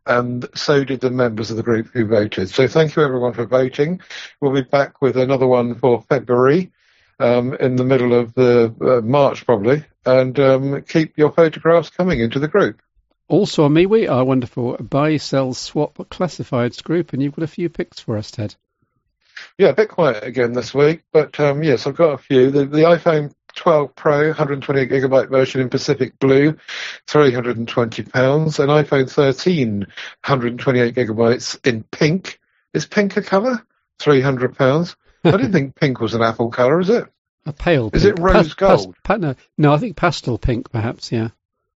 And 0.06 0.48
so 0.56 0.86
did 0.86 1.02
the 1.02 1.10
members 1.10 1.52
of 1.52 1.58
the 1.58 1.64
group 1.64 1.90
who 1.92 2.06
voted. 2.06 2.50
So 2.50 2.66
thank 2.70 2.96
you 2.96 3.04
everyone 3.04 3.34
for 3.34 3.46
voting. 3.46 4.00
We'll 4.40 4.54
be 4.54 4.62
back 4.62 5.02
with 5.02 5.18
another 5.18 5.46
one 5.46 5.76
for 5.76 6.02
February, 6.02 6.72
um, 7.20 7.54
in 7.56 7.76
the 7.76 7.84
middle 7.84 8.14
of 8.14 8.34
the 8.34 8.74
uh, 8.82 9.02
March 9.06 9.46
probably. 9.46 9.84
And 10.06 10.40
um, 10.40 10.82
keep 10.84 11.18
your 11.18 11.32
photographs 11.32 11.90
coming 11.90 12.22
into 12.22 12.40
the 12.40 12.48
group. 12.48 12.82
Also 13.28 13.66
on 13.66 13.74
MeWe, 13.74 14.10
our 14.10 14.24
wonderful 14.24 14.78
buy, 14.78 15.18
sell, 15.18 15.54
swap 15.54 15.96
classifieds 16.10 16.82
group, 16.82 17.12
and 17.14 17.22
you've 17.22 17.36
got 17.36 17.44
a 17.44 17.48
few 17.48 17.68
picks 17.70 18.00
for 18.00 18.18
us, 18.18 18.32
Ted. 18.32 18.56
Yeah, 19.58 19.70
a 19.70 19.74
bit 19.74 19.90
quiet 19.90 20.24
again 20.24 20.54
this 20.54 20.74
week, 20.74 21.04
but 21.12 21.40
um, 21.40 21.62
yes, 21.62 21.86
I've 21.86 21.96
got 21.96 22.14
a 22.14 22.18
few. 22.18 22.50
The, 22.52 22.66
the 22.66 22.78
iPhone 22.80 23.34
12 23.56 23.96
Pro, 23.96 24.28
128 24.28 24.90
gigabyte 24.90 25.30
version 25.30 25.62
in 25.62 25.70
Pacific 25.70 26.18
Blue, 26.20 26.58
320 27.08 28.04
pounds. 28.04 28.60
An 28.60 28.70
iPhone 28.70 29.10
13, 29.10 29.80
128 29.80 30.96
gigabytes 30.96 31.68
in 31.68 31.84
pink. 31.84 32.40
Is 32.74 32.86
pink 32.86 33.18
a 33.18 33.22
colour? 33.22 33.66
300 34.00 34.58
pounds. 34.58 34.96
I 35.24 35.32
didn't 35.32 35.52
think 35.54 35.76
pink 35.76 36.00
was 36.00 36.14
an 36.14 36.22
Apple 36.22 36.50
colour, 36.50 36.80
is 36.80 36.90
it? 36.90 37.06
A 37.46 37.54
pale 37.54 37.90
Is 37.94 38.04
pink. 38.04 38.18
it 38.18 38.22
rose 38.22 38.54
gold? 38.54 38.96
no, 39.10 39.36
no, 39.58 39.74
I 39.74 39.78
think 39.78 39.96
pastel 39.98 40.38
pink, 40.38 40.72
perhaps, 40.72 41.12
yeah. 41.12 41.30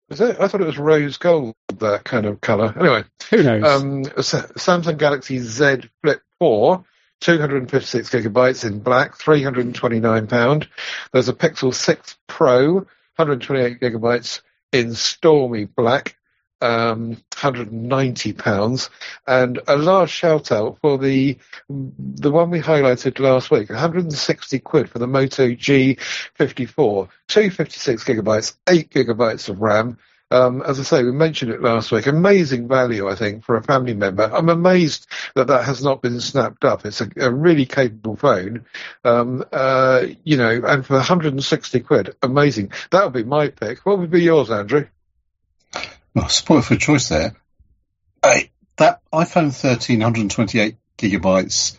Is 0.09 0.21
it? 0.21 0.39
I 0.39 0.47
thought 0.47 0.61
it 0.61 0.67
was 0.67 0.77
rose 0.77 1.17
gold, 1.17 1.55
that 1.79 2.03
kind 2.03 2.25
of 2.25 2.41
colour. 2.41 2.73
Anyway, 2.79 3.03
Who 3.29 3.43
knows? 3.43 3.63
Um, 3.63 4.03
Samsung 4.03 4.97
Galaxy 4.97 5.39
Z 5.39 5.89
Flip 6.01 6.21
4, 6.39 6.83
256 7.21 8.09
gigabytes 8.09 8.65
in 8.65 8.79
black, 8.79 9.17
329 9.17 10.27
pound. 10.27 10.67
There's 11.13 11.29
a 11.29 11.33
Pixel 11.33 11.73
6 11.73 12.17
Pro, 12.27 12.73
128 12.73 13.79
gigabytes 13.79 14.41
in 14.71 14.93
stormy 14.93 15.65
black, 15.65 16.15
um, 16.61 17.09
190 17.09 18.33
pounds, 18.33 18.89
and 19.27 19.59
a 19.67 19.77
large 19.77 20.09
shout 20.09 20.51
out 20.51 20.77
for 20.81 20.97
the 20.97 21.37
the 21.69 22.31
one 22.31 22.49
we 22.49 22.59
highlighted 22.59 23.19
last 23.19 23.51
week, 23.51 23.69
160 23.69 24.59
quid 24.59 24.89
for 24.89 24.99
the 24.99 25.07
Moto 25.07 25.49
G54, 25.49 27.09
256 27.27 28.03
gigabytes, 28.03 28.55
8 28.67 28.89
gigabytes 28.89 29.49
of 29.49 29.61
RAM. 29.61 29.97
Um, 30.31 30.61
as 30.61 30.79
I 30.79 30.83
say, 30.83 31.03
we 31.03 31.11
mentioned 31.11 31.51
it 31.51 31.61
last 31.61 31.91
week. 31.91 32.05
Amazing 32.05 32.67
value, 32.67 33.09
I 33.09 33.15
think, 33.15 33.43
for 33.43 33.55
a 33.55 33.63
family 33.63 33.95
member. 33.95 34.29
I'm 34.31 34.49
amazed 34.49 35.07
that 35.33 35.47
that 35.47 35.65
has 35.65 35.83
not 35.83 36.03
been 36.03 36.21
snapped 36.21 36.63
up. 36.63 36.85
It's 36.85 37.01
a, 37.01 37.09
a 37.17 37.31
really 37.31 37.65
capable 37.65 38.15
phone, 38.15 38.65
um, 39.03 39.43
uh, 39.51 40.05
you 40.23 40.37
know, 40.37 40.61
and 40.63 40.85
for 40.85 40.93
160 40.93 41.79
quid, 41.79 42.15
amazing. 42.21 42.71
That 42.91 43.05
would 43.05 43.13
be 43.13 43.23
my 43.23 43.47
pick. 43.47 43.83
What 43.85 43.97
would 43.97 44.11
be 44.11 44.21
yours, 44.21 44.51
Andrew? 44.51 44.87
Well, 46.13 46.29
spoil 46.29 46.61
for 46.61 46.75
choice 46.75 47.09
there. 47.09 47.35
Hey, 48.23 48.51
that 48.77 49.01
iPhone 49.13 49.53
13, 49.53 49.99
128 49.99 50.75
gigabytes 50.97 51.77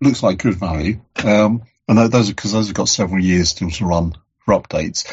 looks 0.00 0.22
like 0.22 0.38
good 0.38 0.54
value. 0.54 1.00
Um, 1.24 1.62
and 1.88 2.12
those 2.12 2.28
because 2.28 2.52
those 2.52 2.66
have 2.66 2.74
got 2.74 2.88
several 2.88 3.22
years 3.22 3.50
still 3.50 3.70
to 3.70 3.86
run 3.86 4.14
for 4.44 4.54
updates. 4.54 5.10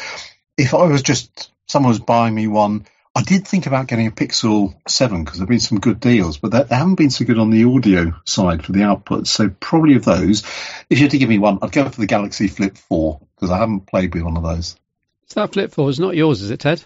If 0.56 0.74
I 0.74 0.84
was 0.84 1.02
just 1.02 1.50
someone 1.66 1.90
was 1.90 2.00
buying 2.00 2.34
me 2.34 2.46
one, 2.46 2.86
I 3.14 3.22
did 3.22 3.46
think 3.46 3.66
about 3.66 3.86
getting 3.86 4.08
a 4.08 4.10
Pixel 4.10 4.74
7 4.88 5.22
because 5.22 5.38
there've 5.38 5.48
been 5.48 5.60
some 5.60 5.78
good 5.78 6.00
deals, 6.00 6.38
but 6.38 6.50
they, 6.50 6.74
haven't 6.74 6.96
been 6.96 7.10
so 7.10 7.24
good 7.24 7.38
on 7.38 7.50
the 7.50 7.64
audio 7.64 8.14
side 8.24 8.64
for 8.64 8.72
the 8.72 8.82
output. 8.82 9.28
So 9.28 9.50
probably 9.50 9.94
of 9.94 10.04
those, 10.04 10.42
if 10.90 10.98
you 10.98 11.04
had 11.04 11.12
to 11.12 11.18
give 11.18 11.28
me 11.28 11.38
one, 11.38 11.58
I'd 11.62 11.70
go 11.70 11.88
for 11.88 12.00
the 12.00 12.08
Galaxy 12.08 12.48
Flip 12.48 12.76
4 12.76 13.20
because 13.36 13.50
I 13.52 13.58
haven't 13.58 13.86
played 13.86 14.14
with 14.14 14.24
one 14.24 14.36
of 14.36 14.42
those. 14.42 14.76
so 15.26 15.40
that 15.40 15.52
Flip 15.52 15.72
4 15.72 15.90
is 15.90 16.00
not 16.00 16.16
yours, 16.16 16.42
is 16.42 16.50
it, 16.50 16.60
Ted? 16.60 16.84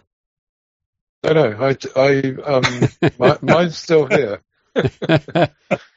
No, 1.24 1.32
no, 1.32 1.56
I, 1.60 1.76
I, 1.96 2.20
um, 2.44 2.88
my, 3.18 3.38
mine's 3.42 3.76
still 3.76 4.06
here. 4.06 4.40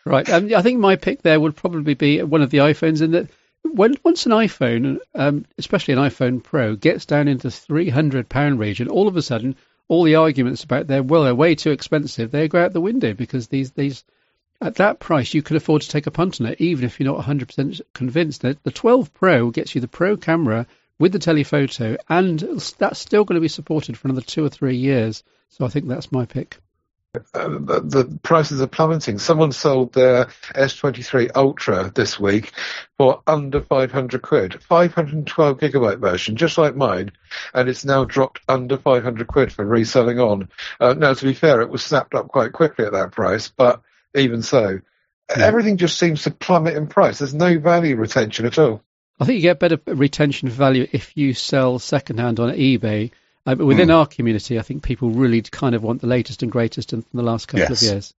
right. 0.05 0.30
Um, 0.30 0.53
I 0.55 0.61
think 0.61 0.80
my 0.80 0.95
pick 0.95 1.22
there 1.22 1.39
would 1.39 1.55
probably 1.55 1.93
be 1.93 2.24
one 2.24 2.41
of 2.41 2.49
the 2.49 2.59
iPhones 2.59 3.01
in 3.01 3.11
that 3.11 3.30
when 3.63 3.95
once 4.03 4.26
an 4.26 4.32
iPhone, 4.32 4.97
um, 5.13 5.45
especially 5.57 5.93
an 5.93 5.99
iPhone 5.99 6.43
Pro, 6.43 6.76
gets 6.76 7.05
down 7.05 7.28
into 7.28 7.51
three 7.51 7.89
hundred 7.89 8.28
pound 8.28 8.59
region, 8.59 8.88
all 8.88 9.07
of 9.07 9.15
a 9.15 9.22
sudden 9.22 9.55
all 9.91 10.03
the 10.03 10.15
arguments 10.15 10.63
about 10.63 10.88
they're 10.88 11.03
well 11.03 11.24
they're 11.26 11.36
way 11.36 11.53
too 11.53 11.72
expensive 11.72 12.32
they 12.32 12.47
go 12.47 12.63
out 12.63 12.72
the 12.72 12.80
window 12.80 13.13
because 13.13 13.49
these 13.49 13.72
these 13.72 14.05
at 14.61 14.76
that 14.76 15.01
price 15.01 15.34
you 15.34 15.41
can 15.41 15.57
afford 15.57 15.82
to 15.82 15.89
take 15.89 16.07
a 16.07 16.11
punt 16.11 16.39
on 16.39 16.47
it 16.47 16.61
even 16.61 16.86
if 16.86 16.97
you're 16.97 17.13
not 17.13 17.26
100% 17.26 17.82
convinced 17.93 18.41
that 18.41 18.63
the 18.63 18.72
12 18.72 19.13
Pro 19.13 19.51
gets 19.51 19.76
you 19.76 19.82
the 19.82 19.89
Pro 19.89 20.15
camera 20.15 20.65
with 21.01 21.11
the 21.11 21.19
telephoto 21.19 21.97
and 22.07 22.39
that's 22.77 22.99
still 22.99 23.25
going 23.25 23.35
to 23.35 23.41
be 23.41 23.47
supported 23.47 23.97
for 23.97 24.07
another 24.07 24.21
two 24.21 24.45
or 24.45 24.49
three 24.49 24.77
years. 24.77 25.23
So 25.49 25.65
I 25.65 25.69
think 25.69 25.87
that's 25.87 26.11
my 26.11 26.25
pick. 26.25 26.59
Uh, 27.33 27.47
the, 27.49 28.19
prices 28.23 28.61
are 28.61 28.67
plummeting. 28.67 29.17
Someone 29.17 29.51
sold 29.51 29.91
their 29.93 30.25
S23 30.55 31.31
Ultra 31.35 31.91
this 31.93 32.19
week 32.19 32.53
for 32.97 33.21
under 33.27 33.61
500 33.61 34.21
quid. 34.21 34.63
512 34.63 35.57
gigabyte 35.57 35.99
version, 35.99 36.37
just 36.37 36.57
like 36.57 36.75
mine, 36.75 37.11
and 37.53 37.67
it's 37.67 37.83
now 37.83 38.05
dropped 38.05 38.39
under 38.47 38.77
500 38.77 39.27
quid 39.27 39.51
for 39.51 39.65
reselling 39.65 40.19
on. 40.19 40.49
Uh, 40.79 40.93
now, 40.93 41.13
to 41.13 41.25
be 41.25 41.33
fair, 41.33 41.59
it 41.61 41.69
was 41.69 41.83
snapped 41.83 42.13
up 42.13 42.29
quite 42.29 42.53
quickly 42.53 42.85
at 42.85 42.93
that 42.93 43.11
price, 43.11 43.49
but 43.49 43.81
even 44.15 44.41
so, 44.41 44.79
Yeah. 45.35 45.45
everything 45.45 45.77
just 45.77 45.97
seems 45.97 46.23
to 46.23 46.31
plummet 46.31 46.77
in 46.77 46.87
price. 46.87 47.19
There's 47.19 47.33
no 47.33 47.59
value 47.59 47.97
retention 47.97 48.45
at 48.45 48.57
all. 48.59 48.83
I 49.22 49.26
think 49.26 49.36
you 49.38 49.41
get 49.43 49.59
better 49.59 49.80
retention 49.86 50.49
value 50.49 50.88
if 50.91 51.15
you 51.15 51.34
sell 51.34 51.80
secondhand 51.80 52.39
on 52.39 52.49
eBay. 52.51 53.11
Uh, 53.45 53.55
but 53.55 53.65
within 53.65 53.88
Hmm. 53.89 53.95
our 53.95 54.05
community, 54.07 54.59
I 54.59 54.61
think 54.61 54.84
people 54.84 55.09
really 55.11 55.41
kind 55.41 55.74
of 55.76 55.82
want 55.84 56.01
the 56.01 56.07
latest 56.07 56.43
and 56.43 56.51
greatest 56.51 56.93
in 56.93 57.03
the 57.13 57.24
last 57.24 57.47
couple 57.47 57.61
Yes. 57.69 57.82
of 57.82 57.88
years. 57.88 58.13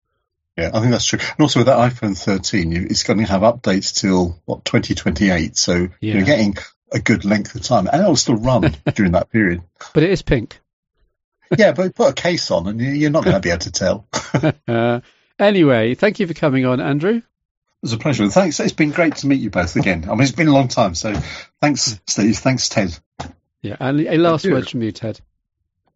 Yeah, 0.56 0.70
I 0.74 0.80
think 0.80 0.90
that's 0.92 1.04
true. 1.04 1.18
And 1.20 1.40
also 1.40 1.60
with 1.60 1.66
that 1.66 1.78
iPhone 1.92 2.16
13, 2.18 2.72
it's 2.90 3.02
going 3.04 3.18
to 3.20 3.24
have 3.24 3.42
updates 3.42 3.94
till 4.00 4.38
what 4.44 4.64
2028. 4.64 5.56
So 5.56 5.88
yeah. 6.00 6.14
you're 6.14 6.24
getting 6.24 6.56
a 6.92 6.98
good 6.98 7.24
length 7.24 7.54
of 7.54 7.62
time, 7.62 7.88
and 7.90 8.00
it'll 8.02 8.16
still 8.16 8.36
run 8.36 8.62
during 8.94 9.12
that 9.12 9.30
period. 9.30 9.62
But 9.94 10.02
it 10.02 10.10
is 10.10 10.22
pink. 10.22 10.60
yeah, 11.56 11.72
but 11.72 11.94
put 11.94 12.10
a 12.10 12.14
case 12.14 12.50
on, 12.50 12.66
and 12.66 12.80
you're 12.80 13.10
not 13.10 13.24
going 13.24 13.34
to 13.34 13.40
be 13.40 13.50
able 13.50 13.60
to 13.60 13.72
tell. 13.72 14.06
uh, 14.68 15.00
anyway, 15.38 15.94
thank 15.94 16.20
you 16.20 16.26
for 16.26 16.34
coming 16.34 16.66
on, 16.66 16.80
Andrew. 16.80 17.22
It 17.82 17.86
was 17.86 17.92
a 17.94 17.98
pleasure. 17.98 18.28
Thanks. 18.28 18.60
It's 18.60 18.72
been 18.72 18.92
great 18.92 19.16
to 19.16 19.26
meet 19.26 19.40
you 19.40 19.50
both 19.50 19.74
again. 19.74 20.04
I 20.04 20.12
mean, 20.12 20.22
it's 20.22 20.30
been 20.30 20.46
a 20.46 20.52
long 20.52 20.68
time. 20.68 20.94
So 20.94 21.14
thanks, 21.60 22.00
Steve. 22.06 22.38
Thanks, 22.38 22.68
Ted. 22.68 22.96
Yeah, 23.60 23.76
and 23.80 24.00
a 24.00 24.18
last 24.18 24.44
word 24.44 24.68
from 24.68 24.82
you, 24.82 24.92
Ted. 24.92 25.20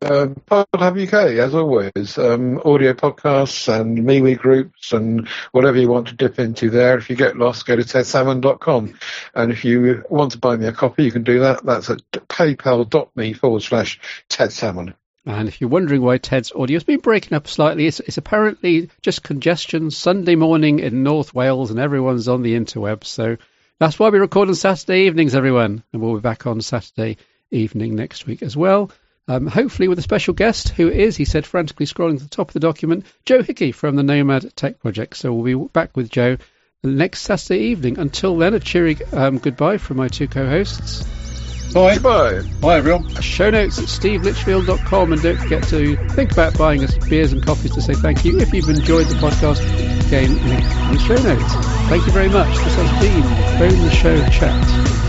Um, 0.02 0.34
Podhub 0.34 1.06
UK, 1.06 1.38
as 1.38 1.54
always, 1.54 2.18
um, 2.18 2.60
audio 2.64 2.92
podcasts 2.92 3.72
and 3.72 3.98
MeWe 3.98 4.36
groups 4.36 4.92
and 4.92 5.28
whatever 5.52 5.78
you 5.78 5.88
want 5.88 6.08
to 6.08 6.14
dip 6.14 6.38
into 6.40 6.70
there. 6.70 6.98
If 6.98 7.08
you 7.08 7.16
get 7.16 7.36
lost, 7.36 7.66
go 7.66 7.76
to 7.76 7.82
tedsalmon.com. 7.82 8.98
And 9.34 9.52
if 9.52 9.64
you 9.64 10.04
want 10.10 10.32
to 10.32 10.38
buy 10.38 10.56
me 10.56 10.66
a 10.66 10.72
copy, 10.72 11.04
you 11.04 11.12
can 11.12 11.22
do 11.22 11.40
that. 11.40 11.64
That's 11.64 11.88
at 11.88 12.02
paypal.me 12.10 13.32
forward 13.34 13.62
slash 13.62 14.00
tedsalmon. 14.28 14.94
And 15.26 15.48
if 15.48 15.60
you're 15.60 15.68
wondering 15.68 16.02
why 16.02 16.18
Ted's 16.18 16.52
audio 16.52 16.76
has 16.76 16.84
been 16.84 17.00
breaking 17.00 17.34
up 17.34 17.48
slightly, 17.48 17.86
it's, 17.86 17.98
it's, 17.98 18.16
apparently 18.16 18.90
just 19.02 19.24
congestion 19.24 19.90
Sunday 19.90 20.36
morning 20.36 20.78
in 20.78 21.02
North 21.02 21.34
Wales 21.34 21.72
and 21.72 21.80
everyone's 21.80 22.28
on 22.28 22.42
the 22.42 22.54
interwebs. 22.54 23.06
So 23.06 23.36
that's 23.80 23.98
why 23.98 24.08
we 24.10 24.20
record 24.20 24.48
on 24.48 24.54
Saturday 24.54 25.06
evenings, 25.06 25.34
everyone. 25.34 25.82
And 25.92 26.00
we'll 26.00 26.14
be 26.14 26.20
back 26.20 26.46
on 26.46 26.60
Saturday 26.60 27.16
evening 27.50 27.96
next 27.96 28.26
week 28.26 28.42
as 28.42 28.56
well. 28.56 28.92
Um, 29.26 29.48
hopefully 29.48 29.88
with 29.88 29.98
a 29.98 30.02
special 30.02 30.32
guest, 30.32 30.68
who 30.68 30.88
is, 30.88 31.16
he 31.16 31.24
said, 31.24 31.44
frantically 31.44 31.86
scrolling 31.86 32.18
to 32.18 32.22
the 32.22 32.30
top 32.30 32.50
of 32.50 32.54
the 32.54 32.60
document, 32.60 33.04
Joe 33.24 33.42
Hickey 33.42 33.72
from 33.72 33.96
the 33.96 34.04
Nomad 34.04 34.54
Tech 34.54 34.78
Project. 34.78 35.16
So 35.16 35.32
we'll 35.32 35.64
be 35.64 35.68
back 35.72 35.96
with 35.96 36.08
Joe 36.08 36.36
next 36.84 37.22
Saturday 37.22 37.64
evening. 37.64 37.98
Until 37.98 38.36
then, 38.36 38.54
a 38.54 38.60
cheery 38.60 38.96
um, 39.12 39.38
goodbye 39.38 39.78
from 39.78 39.96
my 39.96 40.06
two 40.06 40.28
co-hosts. 40.28 41.25
Bye. 41.76 41.98
Bye. 41.98 42.40
Bye, 42.62 42.78
everyone. 42.78 43.06
Show 43.20 43.50
notes 43.50 43.78
at 43.78 43.84
stevelitchfield.com 43.84 45.12
and 45.12 45.20
don't 45.20 45.38
forget 45.38 45.62
to 45.64 45.94
think 46.12 46.32
about 46.32 46.56
buying 46.56 46.82
us 46.82 46.96
beers 46.96 47.34
and 47.34 47.44
coffees 47.44 47.74
to 47.74 47.82
say 47.82 47.92
thank 47.92 48.24
you. 48.24 48.38
If 48.38 48.54
you've 48.54 48.70
enjoyed 48.70 49.08
the 49.08 49.16
podcast, 49.16 49.60
again, 50.06 50.36
link 50.48 50.64
in 50.64 50.92
the 50.92 50.98
show 50.98 51.22
notes. 51.22 51.54
Thank 51.90 52.06
you 52.06 52.12
very 52.12 52.30
much. 52.30 52.48
This 52.56 52.76
has 52.76 53.00
been 53.02 53.22
Phone 53.58 53.84
the 53.84 53.90
Show 53.90 54.26
Chat. 54.30 55.05